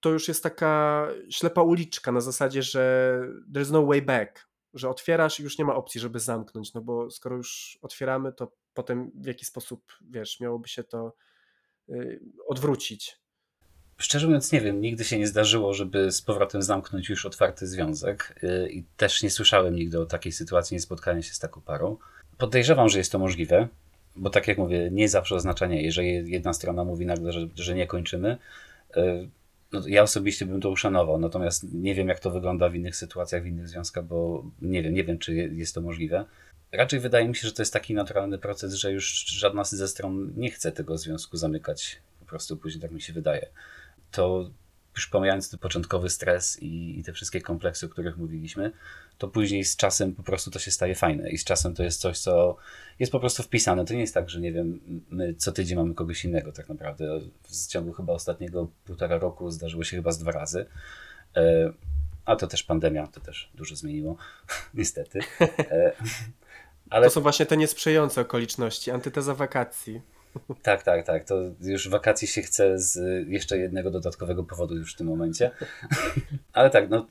to 0.00 0.10
już 0.10 0.28
jest 0.28 0.42
taka 0.42 1.06
ślepa 1.30 1.62
uliczka 1.62 2.12
na 2.12 2.20
zasadzie, 2.20 2.62
że 2.62 3.22
there's 3.54 3.72
no 3.72 3.86
way 3.86 4.02
back, 4.02 4.49
że 4.74 4.88
otwierasz 4.88 5.40
i 5.40 5.42
już 5.42 5.58
nie 5.58 5.64
ma 5.64 5.74
opcji, 5.74 6.00
żeby 6.00 6.20
zamknąć, 6.20 6.74
no 6.74 6.80
bo 6.80 7.10
skoro 7.10 7.36
już 7.36 7.78
otwieramy, 7.82 8.32
to 8.32 8.52
potem 8.74 9.10
w 9.14 9.26
jaki 9.26 9.44
sposób, 9.44 9.92
wiesz, 10.10 10.40
miałoby 10.40 10.68
się 10.68 10.84
to 10.84 11.12
y, 11.88 12.20
odwrócić. 12.46 13.20
Szczerze 13.98 14.26
mówiąc, 14.26 14.52
nie 14.52 14.60
wiem, 14.60 14.80
nigdy 14.80 15.04
się 15.04 15.18
nie 15.18 15.26
zdarzyło, 15.26 15.74
żeby 15.74 16.12
z 16.12 16.22
powrotem 16.22 16.62
zamknąć 16.62 17.08
już 17.08 17.26
otwarty 17.26 17.66
związek 17.66 18.40
y, 18.42 18.70
i 18.70 18.84
też 18.96 19.22
nie 19.22 19.30
słyszałem 19.30 19.74
nigdy 19.74 20.00
o 20.00 20.06
takiej 20.06 20.32
sytuacji, 20.32 20.74
nie 20.74 20.80
spotkałem 20.80 21.22
się 21.22 21.34
z 21.34 21.38
taką 21.38 21.60
parą. 21.60 21.96
Podejrzewam, 22.38 22.88
że 22.88 22.98
jest 22.98 23.12
to 23.12 23.18
możliwe, 23.18 23.68
bo 24.16 24.30
tak 24.30 24.48
jak 24.48 24.58
mówię, 24.58 24.88
nie 24.92 25.08
zawsze 25.08 25.34
oznacza 25.34 25.66
nie. 25.66 25.82
Jeżeli 25.82 26.30
jedna 26.30 26.52
strona 26.52 26.84
mówi 26.84 27.06
nagle, 27.06 27.32
że, 27.32 27.48
że 27.54 27.74
nie 27.74 27.86
kończymy, 27.86 28.38
y, 28.96 29.28
no 29.72 29.82
ja 29.86 30.02
osobiście 30.02 30.46
bym 30.46 30.60
to 30.60 30.70
uszanował, 30.70 31.18
natomiast 31.18 31.74
nie 31.74 31.94
wiem, 31.94 32.08
jak 32.08 32.20
to 32.20 32.30
wygląda 32.30 32.68
w 32.68 32.74
innych 32.74 32.96
sytuacjach, 32.96 33.42
w 33.42 33.46
innych 33.46 33.68
związkach, 33.68 34.04
bo 34.04 34.44
nie 34.62 34.82
wiem, 34.82 34.94
nie 34.94 35.04
wiem, 35.04 35.18
czy 35.18 35.34
jest 35.34 35.74
to 35.74 35.80
możliwe. 35.80 36.24
Raczej 36.72 37.00
wydaje 37.00 37.28
mi 37.28 37.36
się, 37.36 37.48
że 37.48 37.52
to 37.52 37.62
jest 37.62 37.72
taki 37.72 37.94
naturalny 37.94 38.38
proces, 38.38 38.74
że 38.74 38.92
już 38.92 39.26
żadna 39.26 39.64
ze 39.64 39.88
stron 39.88 40.32
nie 40.36 40.50
chce 40.50 40.72
tego 40.72 40.98
związku 40.98 41.36
zamykać. 41.36 42.00
Po 42.20 42.26
prostu 42.26 42.56
później 42.56 42.82
tak 42.82 42.90
mi 42.90 43.00
się 43.00 43.12
wydaje. 43.12 43.46
To 44.10 44.50
już 44.96 45.06
pomijając 45.06 45.50
ten 45.50 45.58
początkowy 45.58 46.10
stres 46.10 46.62
i, 46.62 46.98
i, 46.98 47.04
te 47.04 47.12
wszystkie 47.12 47.40
kompleksy, 47.40 47.86
o 47.86 47.88
których 47.88 48.16
mówiliśmy, 48.16 48.72
to 49.18 49.28
później 49.28 49.64
z 49.64 49.76
czasem 49.76 50.14
po 50.14 50.22
prostu 50.22 50.50
to 50.50 50.58
się 50.58 50.70
staje 50.70 50.94
fajne 50.94 51.30
i 51.30 51.38
z 51.38 51.44
czasem 51.44 51.74
to 51.74 51.82
jest 51.82 52.00
coś, 52.00 52.18
co 52.18 52.56
jest 52.98 53.12
po 53.12 53.20
prostu 53.20 53.42
wpisane. 53.42 53.84
To 53.84 53.94
nie 53.94 54.00
jest 54.00 54.14
tak, 54.14 54.30
że 54.30 54.40
nie 54.40 54.52
wiem, 54.52 54.80
my 55.10 55.34
co 55.34 55.52
tydzień 55.52 55.78
mamy 55.78 55.94
kogoś 55.94 56.24
innego 56.24 56.52
tak 56.52 56.68
naprawdę. 56.68 57.20
W 57.42 57.66
ciągu 57.66 57.92
chyba 57.92 58.12
ostatniego 58.12 58.70
półtora 58.84 59.18
roku 59.18 59.50
zdarzyło 59.50 59.84
się 59.84 59.96
chyba 59.96 60.12
z 60.12 60.18
dwa 60.18 60.32
razy. 60.32 60.66
E, 61.36 61.72
a 62.24 62.36
to 62.36 62.46
też 62.46 62.62
pandemia, 62.62 63.06
to 63.06 63.20
też 63.20 63.50
dużo 63.54 63.76
zmieniło, 63.76 64.16
niestety. 64.74 65.18
E, 65.40 65.92
ale... 66.90 67.06
To 67.06 67.12
są 67.12 67.20
właśnie 67.20 67.46
te 67.46 67.56
niesprzyjające 67.56 68.20
okoliczności, 68.20 68.90
antyteza 68.90 69.34
wakacji. 69.34 70.00
Tak, 70.62 70.82
tak, 70.82 71.06
tak. 71.06 71.24
To 71.24 71.34
już 71.60 71.88
wakacji 71.88 72.28
się 72.28 72.42
chce 72.42 72.78
z 72.78 72.98
jeszcze 73.28 73.58
jednego 73.58 73.90
dodatkowego 73.90 74.44
powodu 74.44 74.76
już 74.76 74.94
w 74.94 74.96
tym 74.96 75.06
momencie. 75.06 75.50
Ale 76.52 76.70
tak, 76.70 76.90
no 76.90 77.06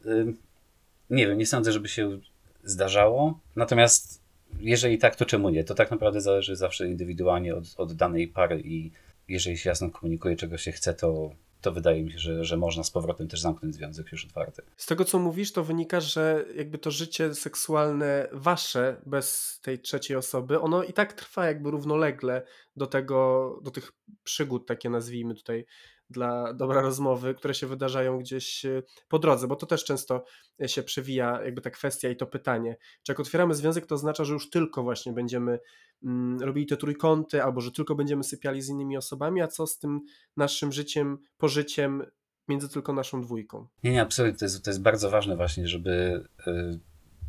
nie 1.10 1.28
wiem, 1.28 1.38
nie 1.38 1.46
sądzę, 1.46 1.72
żeby 1.72 1.88
się 1.88 2.20
zdarzało. 2.64 3.40
Natomiast 3.56 4.22
jeżeli 4.60 4.98
tak, 4.98 5.16
to 5.16 5.26
czemu 5.26 5.50
nie? 5.50 5.64
To 5.64 5.76
tak 5.76 5.92
naprawdę 5.92 6.22
zależy 6.22 6.56
zawsze 6.56 6.88
indywidualnie 6.88 7.56
od, 7.56 7.64
od 7.78 7.94
danej 7.94 8.28
pary 8.28 8.62
i 8.66 8.92
jeżeli 9.28 9.58
się 9.58 9.70
jasno 9.70 9.90
komunikuje, 9.90 10.36
czego 10.36 10.58
się 10.58 10.72
chce, 10.72 10.94
to 10.94 11.32
to 11.62 11.72
wydaje 11.72 12.04
mi 12.04 12.12
się, 12.12 12.20
że, 12.20 12.46
że 12.46 12.58
można 12.58 12.84
z 12.84 12.92
powrotem 12.92 13.28
też 13.28 13.42
zamknąć 13.42 13.76
związek 13.76 14.12
już 14.12 14.26
otwarty. 14.26 14.62
Z 14.78 14.86
tego, 14.86 15.06
co 15.06 15.20
mówisz, 15.20 15.52
to 15.52 15.64
wynika, 15.64 16.02
że 16.02 16.46
jakby 16.56 16.78
to 16.78 16.92
życie 16.92 17.36
seksualne 17.36 18.28
wasze 18.32 19.02
bez 19.06 19.60
tej 19.64 19.80
trzeciej 19.80 20.18
osoby, 20.18 20.60
ono 20.62 20.84
i 20.84 20.94
tak 20.94 21.14
trwa 21.14 21.46
jakby 21.46 21.72
równolegle 21.72 22.42
do 22.76 22.88
tego, 22.88 23.60
do 23.64 23.72
tych 23.72 23.92
przygód, 24.24 24.68
takie 24.68 24.90
nazwijmy 24.90 25.36
tutaj 25.36 25.66
dla 26.10 26.54
dobra 26.54 26.82
rozmowy, 26.82 27.34
które 27.34 27.54
się 27.54 27.68
wydarzają 27.68 28.20
gdzieś 28.20 28.66
e, 28.66 28.84
po 29.08 29.20
drodze, 29.20 29.48
bo 29.48 29.56
to 29.56 29.66
też 29.66 29.84
często 29.84 30.26
e, 30.62 30.70
się 30.70 30.84
przewija 30.84 31.42
jakby 31.44 31.62
ta 31.62 31.70
kwestia 31.70 32.10
i 32.10 32.16
to 32.16 32.28
pytanie, 32.28 32.78
czy 33.04 33.12
jak 33.12 33.20
otwieramy 33.20 33.56
związek, 33.56 33.86
to 33.86 33.96
oznacza, 33.96 34.24
że 34.24 34.34
już 34.34 34.50
tylko 34.50 34.84
właśnie 34.84 35.14
będziemy 35.14 35.60
mm, 36.04 36.42
robili 36.42 36.66
te 36.66 36.78
trójkąty, 36.78 37.44
albo 37.44 37.62
że 37.62 37.72
tylko 37.72 37.96
będziemy 37.96 38.24
sypiali 38.24 38.62
z 38.62 38.70
innymi 38.70 38.98
osobami, 38.98 39.42
a 39.42 39.48
co 39.48 39.68
z 39.68 39.80
tym 39.80 40.02
naszym 40.38 40.72
życiem, 40.72 41.18
pożyciem 41.38 42.04
między 42.48 42.70
tylko 42.70 42.94
naszą 42.94 43.22
dwójką? 43.22 43.68
Nie, 43.84 43.92
nie, 43.92 44.02
absolutnie. 44.02 44.40
To 44.40 44.46
jest, 44.46 44.64
to 44.64 44.70
jest 44.70 44.82
bardzo 44.82 45.10
ważne 45.10 45.36
właśnie, 45.36 45.68
żeby 45.68 46.24
y, 46.48 46.80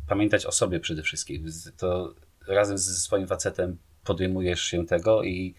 pamiętać 0.07 0.45
o 0.45 0.51
sobie 0.51 0.79
przede 0.79 1.03
wszystkim. 1.03 1.45
To 1.77 2.13
razem 2.47 2.77
ze 2.77 2.93
swoim 2.93 3.27
facetem 3.27 3.77
podejmujesz 4.03 4.61
się 4.61 4.85
tego 4.85 5.23
i 5.23 5.55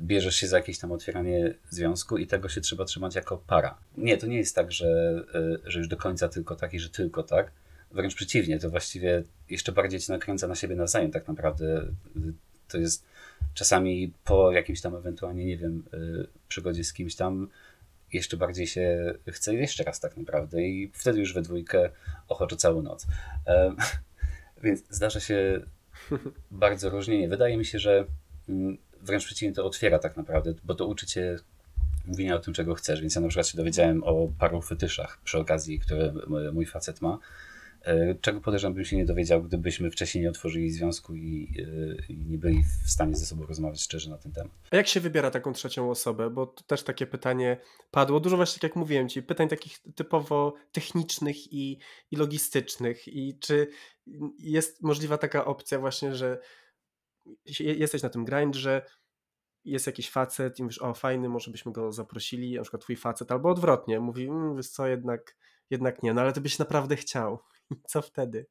bierzesz 0.00 0.36
się 0.36 0.46
za 0.46 0.56
jakieś 0.56 0.78
tam 0.78 0.92
otwieranie 0.92 1.54
związku 1.70 2.18
i 2.18 2.26
tego 2.26 2.48
się 2.48 2.60
trzeba 2.60 2.84
trzymać 2.84 3.14
jako 3.14 3.36
para. 3.36 3.78
Nie, 3.96 4.16
to 4.16 4.26
nie 4.26 4.36
jest 4.36 4.54
tak, 4.54 4.72
że, 4.72 5.22
e, 5.34 5.70
że 5.70 5.78
już 5.78 5.88
do 5.88 5.96
końca 5.96 6.28
tylko 6.28 6.56
tak 6.56 6.74
i 6.74 6.80
że 6.80 6.88
tylko 6.88 7.22
tak. 7.22 7.50
Wręcz 7.90 8.14
przeciwnie, 8.14 8.58
to 8.58 8.70
właściwie 8.70 9.22
jeszcze 9.50 9.72
bardziej 9.72 10.00
cię 10.00 10.12
nakręca 10.12 10.48
na 10.48 10.54
siebie 10.54 10.76
nawzajem 10.76 11.10
tak 11.10 11.28
naprawdę. 11.28 11.86
To 12.68 12.78
jest 12.78 13.04
czasami 13.54 14.12
po 14.24 14.52
jakimś 14.52 14.80
tam 14.80 14.96
ewentualnie, 14.96 15.44
nie 15.44 15.56
wiem, 15.56 15.84
e, 15.92 15.98
przygodzie 16.48 16.84
z 16.84 16.92
kimś 16.92 17.16
tam 17.16 17.48
jeszcze 18.12 18.36
bardziej 18.36 18.66
się 18.66 19.14
chce 19.28 19.54
jeszcze 19.54 19.84
raz 19.84 20.00
tak 20.00 20.16
naprawdę 20.16 20.62
i 20.62 20.90
wtedy 20.94 21.20
już 21.20 21.34
we 21.34 21.42
dwójkę 21.42 21.90
ochoczo 22.28 22.56
całą 22.56 22.82
noc. 22.82 23.06
Więc 24.62 24.82
zdarza 24.90 25.20
się 25.20 25.60
bardzo 26.50 26.90
różnie. 26.90 27.18
Nie, 27.18 27.28
wydaje 27.28 27.56
mi 27.56 27.64
się, 27.64 27.78
że 27.78 28.06
mm, 28.48 28.78
wręcz 29.04 29.24
przeciwnie, 29.24 29.54
to 29.54 29.64
otwiera 29.64 29.98
tak 29.98 30.16
naprawdę, 30.16 30.54
bo 30.64 30.74
to 30.74 30.86
uczy 30.86 31.06
cię 31.06 31.36
mówienia 32.06 32.36
o 32.36 32.38
tym, 32.38 32.54
czego 32.54 32.74
chcesz. 32.74 33.00
Więc 33.00 33.14
ja 33.14 33.20
na 33.20 33.28
przykład 33.28 33.48
się 33.48 33.56
dowiedziałem 33.56 34.04
o 34.04 34.28
paru 34.38 34.62
fetyszach 34.62 35.20
przy 35.24 35.38
okazji, 35.38 35.78
które 35.78 36.12
mój 36.52 36.66
facet 36.66 37.00
ma, 37.00 37.18
e, 37.82 38.14
czego 38.14 38.40
podejrzewam 38.40 38.74
bym 38.74 38.84
się 38.84 38.96
nie 38.96 39.04
dowiedział, 39.04 39.42
gdybyśmy 39.42 39.90
wcześniej 39.90 40.24
nie 40.24 40.30
otworzyli 40.30 40.70
związku 40.70 41.14
i, 41.14 41.54
e, 41.58 42.12
i, 42.12 42.16
nie 42.16 42.38
byli 42.38 42.62
w 42.86 42.90
stanie 42.90 43.16
ze 43.16 43.26
sobą 43.26 43.46
rozmawiać 43.46 43.82
szczerze 43.82 44.10
na 44.10 44.18
ten 44.18 44.32
temat. 44.32 44.52
A 44.70 44.76
jak 44.76 44.86
się 44.86 45.00
wybiera 45.00 45.30
taką 45.30 45.52
trzecią 45.52 45.90
osobę? 45.90 46.30
Bo 46.30 46.46
to 46.46 46.64
też 46.64 46.82
takie 46.82 47.06
pytanie 47.06 47.56
padło. 47.90 48.20
Dużo 48.20 48.36
właśnie, 48.36 48.60
tak 48.60 48.70
jak 48.70 48.76
mówiłem 48.76 49.08
ci, 49.08 49.22
pytań 49.22 49.48
takich 49.48 49.78
typowo 49.94 50.54
technicznych 50.72 51.52
i, 51.52 51.78
i 52.10 52.16
logistycznych. 52.16 53.08
I 53.08 53.38
czy 53.40 53.68
jest 54.38 54.82
możliwa 54.82 55.18
taka 55.18 55.44
opcja 55.44 55.78
właśnie, 55.78 56.14
że 56.14 56.38
jesteś 57.60 58.02
na 58.02 58.08
tym 58.08 58.24
grind, 58.24 58.56
że 58.56 58.82
jest 59.64 59.86
jakiś 59.86 60.10
facet 60.10 60.58
i 60.58 60.62
mówisz, 60.62 60.82
o 60.82 60.94
fajny, 60.94 61.28
może 61.28 61.50
byśmy 61.50 61.72
go 61.72 61.92
zaprosili, 61.92 62.56
na 62.56 62.62
przykład 62.62 62.82
twój 62.82 62.96
facet, 62.96 63.32
albo 63.32 63.50
odwrotnie, 63.50 64.00
mówi, 64.00 64.28
mmm, 64.28 64.56
wiesz 64.56 64.68
co, 64.68 64.86
jednak, 64.86 65.36
jednak 65.70 66.02
nie, 66.02 66.14
no 66.14 66.20
ale 66.20 66.32
ty 66.32 66.40
byś 66.40 66.58
naprawdę 66.58 66.96
chciał. 66.96 67.38
co 67.90 68.02
wtedy? 68.02 68.46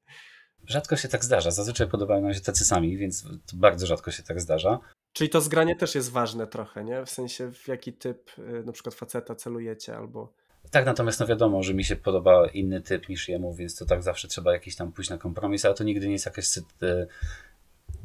Rzadko 0.67 0.95
się 0.95 1.07
tak 1.07 1.23
zdarza. 1.23 1.51
Zazwyczaj 1.51 1.87
podobają 1.87 2.21
nam 2.21 2.33
się 2.33 2.41
tacy 2.41 2.65
sami, 2.65 2.97
więc 2.97 3.23
to 3.23 3.57
bardzo 3.57 3.87
rzadko 3.87 4.11
się 4.11 4.23
tak 4.23 4.41
zdarza. 4.41 4.79
Czyli 5.13 5.29
to 5.29 5.41
zgranie 5.41 5.75
też 5.75 5.95
jest 5.95 6.11
ważne 6.11 6.47
trochę, 6.47 6.83
nie? 6.83 7.05
W 7.05 7.09
sensie 7.09 7.51
w 7.51 7.67
jaki 7.67 7.93
typ 7.93 8.31
y, 8.39 8.63
na 8.65 8.71
przykład 8.71 8.95
faceta 8.95 9.35
celujecie 9.35 9.97
albo... 9.97 10.33
Tak, 10.71 10.85
natomiast 10.85 11.19
no 11.19 11.27
wiadomo, 11.27 11.63
że 11.63 11.73
mi 11.73 11.83
się 11.83 11.95
podoba 11.95 12.47
inny 12.47 12.81
typ 12.81 13.09
niż 13.09 13.29
jemu, 13.29 13.53
więc 13.53 13.75
to 13.75 13.85
tak 13.85 14.03
zawsze 14.03 14.27
trzeba 14.27 14.53
jakiś 14.53 14.75
tam 14.75 14.91
pójść 14.91 15.09
na 15.09 15.17
kompromis, 15.17 15.65
ale 15.65 15.73
to 15.73 15.83
nigdy 15.83 16.07
nie 16.07 16.13
jest 16.13 16.25
jakaś 16.25 16.57
y, 16.57 17.07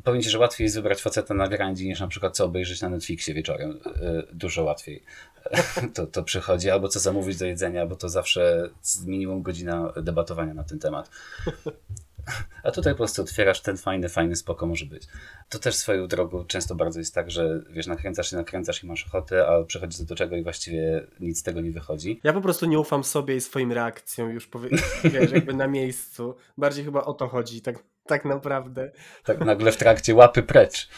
powiem 0.04 0.22
ci, 0.22 0.30
że 0.30 0.38
łatwiej 0.38 0.64
jest 0.64 0.76
wybrać 0.76 1.02
faceta 1.02 1.34
na 1.34 1.48
grandzie 1.48 1.84
niż 1.84 2.00
na 2.00 2.08
przykład 2.08 2.36
co 2.36 2.44
obejrzeć 2.44 2.80
na 2.80 2.88
Netflixie 2.88 3.34
wieczorem. 3.34 3.78
E, 3.86 4.22
dużo 4.32 4.64
łatwiej 4.64 5.02
to, 5.94 6.06
to 6.06 6.22
przychodzi, 6.22 6.70
albo 6.70 6.88
co 6.88 7.00
zamówić 7.00 7.36
do 7.36 7.46
jedzenia, 7.46 7.86
bo 7.86 7.96
to 7.96 8.08
zawsze 8.08 8.70
minimum 9.06 9.42
godzina 9.42 9.92
debatowania 10.02 10.54
na 10.54 10.64
ten 10.64 10.78
temat. 10.78 11.10
A 12.62 12.70
tutaj 12.70 12.92
po 12.92 12.96
prostu 12.96 13.22
otwierasz 13.22 13.60
ten 13.60 13.76
fajny, 13.76 14.08
fajny 14.08 14.36
spoko 14.36 14.66
może 14.66 14.86
być. 14.86 15.02
To 15.48 15.58
też 15.58 15.74
swoją 15.74 16.08
drogą 16.08 16.44
często 16.44 16.74
bardzo 16.74 16.98
jest 16.98 17.14
tak, 17.14 17.30
że 17.30 17.62
wiesz, 17.70 17.86
nakręcasz 17.86 18.30
się, 18.30 18.36
nakręcasz 18.36 18.84
i 18.84 18.86
masz 18.86 19.06
ochotę, 19.06 19.48
a 19.48 19.64
przechodzi 19.64 20.04
do 20.04 20.14
czego 20.14 20.36
i 20.36 20.42
właściwie 20.42 21.06
nic 21.20 21.38
z 21.38 21.42
tego 21.42 21.60
nie 21.60 21.70
wychodzi. 21.70 22.20
Ja 22.24 22.32
po 22.32 22.40
prostu 22.40 22.66
nie 22.66 22.78
ufam 22.78 23.04
sobie 23.04 23.36
i 23.36 23.40
swoim 23.40 23.72
reakcjom 23.72 24.30
już, 24.30 24.46
powie, 24.46 24.68
wiesz, 25.04 25.32
jakby 25.32 25.54
na 25.54 25.66
miejscu. 25.66 26.34
Bardziej 26.58 26.84
chyba 26.84 27.04
o 27.04 27.14
to 27.14 27.28
chodzi, 27.28 27.62
tak, 27.62 27.84
tak 28.08 28.24
naprawdę. 28.24 28.92
Tak 29.24 29.40
nagle 29.40 29.72
w 29.72 29.76
trakcie 29.76 30.14
łapy 30.14 30.42
precz. 30.42 30.88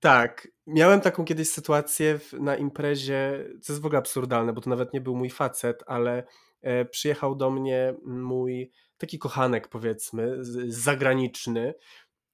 Tak. 0.00 0.48
Miałem 0.66 1.00
taką 1.00 1.24
kiedyś 1.24 1.48
sytuację 1.48 2.18
na 2.32 2.56
imprezie, 2.56 3.44
co 3.62 3.72
jest 3.72 3.82
w 3.82 3.86
ogóle 3.86 3.98
absurdalne, 3.98 4.52
bo 4.52 4.60
to 4.60 4.70
nawet 4.70 4.92
nie 4.92 5.00
był 5.00 5.16
mój 5.16 5.30
facet, 5.30 5.84
ale 5.86 6.24
e, 6.62 6.84
przyjechał 6.84 7.36
do 7.36 7.50
mnie 7.50 7.94
mój 8.04 8.70
taki 8.98 9.18
kochanek 9.18 9.68
powiedzmy, 9.68 10.36
zagraniczny 10.68 11.74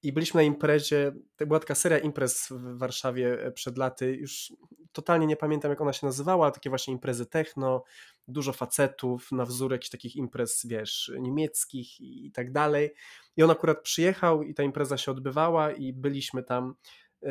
i 0.07 0.12
byliśmy 0.12 0.38
na 0.38 0.42
imprezie, 0.42 1.12
to 1.36 1.46
była 1.46 1.61
taka 1.61 1.74
seria 1.74 1.98
imprez 1.98 2.48
w 2.50 2.78
Warszawie 2.78 3.44
e, 3.44 3.52
przed 3.52 3.78
laty, 3.78 4.16
już 4.16 4.52
totalnie 4.92 5.26
nie 5.26 5.36
pamiętam 5.36 5.70
jak 5.70 5.80
ona 5.80 5.92
się 5.92 6.07
nazywała, 6.07 6.50
takie 6.50 6.68
właśnie 6.70 6.94
imprezy 6.94 7.26
techno, 7.26 7.84
dużo 8.28 8.52
facetów 8.52 9.32
na 9.32 9.44
wzór 9.44 9.72
jakichś 9.72 9.90
takich 9.90 10.16
imprez, 10.16 10.66
wiesz, 10.66 11.12
niemieckich 11.18 12.00
i 12.00 12.32
tak 12.32 12.52
dalej. 12.52 12.94
I 13.36 13.42
on 13.42 13.50
akurat 13.50 13.82
przyjechał 13.82 14.42
i 14.42 14.54
ta 14.54 14.62
impreza 14.62 14.96
się 14.96 15.11
odbywała 15.11 15.72
i 15.72 15.92
byliśmy 15.92 16.42
tam 16.42 16.74
e, 17.22 17.28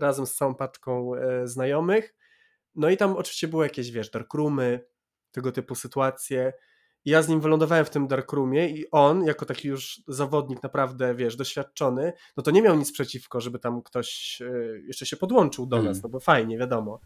razem 0.00 0.26
z 0.26 0.34
całą 0.34 0.54
paczką 0.54 1.14
e, 1.14 1.46
znajomych. 1.46 2.14
No 2.74 2.90
i 2.90 2.96
tam 2.96 3.16
oczywiście 3.16 3.48
były 3.48 3.64
jakieś, 3.64 3.90
wiesz, 3.90 4.10
darkroomy, 4.10 4.84
tego 5.30 5.52
typu 5.52 5.74
sytuacje. 5.74 6.52
I 7.04 7.10
ja 7.10 7.22
z 7.22 7.28
nim 7.28 7.40
wylądowałem 7.40 7.84
w 7.84 7.90
tym 7.90 8.08
darkroomie 8.08 8.68
i 8.68 8.90
on, 8.90 9.24
jako 9.24 9.46
taki 9.46 9.68
już 9.68 10.02
zawodnik 10.08 10.62
naprawdę, 10.62 11.14
wiesz, 11.14 11.36
doświadczony, 11.36 12.12
no 12.36 12.42
to 12.42 12.50
nie 12.50 12.62
miał 12.62 12.76
nic 12.76 12.92
przeciwko, 12.92 13.40
żeby 13.40 13.58
tam 13.58 13.82
ktoś 13.82 14.38
e, 14.42 14.80
jeszcze 14.86 15.06
się 15.06 15.16
podłączył 15.16 15.66
do 15.66 15.76
nas, 15.76 15.96
Mhm. 15.96 16.00
no 16.02 16.08
bo 16.08 16.20
fajnie, 16.20 16.58
wiadomo. 16.58 17.00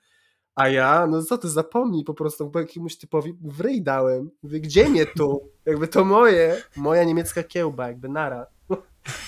A 0.55 0.69
ja, 0.69 1.07
no 1.07 1.23
co 1.23 1.39
ty, 1.39 1.49
zapomnij 1.49 2.05
po 2.05 2.15
prostu, 2.15 2.51
bo 2.51 2.61
jakiemuś 2.61 2.97
typowi 2.97 3.35
w 3.45 3.61
ryj 3.61 3.83
dałem. 3.83 4.31
Mówię, 4.43 4.61
gdzie 4.61 4.89
mnie 4.89 5.07
tu? 5.07 5.51
Jakby 5.67 5.89
to 5.89 6.05
moje, 6.05 6.63
moja 6.77 7.05
niemiecka 7.05 7.43
kiełba, 7.43 7.89
jakby 7.89 8.09
nara. 8.09 8.47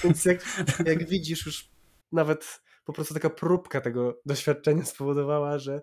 Więc 0.04 0.24
jak, 0.24 0.38
jak 0.86 1.08
widzisz, 1.08 1.46
już 1.46 1.70
nawet 2.12 2.60
po 2.84 2.92
prostu 2.92 3.14
taka 3.14 3.30
próbka 3.30 3.80
tego 3.80 4.20
doświadczenia 4.26 4.84
spowodowała, 4.84 5.58
że 5.58 5.80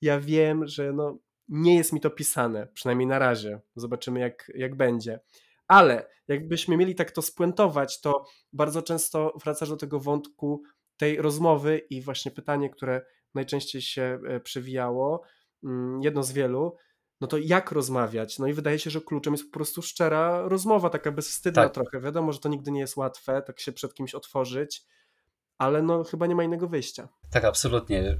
ja 0.00 0.20
wiem, 0.20 0.66
że 0.66 0.92
no, 0.92 1.18
nie 1.48 1.76
jest 1.76 1.92
mi 1.92 2.00
to 2.00 2.10
pisane, 2.10 2.66
przynajmniej 2.74 3.06
na 3.06 3.18
razie. 3.18 3.60
Zobaczymy, 3.76 4.20
jak, 4.20 4.52
jak 4.54 4.74
będzie. 4.76 5.20
Ale 5.68 6.08
jakbyśmy 6.28 6.76
mieli 6.76 6.94
tak 6.94 7.10
to 7.10 7.22
spuentować, 7.22 8.00
to 8.00 8.24
bardzo 8.52 8.82
często 8.82 9.32
wracasz 9.44 9.68
do 9.68 9.76
tego 9.76 10.00
wątku 10.00 10.62
tej 10.96 11.16
rozmowy 11.16 11.78
i 11.78 12.02
właśnie 12.02 12.30
pytanie, 12.30 12.70
które 12.70 13.02
najczęściej 13.34 13.82
się 13.82 14.18
e, 14.28 14.40
przewijało, 14.40 15.22
mm, 15.64 16.02
jedno 16.02 16.22
z 16.22 16.32
wielu, 16.32 16.76
no 17.20 17.26
to 17.26 17.38
jak 17.38 17.72
rozmawiać? 17.72 18.38
No 18.38 18.46
i 18.46 18.52
wydaje 18.52 18.78
się, 18.78 18.90
że 18.90 19.00
kluczem 19.00 19.34
jest 19.34 19.44
po 19.44 19.52
prostu 19.52 19.82
szczera 19.82 20.48
rozmowa, 20.48 20.90
taka 20.90 21.12
bezwstydna 21.12 21.62
Tak. 21.62 21.74
trochę. 21.74 22.00
Wiadomo, 22.00 22.32
że 22.32 22.38
to 22.38 22.48
nigdy 22.48 22.70
nie 22.70 22.80
jest 22.80 22.96
łatwe, 22.96 23.42
tak 23.42 23.60
się 23.60 23.72
przed 23.72 23.94
kimś 23.94 24.14
otworzyć, 24.14 24.82
ale 25.58 25.82
no 25.82 26.04
chyba 26.04 26.26
nie 26.26 26.34
ma 26.34 26.44
innego 26.44 26.68
wyjścia. 26.68 27.08
Tak, 27.30 27.44
absolutnie. 27.44 28.16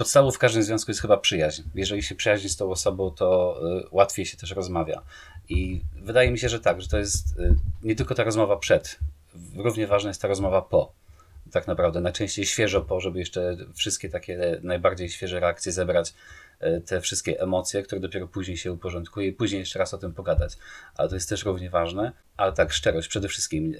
Podstawą 0.00 0.30
w 0.30 0.38
każdym 0.38 0.62
związku 0.62 0.90
jest 0.90 1.00
chyba 1.00 1.16
przyjaźń. 1.16 1.62
Jeżeli 1.74 2.02
się 2.02 2.14
przyjaźni 2.14 2.48
z 2.48 2.56
tą 2.56 2.70
osobą, 2.70 3.10
to 3.10 3.60
e, 3.80 3.84
łatwiej 3.90 4.26
się 4.26 4.36
też 4.36 4.50
rozmawia. 4.50 5.02
I 5.48 5.80
wydaje 5.96 6.30
mi 6.30 6.38
się, 6.38 6.48
że 6.48 6.60
tak, 6.60 6.82
że 6.82 6.88
to 6.88 6.98
jest 6.98 7.38
e, 7.38 7.54
nie 7.82 7.94
tylko 7.94 8.14
ta 8.14 8.24
rozmowa 8.24 8.56
przed, 8.56 8.98
równie 9.56 9.86
ważna 9.86 10.10
jest 10.10 10.22
ta 10.22 10.28
rozmowa 10.28 10.62
po. 10.62 10.92
Tak 11.52 11.66
naprawdę, 11.66 12.00
najczęściej 12.00 12.46
świeżo 12.46 12.80
po, 12.80 13.00
żeby 13.00 13.18
jeszcze 13.18 13.56
wszystkie 13.74 14.08
takie 14.08 14.60
najbardziej 14.62 15.08
świeże 15.08 15.40
reakcje 15.40 15.72
zebrać, 15.72 16.14
e, 16.60 16.80
te 16.80 17.00
wszystkie 17.00 17.40
emocje, 17.40 17.82
które 17.82 18.00
dopiero 18.00 18.28
później 18.28 18.56
się 18.56 18.72
uporządkuje 18.72 19.28
i 19.28 19.32
później 19.32 19.58
jeszcze 19.58 19.78
raz 19.78 19.94
o 19.94 19.98
tym 19.98 20.14
pogadać. 20.14 20.56
Ale 20.96 21.08
to 21.08 21.14
jest 21.14 21.28
też 21.28 21.44
równie 21.44 21.70
ważne. 21.70 22.12
Ale 22.36 22.52
tak, 22.52 22.72
szczerość 22.72 23.08
przede 23.08 23.28
wszystkim. 23.28 23.74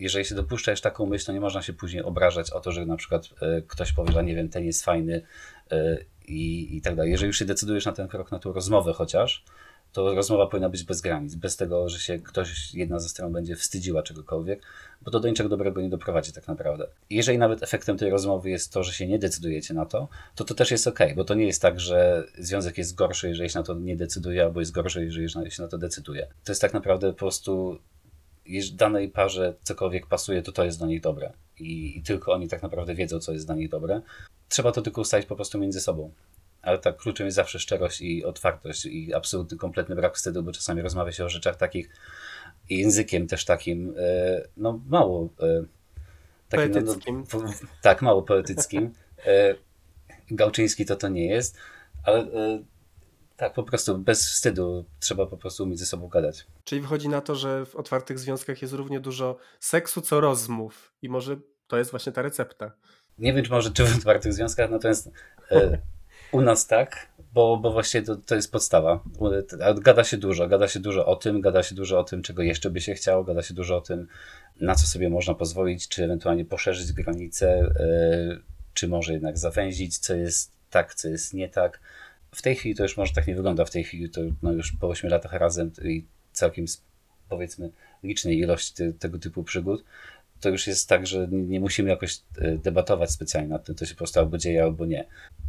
Jeżeli 0.00 0.24
się 0.24 0.34
dopuszczasz 0.34 0.80
taką 0.80 1.06
myśl, 1.06 1.26
to 1.26 1.32
nie 1.32 1.40
można 1.40 1.62
się 1.62 1.72
później 1.72 2.02
obrażać 2.02 2.50
o 2.50 2.60
to, 2.60 2.72
że 2.72 2.86
na 2.86 2.96
przykład 2.96 3.28
e, 3.40 3.62
ktoś 3.62 3.92
powie, 3.92 4.12
że 4.12 4.24
nie 4.24 4.34
wiem, 4.34 4.48
ten 4.48 4.64
jest 4.64 4.84
fajny 4.84 5.22
e, 5.70 5.98
i, 6.28 6.76
i 6.76 6.80
tak 6.80 6.96
dalej. 6.96 7.10
Jeżeli 7.10 7.26
już 7.26 7.38
się 7.38 7.44
decydujesz 7.44 7.86
na 7.86 7.92
ten 7.92 8.08
krok, 8.08 8.32
na 8.32 8.38
tą 8.38 8.52
rozmowę 8.52 8.92
chociaż, 8.92 9.44
to 9.92 10.14
rozmowa 10.14 10.46
powinna 10.46 10.68
być 10.68 10.84
bez 10.84 11.00
granic, 11.00 11.34
bez 11.34 11.56
tego, 11.56 11.88
że 11.88 11.98
się 11.98 12.18
ktoś, 12.18 12.74
jedna 12.74 12.98
ze 12.98 13.08
stron 13.08 13.32
będzie 13.32 13.56
wstydziła 13.56 14.02
czegokolwiek, 14.02 14.62
bo 15.02 15.10
to 15.10 15.20
do 15.20 15.28
niczego 15.28 15.48
dobrego 15.48 15.80
nie 15.80 15.88
doprowadzi 15.88 16.32
tak 16.32 16.48
naprawdę. 16.48 16.86
Jeżeli 17.10 17.38
nawet 17.38 17.62
efektem 17.62 17.98
tej 17.98 18.10
rozmowy 18.10 18.50
jest 18.50 18.72
to, 18.72 18.84
że 18.84 18.92
się 18.92 19.06
nie 19.06 19.18
decydujecie 19.18 19.74
na 19.74 19.86
to, 19.86 20.08
to 20.34 20.44
to 20.44 20.54
też 20.54 20.70
jest 20.70 20.86
ok, 20.86 20.98
bo 21.16 21.24
to 21.24 21.34
nie 21.34 21.46
jest 21.46 21.62
tak, 21.62 21.80
że 21.80 22.24
związek 22.38 22.78
jest 22.78 22.94
gorszy, 22.94 23.28
jeżeli 23.28 23.50
się 23.50 23.58
na 23.58 23.64
to 23.64 23.74
nie 23.74 23.96
decyduje, 23.96 24.42
albo 24.42 24.60
jest 24.60 24.72
gorszy, 24.72 25.04
jeżeli 25.04 25.50
się 25.50 25.62
na 25.62 25.68
to 25.68 25.78
decyduje. 25.78 26.26
To 26.44 26.52
jest 26.52 26.60
tak 26.60 26.74
naprawdę 26.74 27.12
po 27.12 27.18
prostu 27.18 27.78
jeśli 28.48 28.76
danej 28.76 29.08
parze 29.08 29.54
cokolwiek 29.62 30.06
pasuje, 30.06 30.42
to 30.42 30.52
to 30.52 30.64
jest 30.64 30.78
dla 30.78 30.86
nich 30.86 31.00
dobre. 31.00 31.32
I, 31.60 31.98
I 31.98 32.02
tylko 32.02 32.32
oni 32.32 32.48
tak 32.48 32.62
naprawdę 32.62 32.94
wiedzą, 32.94 33.18
co 33.18 33.32
jest 33.32 33.46
dla 33.46 33.54
nich 33.54 33.68
dobre. 33.68 34.00
Trzeba 34.48 34.72
to 34.72 34.82
tylko 34.82 35.00
ustalić 35.00 35.26
po 35.26 35.36
prostu 35.36 35.58
między 35.58 35.80
sobą. 35.80 36.12
Ale 36.62 36.78
tak, 36.78 36.96
kluczem 36.96 37.26
jest 37.26 37.36
zawsze 37.36 37.58
szczerość 37.58 38.00
i 38.00 38.24
otwartość 38.24 38.86
i 38.86 39.14
absolutny, 39.14 39.56
kompletny 39.56 39.94
brak 39.94 40.16
wstydu, 40.16 40.42
bo 40.42 40.52
czasami 40.52 40.82
rozmawia 40.82 41.12
się 41.12 41.24
o 41.24 41.28
rzeczach 41.28 41.56
takich 41.56 41.90
i 42.68 42.78
językiem 42.78 43.26
też 43.26 43.44
takim, 43.44 43.94
e, 43.98 44.42
no 44.56 44.80
mało 44.88 45.28
e, 45.40 45.64
takim, 46.48 46.72
no, 46.72 46.80
Poetyckim. 46.80 47.24
no, 47.34 47.52
tak, 47.82 48.02
mało 48.02 48.22
poetyckim. 48.22 48.92
E, 49.26 49.54
Gałczyński 50.30 50.86
to 50.86 50.96
to 50.96 51.08
nie 51.08 51.26
jest, 51.26 51.56
ale 52.04 52.26
tak, 53.38 53.54
po 53.54 53.62
prostu 53.62 53.98
bez 53.98 54.28
wstydu 54.28 54.84
trzeba 55.00 55.26
po 55.26 55.36
prostu 55.36 55.64
umieć 55.64 55.78
ze 55.78 55.86
sobą 55.86 56.08
gadać. 56.08 56.46
Czyli 56.64 56.80
wychodzi 56.80 57.08
na 57.08 57.20
to, 57.20 57.34
że 57.34 57.66
w 57.66 57.76
otwartych 57.76 58.18
związkach 58.18 58.62
jest 58.62 58.74
równie 58.74 59.00
dużo 59.00 59.36
seksu, 59.60 60.00
co 60.00 60.20
rozmów. 60.20 60.94
I 61.02 61.08
może 61.08 61.36
to 61.66 61.78
jest 61.78 61.90
właśnie 61.90 62.12
ta 62.12 62.22
recepta. 62.22 62.72
Nie 63.18 63.32
wiem, 63.32 63.44
czy 63.44 63.50
może 63.50 63.70
czy 63.70 63.84
w 63.84 63.96
otwartych 63.98 64.32
związkach, 64.32 64.70
natomiast 64.70 65.10
e, 65.50 65.78
u 66.32 66.40
nas 66.40 66.66
tak, 66.66 67.08
bo, 67.32 67.56
bo 67.56 67.72
właściwie 67.72 68.04
to, 68.04 68.16
to 68.16 68.34
jest 68.34 68.52
podstawa. 68.52 69.04
Gada 69.80 70.04
się 70.04 70.16
dużo, 70.16 70.48
gada 70.48 70.68
się 70.68 70.80
dużo 70.80 71.06
o 71.06 71.16
tym, 71.16 71.40
gada 71.40 71.62
się 71.62 71.74
dużo 71.74 71.98
o 71.98 72.04
tym, 72.04 72.22
czego 72.22 72.42
jeszcze 72.42 72.70
by 72.70 72.80
się 72.80 72.94
chciało, 72.94 73.24
gada 73.24 73.42
się 73.42 73.54
dużo 73.54 73.76
o 73.76 73.80
tym, 73.80 74.08
na 74.60 74.74
co 74.74 74.86
sobie 74.86 75.10
można 75.10 75.34
pozwolić, 75.34 75.88
czy 75.88 76.04
ewentualnie 76.04 76.44
poszerzyć 76.44 76.92
granice, 76.92 77.48
e, 77.50 78.38
czy 78.74 78.88
może 78.88 79.12
jednak 79.12 79.38
zawęzić, 79.38 79.98
co 79.98 80.14
jest 80.14 80.52
tak, 80.70 80.94
co 80.94 81.08
jest 81.08 81.34
nie 81.34 81.48
tak. 81.48 81.80
W 82.30 82.42
tej 82.42 82.56
chwili 82.56 82.74
to 82.74 82.82
już 82.82 82.96
może 82.96 83.12
tak 83.12 83.26
nie 83.26 83.34
wygląda, 83.34 83.64
w 83.64 83.70
tej 83.70 83.84
chwili 83.84 84.10
to 84.10 84.20
no 84.42 84.52
już 84.52 84.72
po 84.72 84.88
8 84.88 85.10
latach 85.10 85.32
razem 85.32 85.70
i 85.84 86.04
całkiem 86.32 86.64
powiedzmy 87.28 87.70
licznej 88.02 88.38
ilości 88.38 88.74
te, 88.74 88.92
tego 88.92 89.18
typu 89.18 89.44
przygód, 89.44 89.84
to 90.40 90.48
już 90.48 90.66
jest 90.66 90.88
tak, 90.88 91.06
że 91.06 91.28
nie 91.30 91.60
musimy 91.60 91.90
jakoś 91.90 92.20
e, 92.38 92.56
debatować 92.56 93.10
specjalnie 93.10 93.48
nad 93.48 93.64
tym, 93.64 93.74
to 93.74 93.86
się 93.86 93.94
po 93.94 93.98
prostu 93.98 94.20
albo 94.20 94.38
dzieje, 94.38 94.62
albo 94.62 94.86
nie. 94.86 95.04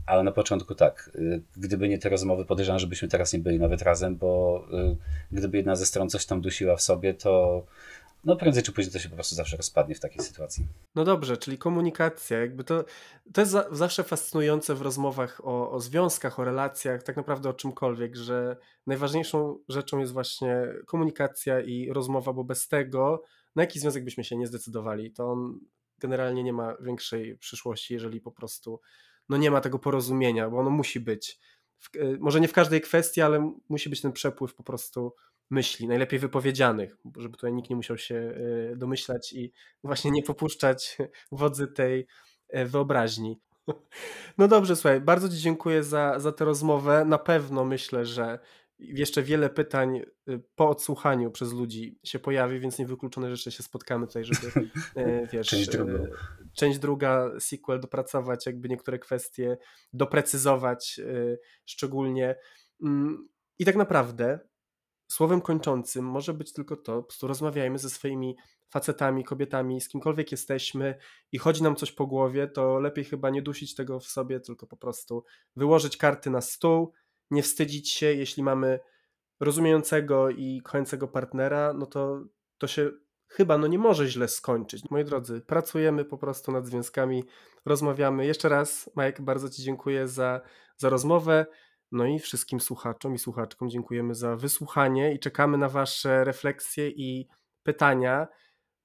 Ale 0.05 0.23
na 0.23 0.32
początku 0.32 0.75
tak, 0.75 1.11
y, 1.15 1.41
gdyby 1.57 1.89
nie 1.89 1.97
te 1.97 2.09
rozmowy, 2.09 2.45
podejrzewam, 2.45 2.80
żebyśmy 2.80 3.07
teraz 3.07 3.34
nie 3.34 3.39
byli 3.39 3.59
nawet 3.59 3.82
razem, 3.82 4.15
bo 4.15 4.63
y, 4.91 4.95
gdyby 5.32 5.57
jedna 5.57 5.75
ze 5.75 5.86
stron 5.86 6.09
coś 6.09 6.25
tam 6.25 6.41
dusiła 6.41 6.75
w 6.75 6.82
sobie, 6.82 7.13
to 7.13 7.65
no 8.24 8.36
prędzej 8.36 8.63
czy 8.63 8.72
później 8.72 8.93
to 8.93 8.99
się 8.99 9.09
po 9.09 9.15
prostu 9.15 9.36
zawsze 9.36 9.57
rozpadnie 9.57 9.95
w 9.95 9.99
takiej 9.99 10.24
sytuacji. 10.24 10.67
No 10.95 11.03
dobrze, 11.03 11.38
czyli 11.38 11.57
komunikacja, 11.57 12.39
jakby 12.39 12.63
to, 12.63 12.86
to 13.34 13.41
jest 13.41 13.51
za, 13.51 13.67
zawsze 13.72 14.03
fascynujące 14.03 14.76
w 14.76 14.82
rozmowach 14.82 15.41
o, 15.43 15.72
o 15.72 15.80
związkach, 15.80 16.39
o 16.39 16.43
relacjach, 16.43 17.03
tak 17.03 17.17
naprawdę 17.17 17.49
o 17.49 17.53
czymkolwiek, 17.53 18.15
że 18.15 18.57
najważniejszą 18.88 19.59
rzeczą 19.70 19.99
jest 19.99 20.13
właśnie 20.13 20.67
komunikacja 20.86 21.61
i 21.61 21.93
rozmowa, 21.93 22.34
bo 22.34 22.43
bez 22.43 22.67
tego, 22.67 23.24
na 23.55 23.63
jaki 23.63 23.80
związek 23.80 24.03
byśmy 24.03 24.24
się 24.24 24.38
nie 24.38 24.47
zdecydowali, 24.47 25.11
to 25.11 25.32
on 25.32 25.59
generalnie 25.97 26.43
nie 26.43 26.53
ma 26.53 26.76
większej 26.82 27.38
przyszłości, 27.38 27.93
jeżeli 27.93 28.22
po 28.22 28.32
prostu 28.32 28.82
no 29.30 29.38
nie 29.38 29.51
ma 29.51 29.61
tego 29.61 29.80
porozumienia, 29.80 30.49
bo 30.49 30.59
ono 30.59 30.70
musi 30.70 30.99
być. 30.99 31.39
W, 31.78 31.97
e, 31.97 32.17
może 32.20 32.41
nie 32.41 32.47
w 32.47 32.53
każdej 32.53 32.82
kwestii, 32.82 33.22
ale 33.22 33.53
musi 33.70 33.89
być 33.89 34.01
ten 34.01 34.11
przepływ 34.11 34.55
po 34.55 34.63
prostu 34.63 35.13
myśli, 35.50 35.88
najlepiej 35.88 36.20
wypowiedzianych, 36.20 36.97
żeby 37.18 37.36
tutaj 37.36 37.54
nikt 37.54 37.70
nie 37.70 37.76
musiał 37.76 37.97
się 37.97 38.16
e, 38.16 38.76
domyślać 38.76 39.34
i 39.34 39.54
właśnie 39.84 40.12
nie 40.12 40.24
popuszczać 40.24 40.97
wodzy 41.32 41.68
tej 41.68 42.08
e, 42.50 42.66
wyobraźni. 42.66 43.39
No 44.38 44.47
dobrze, 44.47 44.76
słuchaj, 44.76 45.02
bardzo 45.02 45.30
Ci 45.30 45.38
dziękuję 45.38 45.84
za, 45.84 46.20
za 46.20 46.32
tę 46.32 46.45
rozmowę. 46.45 47.06
Na 47.06 47.18
pewno 47.18 47.66
myślę, 47.66 48.06
że 48.06 48.39
jeszcze 48.80 49.24
wiele 49.24 49.50
pytań 49.50 50.02
y, 50.30 50.41
po 50.56 50.70
odsłuchaniu 50.70 51.32
przez 51.32 51.54
ludzi 51.54 52.00
się 52.04 52.20
pojawi, 52.20 52.60
więc 52.60 52.80
niewykluczone, 52.80 53.30
jeszcze 53.30 53.52
się 53.52 53.64
spotkamy 53.64 54.08
tutaj, 54.08 54.24
żeby 54.26 54.70
e, 54.95 55.28
wiesz, 55.34 55.47
Część 55.47 55.70
drugą. 55.70 55.93
e, 55.93 56.08
część 56.56 56.80
druga, 56.80 57.32
sequel 57.39 57.80
dopracować, 57.80 58.45
jakby 58.45 58.70
niektóre 58.70 59.00
kwestie 59.00 59.58
doprecyzować 59.93 61.00
e, 61.00 61.38
szczególnie. 61.66 62.36
Mm, 62.84 63.28
I 63.60 63.66
tak 63.66 63.76
naprawdę 63.76 64.39
słowem 65.12 65.41
kończącym 65.41 66.05
może 66.05 66.34
być 66.34 66.53
tylko 66.53 66.76
to, 66.76 66.95
po 66.95 67.03
prostu 67.03 67.28
rozmawiajmy 67.28 67.80
ze 67.80 67.89
swoimi 67.89 68.36
facetami, 68.70 69.24
kobietami, 69.24 69.82
z 69.82 69.89
kimkolwiek 69.89 70.32
jesteśmy 70.32 70.95
i 71.32 71.38
chodzi 71.38 71.64
nam 71.64 71.76
coś 71.76 71.91
po 71.91 72.07
głowie, 72.07 72.47
to 72.47 72.80
lepiej 72.80 73.05
chyba 73.05 73.30
nie 73.30 73.41
dusić 73.41 73.76
tego 73.76 73.99
w 73.99 74.05
sobie, 74.05 74.39
tylko 74.39 74.68
po 74.68 74.78
prostu 74.78 75.24
wyłożyć 75.55 75.97
karty 75.97 76.30
na 76.30 76.41
stół, 76.41 76.93
nie 77.32 77.43
wstydzić 77.43 77.89
się, 77.89 78.05
jeśli 78.05 78.43
mamy 78.43 78.80
rozumiejącego 79.39 80.30
i 80.30 80.62
kochającego 80.62 81.07
partnera, 81.07 81.74
no 81.74 81.86
to 81.86 82.24
to 82.57 82.68
się 82.68 82.91
chyba 83.28 83.57
no 83.57 83.68
nie 83.68 83.80
może 83.80 84.07
źle 84.07 84.28
skończyć. 84.28 84.84
Moi 84.89 85.05
drodzy, 85.05 85.41
pracujemy 85.41 86.05
po 86.05 86.18
prostu 86.18 86.51
nad 86.51 86.66
związkami, 86.66 87.24
rozmawiamy. 87.66 88.26
Jeszcze 88.26 88.49
raz, 88.49 88.89
Mike, 88.97 89.24
bardzo 89.24 89.49
Ci 89.49 89.64
dziękuję 89.64 90.07
za, 90.07 90.41
za 90.78 90.89
rozmowę. 90.89 91.45
No 91.91 92.05
i 92.05 92.19
wszystkim 92.19 92.59
słuchaczom 92.59 93.15
i 93.15 93.19
słuchaczkom 93.19 93.69
dziękujemy 93.69 94.15
za 94.15 94.35
wysłuchanie 94.35 95.13
i 95.13 95.19
czekamy 95.19 95.57
na 95.57 95.69
Wasze 95.69 96.23
refleksje 96.23 96.89
i 96.89 97.27
pytania. 97.63 98.27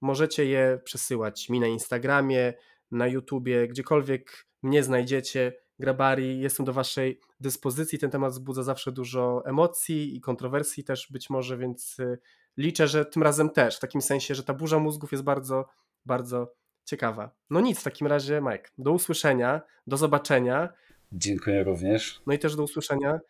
Możecie 0.00 0.44
je 0.44 0.80
przesyłać 0.84 1.48
mi 1.48 1.60
na 1.60 1.66
Instagramie, 1.66 2.54
na 2.90 3.06
YouTubie, 3.06 3.68
gdziekolwiek 3.68 4.46
mnie 4.62 4.82
znajdziecie. 4.82 5.52
Grabari, 5.78 6.40
jestem 6.40 6.66
do 6.66 6.72
Waszej 6.72 7.20
dyspozycji. 7.40 7.98
Ten 7.98 8.10
temat 8.10 8.32
wzbudza 8.32 8.62
zawsze 8.62 8.92
dużo 8.92 9.42
emocji 9.46 10.16
i 10.16 10.20
kontrowersji 10.20 10.84
też 10.84 11.08
być 11.12 11.30
może, 11.30 11.58
więc 11.58 11.98
y, 11.98 12.18
liczę, 12.56 12.88
że 12.88 13.04
tym 13.04 13.22
razem 13.22 13.50
też, 13.50 13.76
w 13.76 13.80
takim 13.80 14.02
sensie, 14.02 14.34
że 14.34 14.44
ta 14.44 14.54
burza 14.54 14.78
mózgów 14.78 15.12
jest 15.12 15.24
bardzo, 15.24 15.68
bardzo 16.06 16.52
ciekawa. 16.84 17.30
No 17.50 17.60
nic, 17.60 17.80
w 17.80 17.82
takim 17.82 18.06
razie 18.06 18.40
Mike, 18.40 18.70
do 18.78 18.92
usłyszenia, 18.92 19.60
do 19.86 19.96
zobaczenia. 19.96 20.68
Dziękuję 21.12 21.64
również. 21.64 22.20
No 22.26 22.34
i 22.34 22.38
też 22.38 22.56
do 22.56 22.62
usłyszenia 22.62 23.20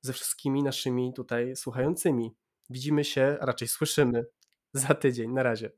ze 0.00 0.12
wszystkimi 0.12 0.62
naszymi 0.62 1.12
tutaj 1.12 1.56
słuchającymi. 1.56 2.34
Widzimy 2.70 3.04
się, 3.04 3.38
a 3.40 3.46
raczej 3.46 3.68
słyszymy 3.68 4.24
za 4.74 4.94
tydzień. 4.94 5.32
Na 5.32 5.42
razie. 5.42 5.68